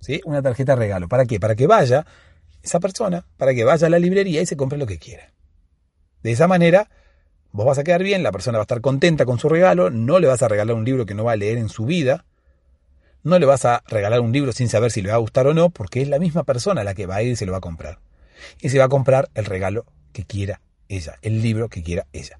¿Sí? 0.00 0.20
Una 0.24 0.40
tarjeta 0.40 0.72
de 0.72 0.82
regalo. 0.82 1.08
¿Para 1.08 1.24
qué? 1.26 1.40
Para 1.40 1.56
que 1.56 1.66
vaya 1.66 2.06
esa 2.62 2.78
persona, 2.78 3.26
para 3.36 3.52
que 3.52 3.64
vaya 3.64 3.88
a 3.88 3.90
la 3.90 3.98
librería 3.98 4.40
y 4.40 4.46
se 4.46 4.56
compre 4.56 4.78
lo 4.78 4.86
que 4.86 4.98
quiera. 4.98 5.32
De 6.22 6.30
esa 6.30 6.46
manera, 6.46 6.88
vos 7.50 7.66
vas 7.66 7.78
a 7.78 7.84
quedar 7.84 8.04
bien, 8.04 8.22
la 8.22 8.30
persona 8.30 8.58
va 8.58 8.62
a 8.62 8.64
estar 8.64 8.80
contenta 8.80 9.24
con 9.24 9.40
su 9.40 9.48
regalo, 9.48 9.90
no 9.90 10.20
le 10.20 10.28
vas 10.28 10.42
a 10.42 10.48
regalar 10.48 10.76
un 10.76 10.84
libro 10.84 11.06
que 11.06 11.14
no 11.14 11.24
va 11.24 11.32
a 11.32 11.36
leer 11.36 11.58
en 11.58 11.68
su 11.68 11.84
vida, 11.84 12.24
no 13.24 13.38
le 13.40 13.46
vas 13.46 13.64
a 13.64 13.82
regalar 13.88 14.20
un 14.20 14.30
libro 14.30 14.52
sin 14.52 14.68
saber 14.68 14.92
si 14.92 15.02
le 15.02 15.08
va 15.08 15.16
a 15.16 15.18
gustar 15.18 15.48
o 15.48 15.54
no, 15.54 15.70
porque 15.70 16.00
es 16.02 16.08
la 16.08 16.20
misma 16.20 16.44
persona 16.44 16.84
la 16.84 16.94
que 16.94 17.06
va 17.06 17.16
a 17.16 17.22
ir 17.22 17.32
y 17.32 17.36
se 17.36 17.46
lo 17.46 17.52
va 17.52 17.58
a 17.58 17.62
comprar. 17.62 17.98
Y 18.60 18.68
se 18.68 18.78
va 18.78 18.84
a 18.84 18.88
comprar 18.88 19.28
el 19.34 19.44
regalo 19.44 19.84
que 20.12 20.24
quiera 20.24 20.60
ella, 20.88 21.18
el 21.22 21.42
libro 21.42 21.68
que 21.68 21.82
quiera 21.82 22.06
ella. 22.12 22.38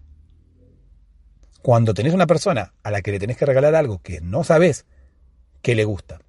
Cuando 1.63 1.95
tenés 1.95 2.15
una 2.15 2.27
persona 2.27 2.73
a 2.83 2.91
la 2.91 3.03
que 3.03 3.13
le 3.13 3.19
tenés 3.19 3.37
que 3.37 3.47
regalar 3.47 3.75
algo 3.75 4.01
que 4.01 4.21
no 4.21 4.45
sabes 4.45 4.87
que 5.63 5.75
le 5.75 5.85
gusta, 5.85 6.21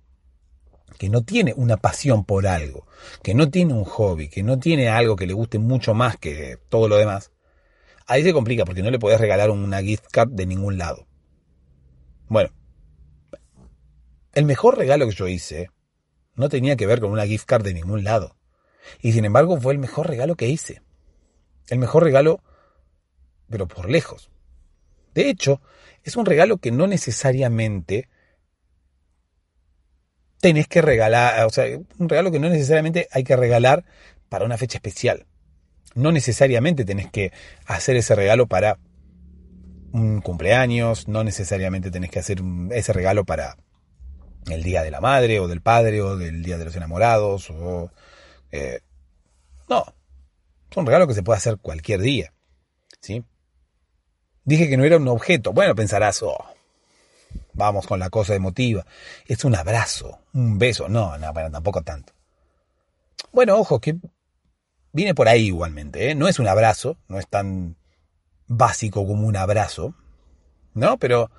que 0.97 1.09
no 1.09 1.24
tiene 1.24 1.53
una 1.55 1.78
pasión 1.78 2.26
por 2.26 2.47
algo, 2.47 2.88
que 3.24 3.34
no 3.34 3.49
tiene 3.49 3.74
un 3.74 3.86
hobby, 3.86 4.28
que 4.28 4.43
no 4.43 4.59
tiene 4.59 4.89
algo 4.89 5.15
que 5.15 5.28
le 5.28 5.34
guste 5.34 5.59
mucho 5.59 5.93
más 5.93 6.17
que 6.17 6.57
todo 6.67 6.88
lo 6.88 6.97
demás, 6.97 7.32
ahí 8.05 8.24
se 8.24 8.34
complica 8.34 8.65
porque 8.65 8.84
no 8.84 8.91
le 8.91 8.99
podés 8.99 9.22
regalar 9.22 9.49
una 9.49 9.82
gift 9.82 10.07
card 10.11 10.30
de 10.32 10.45
ningún 10.45 10.78
lado. 10.78 11.07
Bueno, 12.28 12.49
el 14.34 14.45
mejor 14.45 14.78
regalo 14.78 15.07
que 15.07 15.15
yo 15.15 15.28
hice 15.28 15.70
no 16.36 16.49
tenía 16.49 16.76
que 16.76 16.86
ver 16.86 16.99
con 16.99 17.11
una 17.11 17.26
gift 17.26 17.45
card 17.45 17.63
de 17.63 17.74
ningún 17.74 18.03
lado. 18.03 18.36
Y 19.01 19.11
sin 19.11 19.26
embargo 19.26 19.59
fue 19.59 19.74
el 19.74 19.80
mejor 19.80 20.07
regalo 20.07 20.36
que 20.36 20.47
hice. 20.47 20.82
El 21.70 21.80
mejor 21.80 22.03
regalo, 22.03 22.41
pero 23.49 23.67
por 23.67 23.89
lejos. 23.89 24.30
De 25.13 25.30
hecho, 25.30 25.61
es 26.03 26.15
un 26.15 26.26
regalo 26.26 26.57
que 26.57 26.72
no 26.72 26.88
necesariamente 26.88 28.09
tenés 30.39 30.67
que 30.67 30.82
regalar, 30.82 31.45
o 31.45 31.49
sea, 31.49 31.65
un 31.97 32.09
regalo 32.09 32.32
que 32.32 32.39
no 32.39 32.49
necesariamente 32.49 33.07
hay 33.11 33.24
que 33.24 33.36
regalar 33.36 33.86
para 34.30 34.45
una 34.45 34.57
fecha 34.57 34.78
especial. 34.78 35.26
No 35.95 36.11
necesariamente 36.11 36.86
tenés 36.86 37.11
que 37.11 37.32
hacer 37.65 37.95
ese 37.97 38.15
regalo 38.15 38.47
para 38.47 38.80
un 39.91 40.22
cumpleaños, 40.22 41.07
no 41.07 41.24
necesariamente 41.24 41.91
tenés 41.91 42.11
que 42.11 42.20
hacer 42.20 42.41
ese 42.72 42.93
regalo 42.93 43.26
para 43.26 43.57
el 44.47 44.63
día 44.63 44.84
de 44.84 44.91
la 44.91 45.01
madre 45.01 45.39
o 45.39 45.47
del 45.47 45.61
padre 45.61 46.01
o 46.01 46.15
del 46.15 46.43
día 46.43 46.57
de 46.57 46.65
los 46.65 46.76
enamorados 46.76 47.49
o 47.49 47.91
eh, 48.51 48.80
no 49.67 49.86
es 50.70 50.78
un 50.78 50.86
regalo 50.86 51.07
que 51.07 51.13
se 51.13 51.24
puede 51.24 51.38
hacer 51.38 51.57
cualquier 51.57 52.01
día. 52.01 52.34
¿Sí? 53.01 53.24
Dije 54.43 54.70
que 54.70 54.78
no 54.78 54.84
era 54.84 54.97
un 54.97 55.07
objeto. 55.07 55.53
Bueno, 55.53 55.76
pensarás, 55.76 56.22
oh, 56.24 56.38
vamos 57.53 57.88
con 57.88 57.99
la 57.99 58.09
cosa 58.09 58.36
emotiva. 58.36 58.86
Es 59.26 59.45
un 59.45 59.55
abrazo, 59.55 60.20
un 60.34 60.57
beso. 60.57 60.88
No, 60.89 61.17
no, 61.17 61.34
tampoco 61.34 61.82
tanto. 61.82 62.13
Bueno, 63.32 63.57
ojo, 63.57 63.80
que 63.80 63.97
viene 64.91 65.15
por 65.15 65.28
ahí 65.28 65.47
igualmente. 65.47 66.09
¿eh? 66.09 66.15
No 66.15 66.28
es 66.28 66.39
un 66.39 66.47
abrazo, 66.47 66.97
no 67.07 67.20
es 67.20 67.28
tan 67.28 67.78
básico 68.47 69.05
como 69.05 69.28
un 69.28 69.38
abrazo. 69.38 69.93
¿No? 70.74 70.97
Pero 70.97 71.32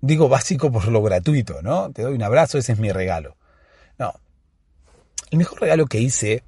digo 0.00 0.28
básico 0.28 0.70
por 0.70 0.88
lo 0.88 1.02
gratuito, 1.02 1.62
¿no? 1.62 1.90
Te 1.92 2.02
doy 2.02 2.14
un 2.14 2.22
abrazo, 2.22 2.58
ese 2.58 2.72
es 2.72 2.78
mi 2.78 2.92
regalo. 2.92 3.36
No. 3.98 4.14
El 5.30 5.38
mejor 5.38 5.60
regalo 5.60 5.86
que 5.86 6.00
hice 6.00 6.44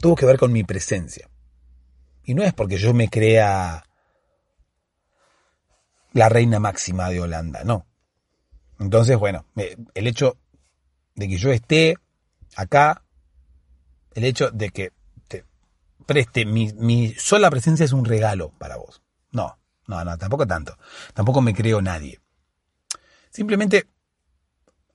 tuvo 0.00 0.16
que 0.16 0.26
ver 0.26 0.38
con 0.38 0.52
mi 0.52 0.64
presencia. 0.64 1.28
Y 2.24 2.34
no 2.34 2.42
es 2.42 2.52
porque 2.52 2.76
yo 2.76 2.94
me 2.94 3.08
crea 3.08 3.84
la 6.12 6.28
reina 6.28 6.58
máxima 6.58 7.10
de 7.10 7.20
Holanda, 7.20 7.64
no. 7.64 7.86
Entonces, 8.78 9.16
bueno, 9.18 9.46
el 9.94 10.06
hecho 10.06 10.38
de 11.14 11.28
que 11.28 11.36
yo 11.36 11.52
esté 11.52 11.96
acá, 12.56 13.04
el 14.14 14.24
hecho 14.24 14.50
de 14.50 14.70
que 14.70 14.92
te 15.28 15.44
preste 16.06 16.44
mi, 16.46 16.72
mi 16.72 17.14
sola 17.14 17.50
presencia 17.50 17.84
es 17.84 17.92
un 17.92 18.04
regalo 18.04 18.50
para 18.58 18.76
vos. 18.76 19.02
No, 19.32 19.58
no, 19.86 20.04
no, 20.04 20.18
tampoco 20.18 20.46
tanto. 20.46 20.76
Tampoco 21.12 21.40
me 21.40 21.54
creo 21.54 21.82
nadie. 21.82 22.20
Simplemente, 23.30 23.88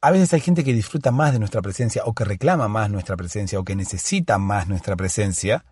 a 0.02 0.12
veces 0.12 0.34
hay 0.34 0.40
gente 0.40 0.64
que 0.64 0.74
disfruta 0.74 1.12
más 1.12 1.34
de 1.34 1.40
nuestra 1.40 1.62
presencia 1.62 2.04
o 2.06 2.14
que 2.14 2.24
reclama 2.24 2.68
más 2.68 2.90
nuestra 2.90 3.18
presencia 3.18 3.60
o 3.60 3.64
que 3.64 3.76
necesita 3.76 4.38
más 4.38 4.68
nuestra 4.68 4.96
presencia 4.96 5.66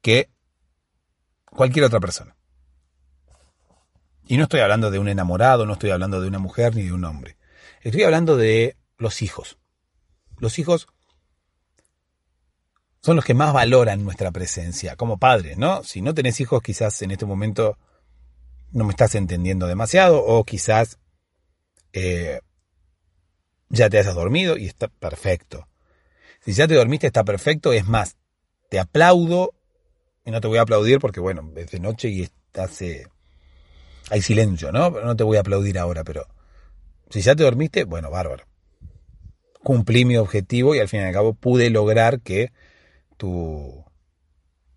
que 0.00 0.30
cualquier 1.44 1.84
otra 1.84 2.00
persona. 2.00 2.36
Y 4.26 4.36
no 4.36 4.44
estoy 4.44 4.60
hablando 4.60 4.90
de 4.90 4.98
un 4.98 5.08
enamorado, 5.08 5.66
no 5.66 5.72
estoy 5.72 5.90
hablando 5.90 6.20
de 6.20 6.28
una 6.28 6.38
mujer 6.38 6.76
ni 6.76 6.82
de 6.82 6.92
un 6.92 7.04
hombre. 7.04 7.36
Estoy 7.80 8.02
hablando 8.02 8.36
de 8.36 8.76
los 8.96 9.22
hijos. 9.22 9.58
Los 10.36 10.58
hijos 10.58 10.86
son 13.00 13.16
los 13.16 13.24
que 13.24 13.34
más 13.34 13.52
valoran 13.52 14.04
nuestra 14.04 14.30
presencia 14.30 14.94
como 14.96 15.18
padres, 15.18 15.56
¿no? 15.56 15.82
Si 15.82 16.02
no 16.02 16.14
tenés 16.14 16.40
hijos, 16.40 16.62
quizás 16.62 17.00
en 17.02 17.10
este 17.10 17.26
momento 17.26 17.78
no 18.70 18.84
me 18.84 18.90
estás 18.90 19.14
entendiendo 19.14 19.66
demasiado 19.66 20.22
o 20.22 20.44
quizás 20.44 20.98
eh, 21.92 22.40
ya 23.68 23.90
te 23.90 23.98
has 23.98 24.14
dormido 24.14 24.56
y 24.56 24.66
está 24.66 24.88
perfecto. 24.88 25.68
Si 26.40 26.52
ya 26.52 26.66
te 26.66 26.74
dormiste 26.74 27.06
está 27.06 27.24
perfecto, 27.24 27.72
es 27.72 27.86
más, 27.86 28.16
te 28.70 28.78
aplaudo 28.78 29.54
y 30.24 30.30
no 30.30 30.40
te 30.40 30.48
voy 30.48 30.58
a 30.58 30.62
aplaudir 30.62 30.98
porque 30.98 31.20
bueno, 31.20 31.52
es 31.56 31.70
de 31.70 31.80
noche 31.80 32.08
y 32.08 32.22
estás... 32.22 32.80
Eh, 32.82 33.06
hay 34.10 34.22
silencio, 34.22 34.72
¿no? 34.72 34.90
no 34.90 35.16
te 35.16 35.24
voy 35.24 35.36
a 35.36 35.40
aplaudir 35.40 35.78
ahora, 35.78 36.02
pero 36.02 36.26
si 37.10 37.20
ya 37.20 37.34
te 37.34 37.42
dormiste, 37.42 37.84
bueno, 37.84 38.10
bárbaro. 38.10 38.44
Cumplí 39.62 40.04
mi 40.04 40.16
objetivo 40.16 40.74
y 40.74 40.78
al 40.78 40.88
fin 40.88 41.00
y 41.00 41.04
al 41.04 41.12
cabo 41.12 41.34
pude 41.34 41.68
lograr 41.68 42.20
que 42.20 42.52
tu, 43.16 43.84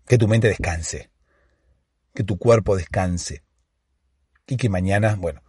que 0.06 0.18
tu 0.18 0.28
mente 0.28 0.48
descanse, 0.48 1.10
que 2.14 2.24
tu 2.24 2.36
cuerpo 2.38 2.76
descanse 2.76 3.42
y 4.46 4.56
que 4.56 4.68
mañana, 4.68 5.16
bueno, 5.18 5.42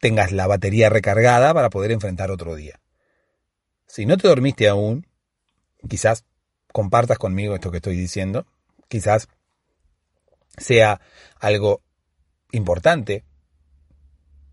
tengas 0.00 0.32
la 0.32 0.46
batería 0.46 0.88
recargada 0.88 1.52
para 1.54 1.70
poder 1.70 1.92
enfrentar 1.92 2.30
otro 2.30 2.54
día. 2.54 2.80
Si 3.86 4.06
no 4.06 4.16
te 4.16 4.28
dormiste 4.28 4.68
aún, 4.68 5.06
quizás 5.88 6.24
compartas 6.72 7.18
conmigo 7.18 7.54
esto 7.54 7.70
que 7.70 7.78
estoy 7.78 7.96
diciendo, 7.96 8.46
quizás 8.88 9.28
sea 10.56 11.00
algo 11.40 11.82
importante 12.52 13.24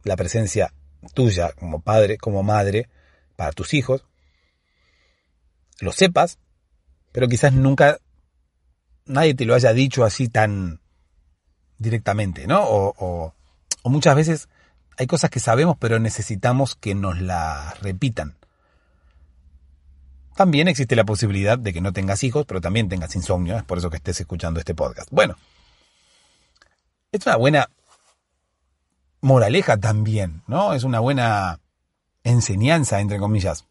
la 0.03 0.15
presencia 0.15 0.73
tuya 1.13 1.51
como 1.53 1.81
padre, 1.81 2.17
como 2.17 2.43
madre, 2.43 2.89
para 3.35 3.51
tus 3.51 3.73
hijos, 3.73 4.05
lo 5.79 5.91
sepas, 5.91 6.39
pero 7.11 7.27
quizás 7.27 7.53
nunca 7.53 7.99
nadie 9.05 9.33
te 9.33 9.45
lo 9.45 9.55
haya 9.55 9.73
dicho 9.73 10.03
así 10.03 10.29
tan 10.29 10.79
directamente, 11.77 12.47
¿no? 12.47 12.63
O, 12.63 13.33
o 13.83 13.89
muchas 13.89 14.15
veces 14.15 14.49
hay 14.97 15.07
cosas 15.07 15.29
que 15.29 15.39
sabemos 15.39 15.77
pero 15.79 15.99
necesitamos 15.99 16.75
que 16.75 16.95
nos 16.95 17.19
las 17.21 17.79
repitan. 17.81 18.37
También 20.35 20.67
existe 20.67 20.95
la 20.95 21.05
posibilidad 21.05 21.57
de 21.57 21.71
que 21.71 21.79
no 21.79 21.93
tengas 21.93 22.23
hijos, 22.23 22.45
pero 22.45 22.59
también 22.59 22.89
tengas 22.89 23.15
insomnio, 23.15 23.57
es 23.57 23.63
por 23.63 23.77
eso 23.77 23.89
que 23.89 23.97
estés 23.97 24.19
escuchando 24.19 24.59
este 24.59 24.75
podcast. 24.75 25.07
Bueno, 25.09 25.37
es 27.13 27.25
una 27.25 27.37
buena 27.37 27.69
moraleja 29.21 29.77
también, 29.77 30.43
¿no? 30.47 30.73
Es 30.73 30.83
una 30.83 30.99
buena 30.99 31.61
enseñanza, 32.23 32.99
entre 32.99 33.17
comillas, 33.17 33.65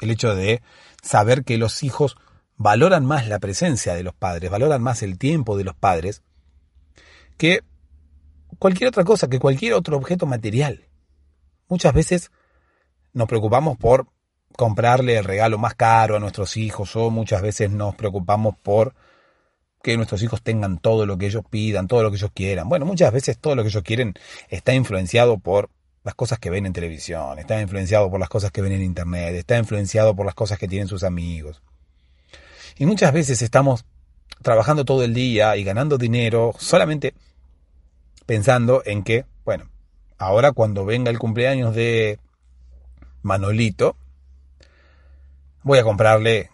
el 0.00 0.10
hecho 0.10 0.34
de 0.34 0.60
saber 1.02 1.44
que 1.44 1.56
los 1.56 1.84
hijos 1.84 2.16
valoran 2.56 3.06
más 3.06 3.28
la 3.28 3.38
presencia 3.38 3.94
de 3.94 4.02
los 4.02 4.14
padres, 4.14 4.50
valoran 4.50 4.82
más 4.82 5.02
el 5.02 5.18
tiempo 5.18 5.56
de 5.56 5.64
los 5.64 5.76
padres, 5.76 6.22
que 7.36 7.62
cualquier 8.58 8.88
otra 8.88 9.04
cosa, 9.04 9.28
que 9.28 9.38
cualquier 9.38 9.74
otro 9.74 9.96
objeto 9.96 10.26
material. 10.26 10.88
Muchas 11.68 11.92
veces 11.94 12.30
nos 13.12 13.28
preocupamos 13.28 13.76
por 13.76 14.06
comprarle 14.56 15.18
el 15.18 15.24
regalo 15.24 15.58
más 15.58 15.74
caro 15.74 16.16
a 16.16 16.20
nuestros 16.20 16.56
hijos 16.56 16.96
o 16.96 17.10
muchas 17.10 17.42
veces 17.42 17.70
nos 17.70 17.94
preocupamos 17.94 18.56
por 18.62 18.94
que 19.82 19.96
nuestros 19.96 20.22
hijos 20.22 20.42
tengan 20.42 20.78
todo 20.78 21.06
lo 21.06 21.16
que 21.16 21.26
ellos 21.26 21.44
pidan, 21.48 21.86
todo 21.86 22.02
lo 22.02 22.10
que 22.10 22.16
ellos 22.16 22.30
quieran. 22.34 22.68
Bueno, 22.68 22.86
muchas 22.86 23.12
veces 23.12 23.38
todo 23.38 23.54
lo 23.54 23.62
que 23.62 23.68
ellos 23.68 23.82
quieren 23.82 24.14
está 24.48 24.74
influenciado 24.74 25.38
por 25.38 25.70
las 26.02 26.14
cosas 26.14 26.38
que 26.38 26.50
ven 26.50 26.66
en 26.66 26.72
televisión, 26.72 27.38
está 27.38 27.60
influenciado 27.60 28.10
por 28.10 28.18
las 28.18 28.28
cosas 28.28 28.50
que 28.50 28.62
ven 28.62 28.72
en 28.72 28.82
internet, 28.82 29.34
está 29.34 29.58
influenciado 29.58 30.14
por 30.16 30.26
las 30.26 30.34
cosas 30.34 30.58
que 30.58 30.68
tienen 30.68 30.88
sus 30.88 31.04
amigos. 31.04 31.62
Y 32.78 32.86
muchas 32.86 33.12
veces 33.12 33.42
estamos 33.42 33.84
trabajando 34.42 34.84
todo 34.84 35.02
el 35.02 35.14
día 35.14 35.56
y 35.56 35.64
ganando 35.64 35.98
dinero 35.98 36.54
solamente 36.58 37.14
pensando 38.26 38.82
en 38.84 39.02
que, 39.02 39.24
bueno, 39.44 39.70
ahora 40.18 40.52
cuando 40.52 40.84
venga 40.84 41.10
el 41.10 41.18
cumpleaños 41.18 41.74
de 41.74 42.18
Manolito, 43.22 43.96
voy 45.62 45.78
a 45.78 45.84
comprarle 45.84 46.50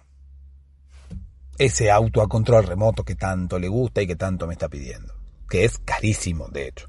ese 1.59 1.91
auto 1.91 2.23
a 2.23 2.29
control 2.29 2.65
remoto 2.65 3.05
que 3.05 3.15
tanto 3.15 3.59
le 3.59 3.69
gusta 3.69 4.03
y 4.03 4.07
que 4.07 4.17
tanto 4.17 4.47
me 4.47 4.55
está 4.55 4.69
pidiendo, 4.69 5.15
que 5.49 5.65
es 5.65 5.79
carísimo, 5.79 6.49
de 6.49 6.69
hecho. 6.69 6.89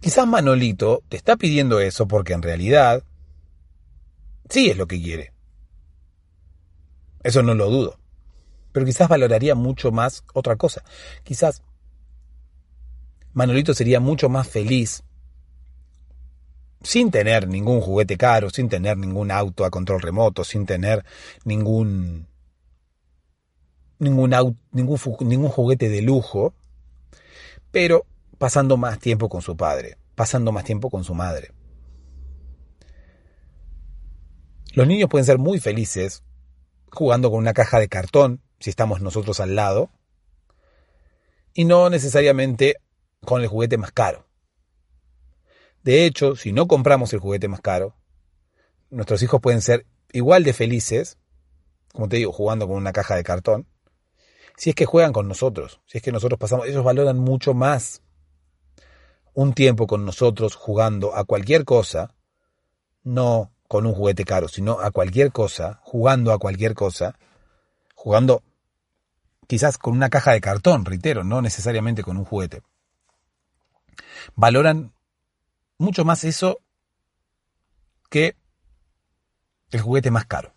Quizás 0.00 0.26
Manolito 0.26 1.02
te 1.08 1.16
está 1.16 1.36
pidiendo 1.36 1.80
eso 1.80 2.06
porque 2.06 2.32
en 2.32 2.42
realidad 2.42 3.02
sí 4.48 4.70
es 4.70 4.76
lo 4.76 4.86
que 4.86 5.00
quiere. 5.00 5.32
Eso 7.24 7.42
no 7.42 7.54
lo 7.54 7.68
dudo. 7.68 7.98
Pero 8.72 8.86
quizás 8.86 9.08
valoraría 9.08 9.56
mucho 9.56 9.90
más 9.90 10.24
otra 10.34 10.56
cosa. 10.56 10.84
Quizás 11.24 11.62
Manolito 13.38 13.72
sería 13.72 14.00
mucho 14.00 14.28
más 14.28 14.48
feliz 14.48 15.04
sin 16.82 17.12
tener 17.12 17.46
ningún 17.46 17.80
juguete 17.80 18.16
caro, 18.16 18.50
sin 18.50 18.68
tener 18.68 18.96
ningún 18.96 19.30
auto 19.30 19.64
a 19.64 19.70
control 19.70 20.00
remoto, 20.00 20.42
sin 20.42 20.66
tener 20.66 21.04
ningún 21.44 22.26
ningún, 24.00 24.30
ningún, 24.72 24.98
ningún 25.20 25.50
juguete 25.50 25.88
de 25.88 26.02
lujo, 26.02 26.52
pero 27.70 28.06
pasando 28.38 28.76
más 28.76 28.98
tiempo 28.98 29.28
con 29.28 29.40
su 29.40 29.56
padre, 29.56 29.98
pasando 30.16 30.50
más 30.50 30.64
tiempo 30.64 30.90
con 30.90 31.04
su 31.04 31.14
madre. 31.14 31.52
Los 34.72 34.88
niños 34.88 35.08
pueden 35.08 35.26
ser 35.26 35.38
muy 35.38 35.60
felices 35.60 36.24
jugando 36.90 37.30
con 37.30 37.38
una 37.38 37.52
caja 37.52 37.78
de 37.78 37.86
cartón, 37.86 38.42
si 38.58 38.68
estamos 38.68 39.00
nosotros 39.00 39.38
al 39.38 39.54
lado, 39.54 39.90
y 41.54 41.66
no 41.66 41.88
necesariamente 41.88 42.78
con 43.24 43.42
el 43.42 43.48
juguete 43.48 43.76
más 43.76 43.92
caro. 43.92 44.26
De 45.82 46.04
hecho, 46.04 46.36
si 46.36 46.52
no 46.52 46.66
compramos 46.66 47.12
el 47.12 47.20
juguete 47.20 47.48
más 47.48 47.60
caro, 47.60 47.96
nuestros 48.90 49.22
hijos 49.22 49.40
pueden 49.40 49.62
ser 49.62 49.86
igual 50.12 50.44
de 50.44 50.52
felices, 50.52 51.18
como 51.92 52.08
te 52.08 52.16
digo, 52.16 52.32
jugando 52.32 52.66
con 52.66 52.76
una 52.76 52.92
caja 52.92 53.16
de 53.16 53.24
cartón, 53.24 53.66
si 54.56 54.70
es 54.70 54.76
que 54.76 54.86
juegan 54.86 55.12
con 55.12 55.28
nosotros, 55.28 55.80
si 55.86 55.98
es 55.98 56.04
que 56.04 56.12
nosotros 56.12 56.38
pasamos, 56.38 56.66
ellos 56.66 56.84
valoran 56.84 57.18
mucho 57.18 57.54
más 57.54 58.02
un 59.34 59.52
tiempo 59.52 59.86
con 59.86 60.04
nosotros 60.04 60.56
jugando 60.56 61.14
a 61.14 61.24
cualquier 61.24 61.64
cosa, 61.64 62.14
no 63.04 63.52
con 63.68 63.86
un 63.86 63.94
juguete 63.94 64.24
caro, 64.24 64.48
sino 64.48 64.80
a 64.80 64.90
cualquier 64.90 65.30
cosa, 65.30 65.80
jugando 65.84 66.32
a 66.32 66.38
cualquier 66.38 66.74
cosa, 66.74 67.18
jugando 67.94 68.42
quizás 69.46 69.78
con 69.78 69.94
una 69.94 70.10
caja 70.10 70.32
de 70.32 70.40
cartón, 70.40 70.84
reitero, 70.84 71.22
no 71.24 71.40
necesariamente 71.40 72.02
con 72.02 72.16
un 72.16 72.24
juguete 72.24 72.62
valoran 74.34 74.92
mucho 75.78 76.04
más 76.04 76.24
eso 76.24 76.60
que 78.10 78.36
el 79.70 79.80
juguete 79.80 80.10
más 80.10 80.26
caro. 80.26 80.54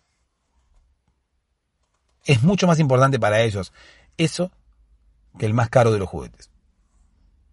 Es 2.24 2.42
mucho 2.42 2.66
más 2.66 2.78
importante 2.78 3.18
para 3.18 3.40
ellos 3.40 3.72
eso 4.16 4.50
que 5.38 5.46
el 5.46 5.54
más 5.54 5.70
caro 5.70 5.92
de 5.92 5.98
los 5.98 6.08
juguetes. 6.08 6.50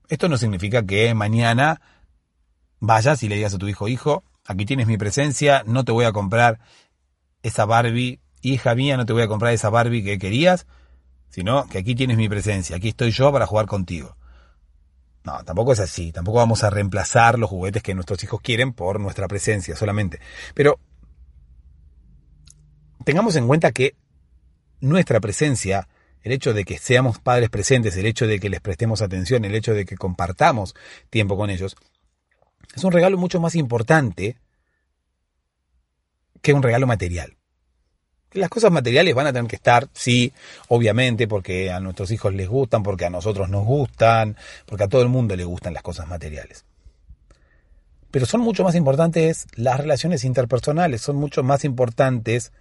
Esto 0.10 0.28
no 0.28 0.38
significa 0.38 0.86
que 0.86 1.14
mañana 1.14 1.82
vayas 2.80 3.24
y 3.24 3.30
le 3.30 3.36
digas 3.36 3.54
a 3.54 3.58
tu 3.58 3.68
hijo, 3.68 3.88
hijo, 3.88 4.24
aquí 4.46 4.66
tienes 4.66 4.88
mi 4.88 4.98
presencia, 4.98 5.64
no 5.66 5.84
te 5.86 5.92
voy 5.92 6.06
a 6.06 6.12
comprar 6.12 6.60
esa 7.44 7.66
Barbie, 7.66 8.20
hija 8.42 8.76
mía, 8.76 8.98
no 8.98 9.06
te 9.06 9.14
voy 9.14 9.22
a 9.22 9.28
comprar 9.28 9.54
esa 9.54 9.70
Barbie 9.70 10.04
que 10.04 10.18
querías, 10.18 10.66
sino 11.30 11.68
que 11.68 11.78
aquí 11.78 11.96
tienes 11.96 12.18
mi 12.18 12.28
presencia, 12.28 12.76
aquí 12.76 12.90
estoy 12.90 13.12
yo 13.12 13.32
para 13.32 13.46
jugar 13.46 13.68
contigo. 13.68 14.16
No, 15.24 15.44
tampoco 15.44 15.74
es 15.74 15.80
así. 15.80 16.12
Tampoco 16.12 16.38
vamos 16.38 16.64
a 16.64 16.70
reemplazar 16.70 17.38
los 17.38 17.50
juguetes 17.50 17.84
que 17.84 17.94
nuestros 17.94 18.24
hijos 18.24 18.42
quieren 18.42 18.74
por 18.74 19.00
nuestra 19.00 19.28
presencia 19.28 19.76
solamente. 19.76 20.20
Pero 20.54 20.80
tengamos 23.04 23.36
en 23.36 23.48
cuenta 23.48 23.72
que 23.72 23.96
nuestra 24.82 25.20
presencia, 25.20 25.88
el 26.22 26.32
hecho 26.32 26.54
de 26.54 26.64
que 26.64 26.78
seamos 26.78 27.20
padres 27.20 27.50
presentes, 27.50 27.98
el 27.98 28.06
hecho 28.06 28.28
de 28.28 28.40
que 28.40 28.50
les 28.50 28.62
prestemos 28.62 29.02
atención, 29.02 29.46
el 29.46 29.56
hecho 29.56 29.74
de 29.74 29.86
que 29.86 29.98
compartamos 29.98 30.76
tiempo 31.10 31.38
con 31.38 31.50
ellos, 31.50 31.76
es 32.76 32.84
un 32.84 32.92
regalo 32.92 33.18
mucho 33.18 33.40
más 33.40 33.56
importante 33.56 34.38
que 36.42 36.54
un 36.54 36.64
regalo 36.64 36.88
material. 36.88 37.39
Las 38.34 38.50
cosas 38.50 38.72
materiales 38.72 39.16
van 39.16 39.28
a 39.28 39.34
tener 39.34 39.50
que 39.50 39.56
estar, 39.56 39.88
sí, 39.94 40.34
obviamente, 40.68 41.28
porque 41.28 41.72
a 41.72 41.80
nuestros 41.80 42.12
hijos 42.12 42.34
les 42.34 42.48
gustan, 42.48 42.84
porque 42.84 43.06
a 43.06 43.10
nosotros 43.10 43.50
nos 43.50 43.66
gustan, 43.66 44.38
porque 44.66 44.84
a 44.84 44.88
todo 44.88 45.02
el 45.02 45.10
mundo 45.10 45.36
le 45.36 45.46
gustan 45.46 45.74
las 45.74 45.82
cosas 45.82 46.08
materiales. 46.08 46.66
Pero 48.12 48.26
son 48.26 48.42
mucho 48.42 48.64
más 48.64 48.76
importantes 48.76 49.48
las 49.56 49.80
relaciones 49.80 50.24
interpersonales, 50.24 51.02
son 51.02 51.16
mucho 51.16 51.44
más 51.44 51.64
importantes 51.66 52.52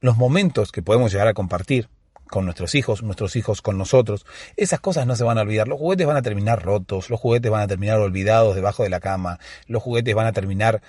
los 0.00 0.16
momentos 0.16 0.72
que 0.72 0.82
podemos 0.82 1.12
llegar 1.12 1.28
a 1.28 1.34
compartir 1.34 1.88
con 2.28 2.44
nuestros 2.44 2.74
hijos, 2.74 3.02
nuestros 3.02 3.36
hijos 3.36 3.62
con 3.62 3.78
nosotros. 3.78 4.26
Esas 4.56 4.80
cosas 4.80 5.06
no 5.06 5.16
se 5.16 5.24
van 5.24 5.38
a 5.38 5.42
olvidar. 5.42 5.68
Los 5.68 5.78
juguetes 5.78 6.06
van 6.06 6.16
a 6.16 6.22
terminar 6.22 6.62
rotos, 6.62 7.10
los 7.10 7.20
juguetes 7.20 7.50
van 7.50 7.62
a 7.62 7.66
terminar 7.66 7.98
olvidados 7.98 8.54
debajo 8.54 8.82
de 8.82 8.90
la 8.90 9.00
cama, 9.00 9.38
los 9.66 9.82
juguetes 9.82 10.14
van 10.14 10.26
a 10.26 10.32
terminar, 10.32 10.82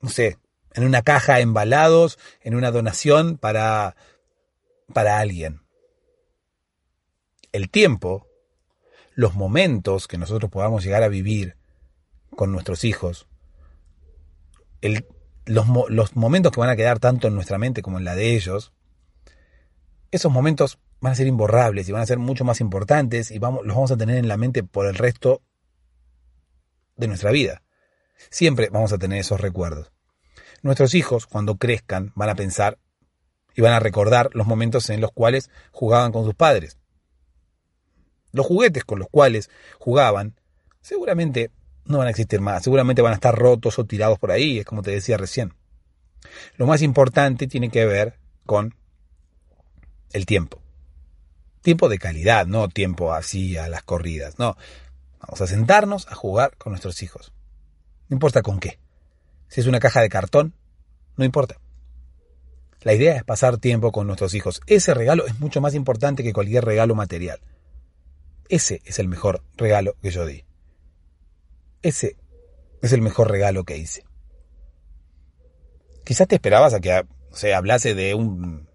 no 0.00 0.08
sé, 0.08 0.38
en 0.74 0.84
una 0.84 1.02
caja 1.02 1.40
embalados, 1.40 2.18
en 2.40 2.54
una 2.54 2.70
donación 2.70 3.38
para, 3.38 3.96
para 4.92 5.18
alguien. 5.18 5.62
El 7.52 7.70
tiempo, 7.70 8.26
los 9.14 9.34
momentos 9.34 10.08
que 10.08 10.18
nosotros 10.18 10.50
podamos 10.50 10.84
llegar 10.84 11.02
a 11.02 11.08
vivir 11.08 11.56
con 12.36 12.52
nuestros 12.52 12.84
hijos, 12.84 13.26
los, 15.44 15.66
los 15.88 16.16
momentos 16.16 16.52
que 16.52 16.60
van 16.60 16.70
a 16.70 16.76
quedar 16.76 16.98
tanto 16.98 17.28
en 17.28 17.34
nuestra 17.34 17.58
mente 17.58 17.82
como 17.82 17.98
en 17.98 18.04
la 18.04 18.14
de 18.14 18.34
ellos, 18.34 18.72
esos 20.10 20.32
momentos 20.32 20.78
van 21.00 21.12
a 21.12 21.16
ser 21.16 21.26
imborrables 21.26 21.88
y 21.88 21.92
van 21.92 22.02
a 22.02 22.06
ser 22.06 22.18
mucho 22.18 22.44
más 22.44 22.60
importantes 22.60 23.30
y 23.30 23.38
vamos, 23.38 23.66
los 23.66 23.74
vamos 23.74 23.90
a 23.90 23.96
tener 23.96 24.16
en 24.16 24.28
la 24.28 24.36
mente 24.36 24.62
por 24.62 24.86
el 24.86 24.94
resto 24.94 25.42
de 26.96 27.08
nuestra 27.08 27.32
vida. 27.32 27.62
Siempre 28.30 28.68
vamos 28.70 28.92
a 28.92 28.98
tener 28.98 29.18
esos 29.18 29.40
recuerdos. 29.40 29.92
Nuestros 30.62 30.94
hijos, 30.94 31.26
cuando 31.26 31.56
crezcan, 31.56 32.12
van 32.14 32.28
a 32.28 32.36
pensar 32.36 32.78
y 33.54 33.62
van 33.62 33.72
a 33.72 33.80
recordar 33.80 34.30
los 34.32 34.46
momentos 34.46 34.88
en 34.90 35.00
los 35.00 35.10
cuales 35.10 35.50
jugaban 35.72 36.12
con 36.12 36.24
sus 36.24 36.34
padres. 36.34 36.78
Los 38.30 38.46
juguetes 38.46 38.84
con 38.84 38.98
los 38.98 39.08
cuales 39.10 39.50
jugaban 39.78 40.36
seguramente 40.80 41.50
no 41.84 41.98
van 41.98 42.06
a 42.06 42.10
existir 42.10 42.40
más, 42.40 42.62
seguramente 42.62 43.02
van 43.02 43.12
a 43.12 43.16
estar 43.16 43.34
rotos 43.34 43.78
o 43.78 43.84
tirados 43.84 44.18
por 44.18 44.30
ahí, 44.30 44.60
es 44.60 44.64
como 44.64 44.82
te 44.82 44.92
decía 44.92 45.16
recién. 45.16 45.54
Lo 46.56 46.66
más 46.66 46.80
importante 46.82 47.48
tiene 47.48 47.68
que 47.68 47.84
ver 47.84 48.18
con 48.46 48.76
el 50.12 50.26
tiempo. 50.26 50.60
Tiempo 51.60 51.88
de 51.88 51.98
calidad, 51.98 52.46
no 52.46 52.68
tiempo 52.68 53.12
así 53.12 53.56
a 53.56 53.68
las 53.68 53.82
corridas, 53.82 54.38
no. 54.38 54.56
Vamos 55.20 55.40
a 55.40 55.46
sentarnos 55.46 56.08
a 56.08 56.14
jugar 56.14 56.56
con 56.56 56.72
nuestros 56.72 57.02
hijos. 57.02 57.32
No 58.08 58.14
importa 58.14 58.42
con 58.42 58.60
qué. 58.60 58.78
Si 59.52 59.60
es 59.60 59.66
una 59.66 59.80
caja 59.80 60.00
de 60.00 60.08
cartón, 60.08 60.54
no 61.18 61.26
importa. 61.26 61.58
La 62.80 62.94
idea 62.94 63.16
es 63.16 63.22
pasar 63.22 63.58
tiempo 63.58 63.92
con 63.92 64.06
nuestros 64.06 64.32
hijos. 64.32 64.62
Ese 64.66 64.94
regalo 64.94 65.26
es 65.26 65.40
mucho 65.40 65.60
más 65.60 65.74
importante 65.74 66.22
que 66.22 66.32
cualquier 66.32 66.64
regalo 66.64 66.94
material. 66.94 67.38
Ese 68.48 68.80
es 68.86 68.98
el 68.98 69.08
mejor 69.08 69.42
regalo 69.58 69.94
que 70.00 70.10
yo 70.10 70.24
di. 70.24 70.46
Ese 71.82 72.16
es 72.80 72.94
el 72.94 73.02
mejor 73.02 73.30
regalo 73.30 73.64
que 73.64 73.76
hice. 73.76 74.06
Quizás 76.02 76.28
te 76.28 76.36
esperabas 76.36 76.72
a 76.72 76.80
que 76.80 77.04
se 77.34 77.52
hablase 77.52 77.94
de 77.94 78.14
un 78.14 78.70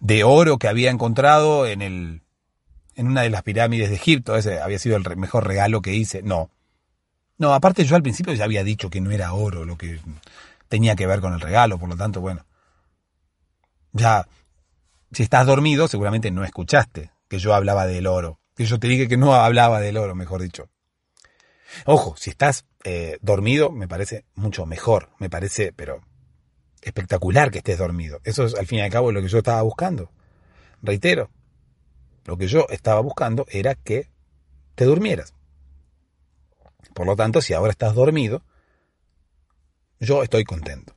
de 0.00 0.24
oro 0.24 0.56
que 0.56 0.68
había 0.68 0.90
encontrado 0.90 1.66
en 1.66 1.82
el 1.82 2.22
en 2.94 3.06
una 3.06 3.20
de 3.20 3.28
las 3.28 3.42
pirámides 3.42 3.90
de 3.90 3.96
Egipto, 3.96 4.34
ese 4.34 4.60
había 4.60 4.78
sido 4.78 4.96
el 4.96 5.16
mejor 5.18 5.46
regalo 5.46 5.82
que 5.82 5.92
hice. 5.92 6.22
No, 6.22 6.50
no, 7.38 7.52
aparte 7.52 7.84
yo 7.84 7.96
al 7.96 8.02
principio 8.02 8.32
ya 8.34 8.44
había 8.44 8.64
dicho 8.64 8.90
que 8.90 9.00
no 9.00 9.10
era 9.10 9.32
oro 9.32 9.64
lo 9.64 9.76
que 9.76 10.00
tenía 10.68 10.96
que 10.96 11.06
ver 11.06 11.20
con 11.20 11.32
el 11.32 11.40
regalo, 11.40 11.78
por 11.78 11.88
lo 11.88 11.96
tanto, 11.96 12.20
bueno. 12.20 12.46
Ya, 13.92 14.26
si 15.12 15.22
estás 15.22 15.46
dormido, 15.46 15.88
seguramente 15.88 16.30
no 16.30 16.44
escuchaste 16.44 17.12
que 17.28 17.38
yo 17.38 17.54
hablaba 17.54 17.86
del 17.86 18.06
oro. 18.06 18.40
Que 18.56 18.66
yo 18.66 18.78
te 18.78 18.88
dije 18.88 19.08
que 19.08 19.16
no 19.16 19.34
hablaba 19.34 19.80
del 19.80 19.96
oro, 19.96 20.14
mejor 20.14 20.42
dicho. 20.42 20.68
Ojo, 21.86 22.16
si 22.16 22.30
estás 22.30 22.66
eh, 22.84 23.18
dormido, 23.20 23.70
me 23.70 23.88
parece 23.88 24.24
mucho 24.34 24.66
mejor. 24.66 25.10
Me 25.18 25.30
parece, 25.30 25.72
pero 25.72 26.02
espectacular 26.82 27.50
que 27.50 27.58
estés 27.58 27.78
dormido. 27.78 28.20
Eso 28.24 28.44
es 28.44 28.54
al 28.54 28.66
fin 28.66 28.78
y 28.78 28.82
al 28.82 28.90
cabo 28.90 29.12
lo 29.12 29.22
que 29.22 29.28
yo 29.28 29.38
estaba 29.38 29.62
buscando. 29.62 30.10
Reitero, 30.82 31.30
lo 32.24 32.36
que 32.36 32.46
yo 32.46 32.66
estaba 32.70 33.00
buscando 33.00 33.46
era 33.50 33.74
que 33.74 34.10
te 34.74 34.84
durmieras. 34.84 35.34
Por 36.94 37.06
lo 37.06 37.16
tanto, 37.16 37.42
si 37.42 37.52
ahora 37.52 37.72
estás 37.72 37.94
dormido, 37.94 38.42
yo 39.98 40.22
estoy 40.22 40.44
contento. 40.44 40.94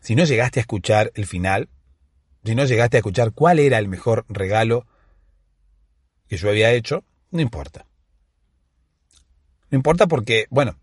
Si 0.00 0.14
no 0.14 0.24
llegaste 0.24 0.60
a 0.60 0.62
escuchar 0.62 1.10
el 1.14 1.26
final, 1.26 1.68
si 2.44 2.54
no 2.54 2.64
llegaste 2.64 2.96
a 2.96 3.00
escuchar 3.00 3.32
cuál 3.32 3.58
era 3.58 3.78
el 3.78 3.88
mejor 3.88 4.24
regalo 4.28 4.86
que 6.28 6.36
yo 6.36 6.48
había 6.48 6.72
hecho, 6.72 7.04
no 7.32 7.40
importa. 7.40 7.86
No 9.70 9.76
importa 9.76 10.06
porque, 10.06 10.46
bueno, 10.48 10.78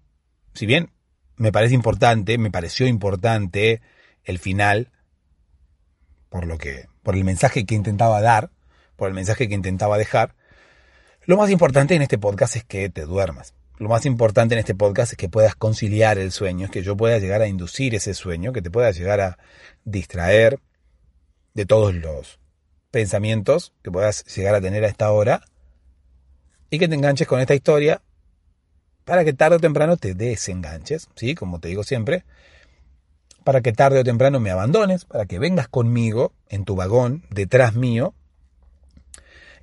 si 0.53 0.65
bien 0.65 0.91
me 1.37 1.53
parece 1.53 1.73
importante, 1.73 2.37
me 2.37 2.51
pareció 2.51 2.85
importante 2.85 3.81
el 4.25 4.39
final, 4.39 4.91
por 6.29 6.45
lo 6.45 6.57
que, 6.57 6.87
por 7.01 7.15
el 7.15 7.23
mensaje 7.23 7.65
que 7.65 7.75
intentaba 7.75 8.21
dar, 8.21 8.51
por 8.97 9.07
el 9.07 9.13
mensaje 9.13 9.47
que 9.47 9.55
intentaba 9.55 9.97
dejar, 9.97 10.35
lo 11.25 11.37
más 11.37 11.49
importante 11.49 11.95
en 11.95 12.01
este 12.01 12.17
podcast 12.17 12.57
es 12.57 12.65
que 12.65 12.89
te 12.89 13.05
duermas 13.05 13.53
lo 13.78 13.89
más 13.89 14.05
importante 14.05 14.55
en 14.55 14.59
este 14.59 14.76
podcast 14.76 15.13
es 15.13 15.17
que 15.17 15.30
puedas 15.30 15.55
conciliar 15.55 16.17
el 16.17 16.32
sueño, 16.32 16.65
es 16.65 16.71
que 16.71 16.84
yo 16.84 16.95
pueda 16.95 17.17
llegar 17.17 17.41
a 17.41 17.47
inducir 17.47 17.95
ese 17.95 18.13
sueño, 18.13 18.53
que 18.53 18.61
te 18.61 18.71
pueda 18.71 18.91
llegar 18.91 19.19
a 19.19 19.38
distraer 19.84 20.59
de 21.53 21.65
todos 21.65 21.93
los 21.93 22.39
pensamientos 22.91 23.74
que 23.84 23.91
puedas 23.91 24.24
llegar 24.26 24.55
a 24.55 24.61
tener 24.61 24.84
a 24.84 24.88
esta 24.88 25.11
hora 25.11 25.41
y 26.69 26.80
que 26.80 26.88
te 26.88 26.95
enganches 26.95 27.28
con 27.28 27.39
esta 27.39 27.55
historia 27.55 28.01
para 29.05 29.26
que 29.26 29.34
tarde 29.34 29.57
o 29.57 29.59
temprano 29.59 29.97
te 29.97 30.13
desenganches, 30.13 31.09
¿sí? 31.15 31.36
Como 31.36 31.59
te 31.59 31.67
digo 31.67 31.84
siempre, 31.84 32.24
para 33.43 33.61
que 33.61 33.74
tarde 33.74 33.99
o 33.99 34.03
temprano 34.03 34.39
me 34.39 34.51
abandones, 34.51 35.05
para 35.05 35.26
que 35.26 35.39
vengas 35.39 35.67
conmigo 35.67 36.34
en 36.49 36.65
tu 36.65 36.76
vagón 36.76 37.26
detrás 37.30 37.76
mío 37.76 38.13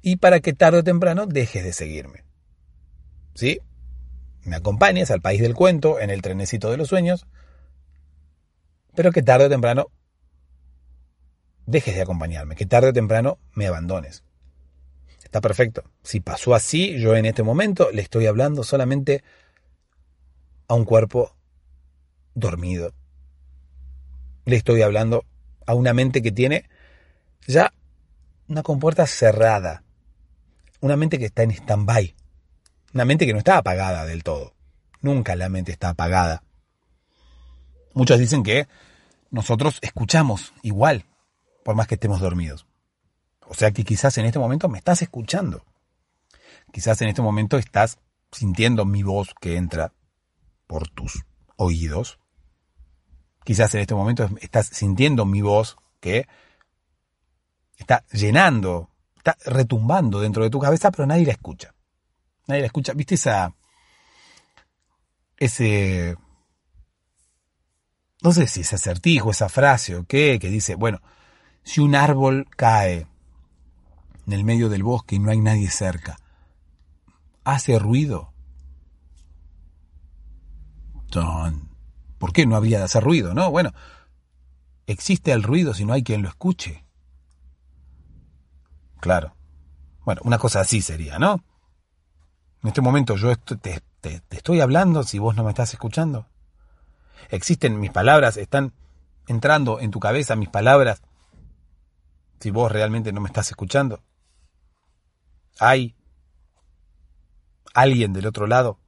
y 0.03 0.17
para 0.17 0.41
que 0.41 0.53
tarde 0.53 0.79
o 0.79 0.85
temprano 0.85 1.27
dejes 1.27 1.65
de 1.65 1.73
seguirme. 1.73 2.25
¿Sí? 3.35 3.61
Me 4.45 4.57
acompañes 4.57 5.11
al 5.11 5.21
país 5.21 5.41
del 5.41 5.55
cuento 5.55 6.01
en 6.01 6.11
el 6.11 6.23
trenecito 6.23 6.71
de 6.71 6.77
los 6.77 6.89
sueños, 6.89 7.27
pero 8.95 9.13
que 9.13 9.23
tarde 9.23 9.47
o 9.47 9.51
temprano 9.51 9.89
dejes 11.67 11.95
de 11.95 12.03
acompañarme, 12.03 12.57
que 12.57 12.67
tarde 12.67 12.89
o 12.89 12.93
temprano 12.93 13.39
me 13.55 13.67
abandones. 13.67 14.25
Está 15.23 15.41
perfecto. 15.41 15.85
Si 16.03 16.19
pasó 16.19 16.55
así, 16.55 16.99
yo 16.99 17.15
en 17.15 17.25
este 17.25 17.45
momento 17.45 17.91
le 17.93 18.03
estoy 18.03 18.27
hablando 18.27 18.65
solamente 18.65 19.23
a 20.67 20.75
un 20.75 20.85
cuerpo 20.85 21.37
dormido. 22.35 22.93
Le 24.45 24.57
estoy 24.57 24.83
hablando 24.83 25.25
a 25.67 25.75
una 25.75 25.93
mente 25.93 26.23
que 26.23 26.33
tiene 26.33 26.69
ya 27.47 27.73
una 28.49 28.65
compuerta 28.65 29.07
cerrada. 29.07 29.85
Una 30.81 30.97
mente 30.97 31.19
que 31.19 31.27
está 31.27 31.45
en 31.45 31.53
stand-by. 31.53 32.17
Una 32.93 33.05
mente 33.05 33.27
que 33.27 33.33
no 33.33 33.39
está 33.39 33.59
apagada 33.59 34.05
del 34.05 34.25
todo. 34.25 34.55
Nunca 35.01 35.37
la 35.37 35.49
mente 35.49 35.73
está 35.73 35.91
apagada. 35.91 36.43
Muchos 37.95 38.19
dicen 38.19 38.43
que 38.43 38.67
nosotros 39.31 39.79
escuchamos 39.83 40.53
igual, 40.63 41.07
por 41.65 41.77
más 41.77 41.87
que 41.87 41.95
estemos 41.95 42.21
dormidos. 42.21 42.67
O 43.47 43.55
sea 43.55 43.71
que 43.71 43.85
quizás 43.85 44.19
en 44.19 44.27
este 44.27 44.39
momento 44.39 44.69
me 44.69 44.79
estás 44.79 45.03
escuchando. 45.03 45.65
Quizás 46.73 47.01
en 47.03 47.09
este 47.09 47.23
momento 47.23 47.59
estás 47.59 47.99
sintiendo 48.33 48.85
mi 48.85 49.03
voz 49.03 49.35
que 49.41 49.57
entra 49.57 49.93
por 50.67 50.89
tus 50.89 51.25
oídos. 51.57 52.19
Quizás 53.45 53.75
en 53.75 53.81
este 53.81 53.95
momento 53.95 54.29
estás 54.41 54.67
sintiendo 54.67 55.25
mi 55.27 55.43
voz 55.43 55.77
que 56.01 56.29
está 57.77 58.05
llenando, 58.13 58.91
está 59.17 59.37
retumbando 59.45 60.21
dentro 60.21 60.45
de 60.45 60.51
tu 60.51 60.61
cabeza, 60.61 60.91
pero 60.91 61.07
nadie 61.07 61.27
la 61.27 61.33
escucha. 61.33 61.75
Nadie 62.51 62.63
la 62.63 62.67
escucha. 62.67 62.95
¿Viste 62.95 63.15
esa. 63.15 63.55
ese. 65.37 66.17
no 68.23 68.33
sé 68.33 68.49
si 68.49 68.63
es 68.63 68.73
acertijo, 68.73 69.31
esa 69.31 69.49
frase 69.49 69.95
o 69.95 70.05
qué, 70.05 70.41
que 70.41 70.51
dice, 70.51 70.75
bueno, 70.75 71.01
si 71.63 71.81
un 71.81 71.95
árbol 71.95 72.49
cae, 72.57 73.07
en 74.27 74.33
el 74.33 74.43
medio 74.43 74.69
del 74.69 74.83
bosque 74.83 75.15
y 75.15 75.19
no 75.21 75.31
hay 75.31 75.39
nadie 75.41 75.71
cerca. 75.71 76.17
¿Hace 77.45 77.79
ruido? 77.79 78.33
¿Por 82.19 82.33
qué 82.33 82.47
no 82.47 82.57
habría 82.57 82.79
de 82.79 82.85
hacer 82.85 83.05
ruido? 83.05 83.33
No, 83.33 83.53
bueno, 83.53 83.73
existe 84.87 85.31
el 85.31 85.45
ruido 85.45 85.73
si 85.73 85.85
no 85.85 85.93
hay 85.93 86.03
quien 86.03 86.23
lo 86.23 86.29
escuche. 86.29 86.85
Claro. 88.99 89.37
Bueno, 90.05 90.21
una 90.25 90.39
cosa 90.39 90.61
así 90.61 90.83
sería, 90.83 91.21
¿no? 91.21 91.45
En 92.63 92.69
este 92.69 92.81
momento 92.81 93.17
yo 93.17 93.37
te, 93.37 93.81
te, 94.01 94.23
estoy 94.31 94.61
hablando 94.61 95.03
si 95.03 95.19
vos 95.19 95.35
no 95.37 95.45
me 95.45 95.51
estás 95.51 95.73
escuchando. 95.73 96.27
Existen 97.31 97.81
mis 97.81 97.91
palabras, 97.91 98.37
están 98.37 98.73
entrando 99.27 99.81
en 99.81 99.91
tu 99.91 100.01
cabeza 100.01 100.37
mis 100.37 100.49
palabras 100.49 101.03
si 102.41 102.51
vos 102.51 102.71
realmente 102.73 103.13
no 103.13 103.21
me 103.21 103.29
estás 103.29 103.49
escuchando. 103.51 104.03
Hay 105.59 105.95
alguien 107.75 108.13
del 108.13 108.27
otro 108.27 108.47
lado. 108.47 108.79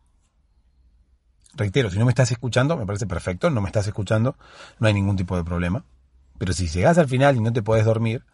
Reitero, 1.55 1.91
si 1.91 1.99
no 1.99 2.07
me 2.07 2.13
estás 2.13 2.31
escuchando, 2.31 2.77
me 2.77 2.87
parece 2.87 3.07
perfecto, 3.07 3.51
no 3.51 3.61
me 3.61 3.69
estás 3.69 3.87
escuchando, 3.87 4.37
no 4.79 4.87
hay 4.87 4.95
ningún 4.95 5.17
tipo 5.17 5.37
de 5.37 5.45
problema. 5.45 5.85
Pero 6.39 6.55
si 6.55 6.67
llegas 6.67 6.97
al 6.97 7.09
final 7.09 7.37
y 7.37 7.41
no 7.41 7.53
te 7.53 7.63
puedes 7.63 7.85
dormir, 7.85 8.25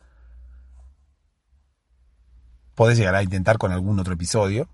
Puedes 2.78 2.96
llegar 2.96 3.16
a 3.16 3.24
intentar 3.24 3.58
con 3.58 3.72
algún 3.72 3.98
otro 3.98 4.14
episodio. 4.14 4.68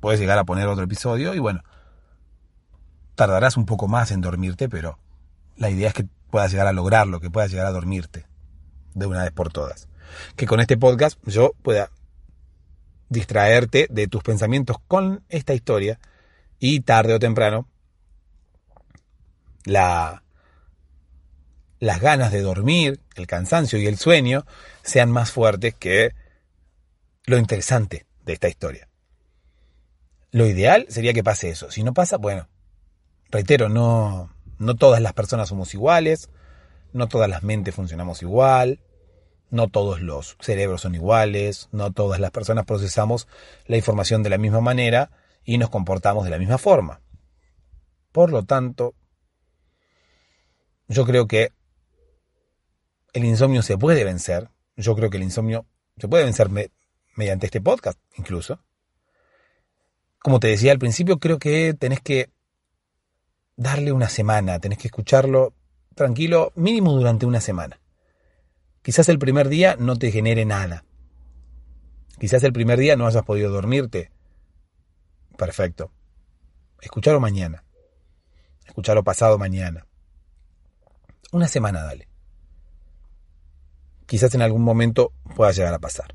Puedes 0.00 0.20
llegar 0.20 0.38
a 0.38 0.44
poner 0.44 0.68
otro 0.68 0.84
episodio 0.84 1.34
y 1.34 1.38
bueno, 1.38 1.62
tardarás 3.14 3.56
un 3.56 3.66
poco 3.66 3.88
más 3.88 4.10
en 4.10 4.20
dormirte, 4.20 4.68
pero 4.68 4.98
la 5.56 5.70
idea 5.70 5.88
es 5.88 5.94
que 5.94 6.06
puedas 6.30 6.52
llegar 6.52 6.66
a 6.66 6.72
lograrlo, 6.72 7.20
que 7.20 7.30
puedas 7.30 7.50
llegar 7.50 7.66
a 7.66 7.72
dormirte 7.72 8.26
de 8.94 9.06
una 9.06 9.24
vez 9.24 9.32
por 9.32 9.52
todas. 9.52 9.88
Que 10.36 10.46
con 10.46 10.60
este 10.60 10.76
podcast 10.76 11.18
yo 11.24 11.52
pueda 11.62 11.90
distraerte 13.08 13.86
de 13.90 14.06
tus 14.06 14.22
pensamientos 14.22 14.76
con 14.86 15.24
esta 15.28 15.54
historia 15.54 15.98
y 16.58 16.80
tarde 16.80 17.14
o 17.14 17.18
temprano 17.18 17.66
la, 19.64 20.22
las 21.78 22.00
ganas 22.00 22.32
de 22.32 22.40
dormir, 22.40 23.00
el 23.16 23.26
cansancio 23.26 23.78
y 23.78 23.86
el 23.86 23.98
sueño 23.98 24.46
sean 24.82 25.10
más 25.10 25.30
fuertes 25.30 25.74
que 25.74 26.14
lo 27.24 27.36
interesante 27.36 28.06
de 28.24 28.32
esta 28.32 28.48
historia. 28.48 28.87
Lo 30.30 30.46
ideal 30.46 30.86
sería 30.88 31.14
que 31.14 31.24
pase 31.24 31.50
eso. 31.50 31.70
Si 31.70 31.82
no 31.82 31.94
pasa, 31.94 32.18
bueno, 32.18 32.48
reitero, 33.30 33.68
no, 33.68 34.34
no 34.58 34.74
todas 34.76 35.00
las 35.00 35.14
personas 35.14 35.48
somos 35.48 35.72
iguales, 35.74 36.30
no 36.92 37.08
todas 37.08 37.28
las 37.28 37.42
mentes 37.42 37.74
funcionamos 37.74 38.22
igual, 38.22 38.80
no 39.50 39.68
todos 39.68 40.00
los 40.02 40.36
cerebros 40.40 40.82
son 40.82 40.94
iguales, 40.94 41.68
no 41.72 41.92
todas 41.92 42.20
las 42.20 42.30
personas 42.30 42.66
procesamos 42.66 43.28
la 43.66 43.76
información 43.76 44.22
de 44.22 44.30
la 44.30 44.38
misma 44.38 44.60
manera 44.60 45.10
y 45.44 45.58
nos 45.58 45.70
comportamos 45.70 46.24
de 46.24 46.30
la 46.30 46.38
misma 46.38 46.58
forma. 46.58 47.00
Por 48.12 48.30
lo 48.30 48.44
tanto, 48.44 48.94
yo 50.88 51.04
creo 51.06 51.26
que 51.26 51.52
el 53.12 53.24
insomnio 53.24 53.62
se 53.62 53.78
puede 53.78 54.04
vencer. 54.04 54.50
Yo 54.76 54.94
creo 54.94 55.10
que 55.10 55.16
el 55.16 55.22
insomnio 55.22 55.66
se 55.96 56.08
puede 56.08 56.24
vencer 56.24 56.48
mediante 57.16 57.46
este 57.46 57.60
podcast 57.60 57.98
incluso. 58.16 58.60
Como 60.18 60.40
te 60.40 60.48
decía 60.48 60.72
al 60.72 60.78
principio, 60.78 61.18
creo 61.18 61.38
que 61.38 61.74
tenés 61.74 62.00
que 62.00 62.30
darle 63.56 63.92
una 63.92 64.08
semana, 64.08 64.58
tenés 64.58 64.78
que 64.78 64.88
escucharlo 64.88 65.54
tranquilo, 65.94 66.52
mínimo 66.54 66.92
durante 66.92 67.26
una 67.26 67.40
semana. 67.40 67.80
Quizás 68.82 69.08
el 69.08 69.18
primer 69.18 69.48
día 69.48 69.76
no 69.78 69.96
te 69.96 70.10
genere 70.10 70.44
nada. 70.44 70.84
Quizás 72.18 72.42
el 72.44 72.52
primer 72.52 72.78
día 72.78 72.96
no 72.96 73.06
hayas 73.06 73.24
podido 73.24 73.50
dormirte. 73.50 74.10
Perfecto. 75.36 75.92
Escuchalo 76.80 77.20
mañana. 77.20 77.64
Escuchalo 78.66 79.04
pasado 79.04 79.38
mañana. 79.38 79.86
Una 81.32 81.48
semana, 81.48 81.82
dale. 81.82 82.08
Quizás 84.06 84.34
en 84.34 84.42
algún 84.42 84.62
momento 84.62 85.12
pueda 85.36 85.52
llegar 85.52 85.74
a 85.74 85.78
pasar. 85.78 86.14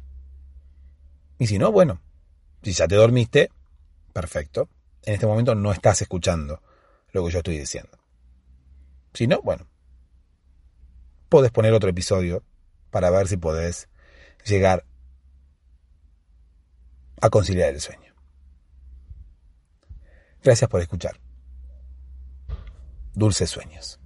Y 1.37 1.47
si 1.47 1.59
no, 1.59 1.71
bueno, 1.71 2.01
si 2.63 2.71
ya 2.71 2.87
te 2.87 2.95
dormiste, 2.95 3.51
perfecto. 4.13 4.69
En 5.03 5.15
este 5.15 5.25
momento 5.25 5.55
no 5.55 5.71
estás 5.71 6.01
escuchando 6.01 6.61
lo 7.11 7.25
que 7.25 7.31
yo 7.31 7.39
estoy 7.39 7.57
diciendo. 7.57 7.97
Si 9.13 9.27
no, 9.27 9.41
bueno, 9.41 9.67
puedes 11.29 11.51
poner 11.51 11.73
otro 11.73 11.89
episodio 11.89 12.43
para 12.89 13.09
ver 13.09 13.27
si 13.27 13.37
podés 13.37 13.89
llegar 14.45 14.85
a 17.21 17.29
conciliar 17.29 17.69
el 17.69 17.81
sueño. 17.81 18.13
Gracias 20.43 20.69
por 20.69 20.81
escuchar. 20.81 21.19
Dulces 23.13 23.49
sueños. 23.49 23.99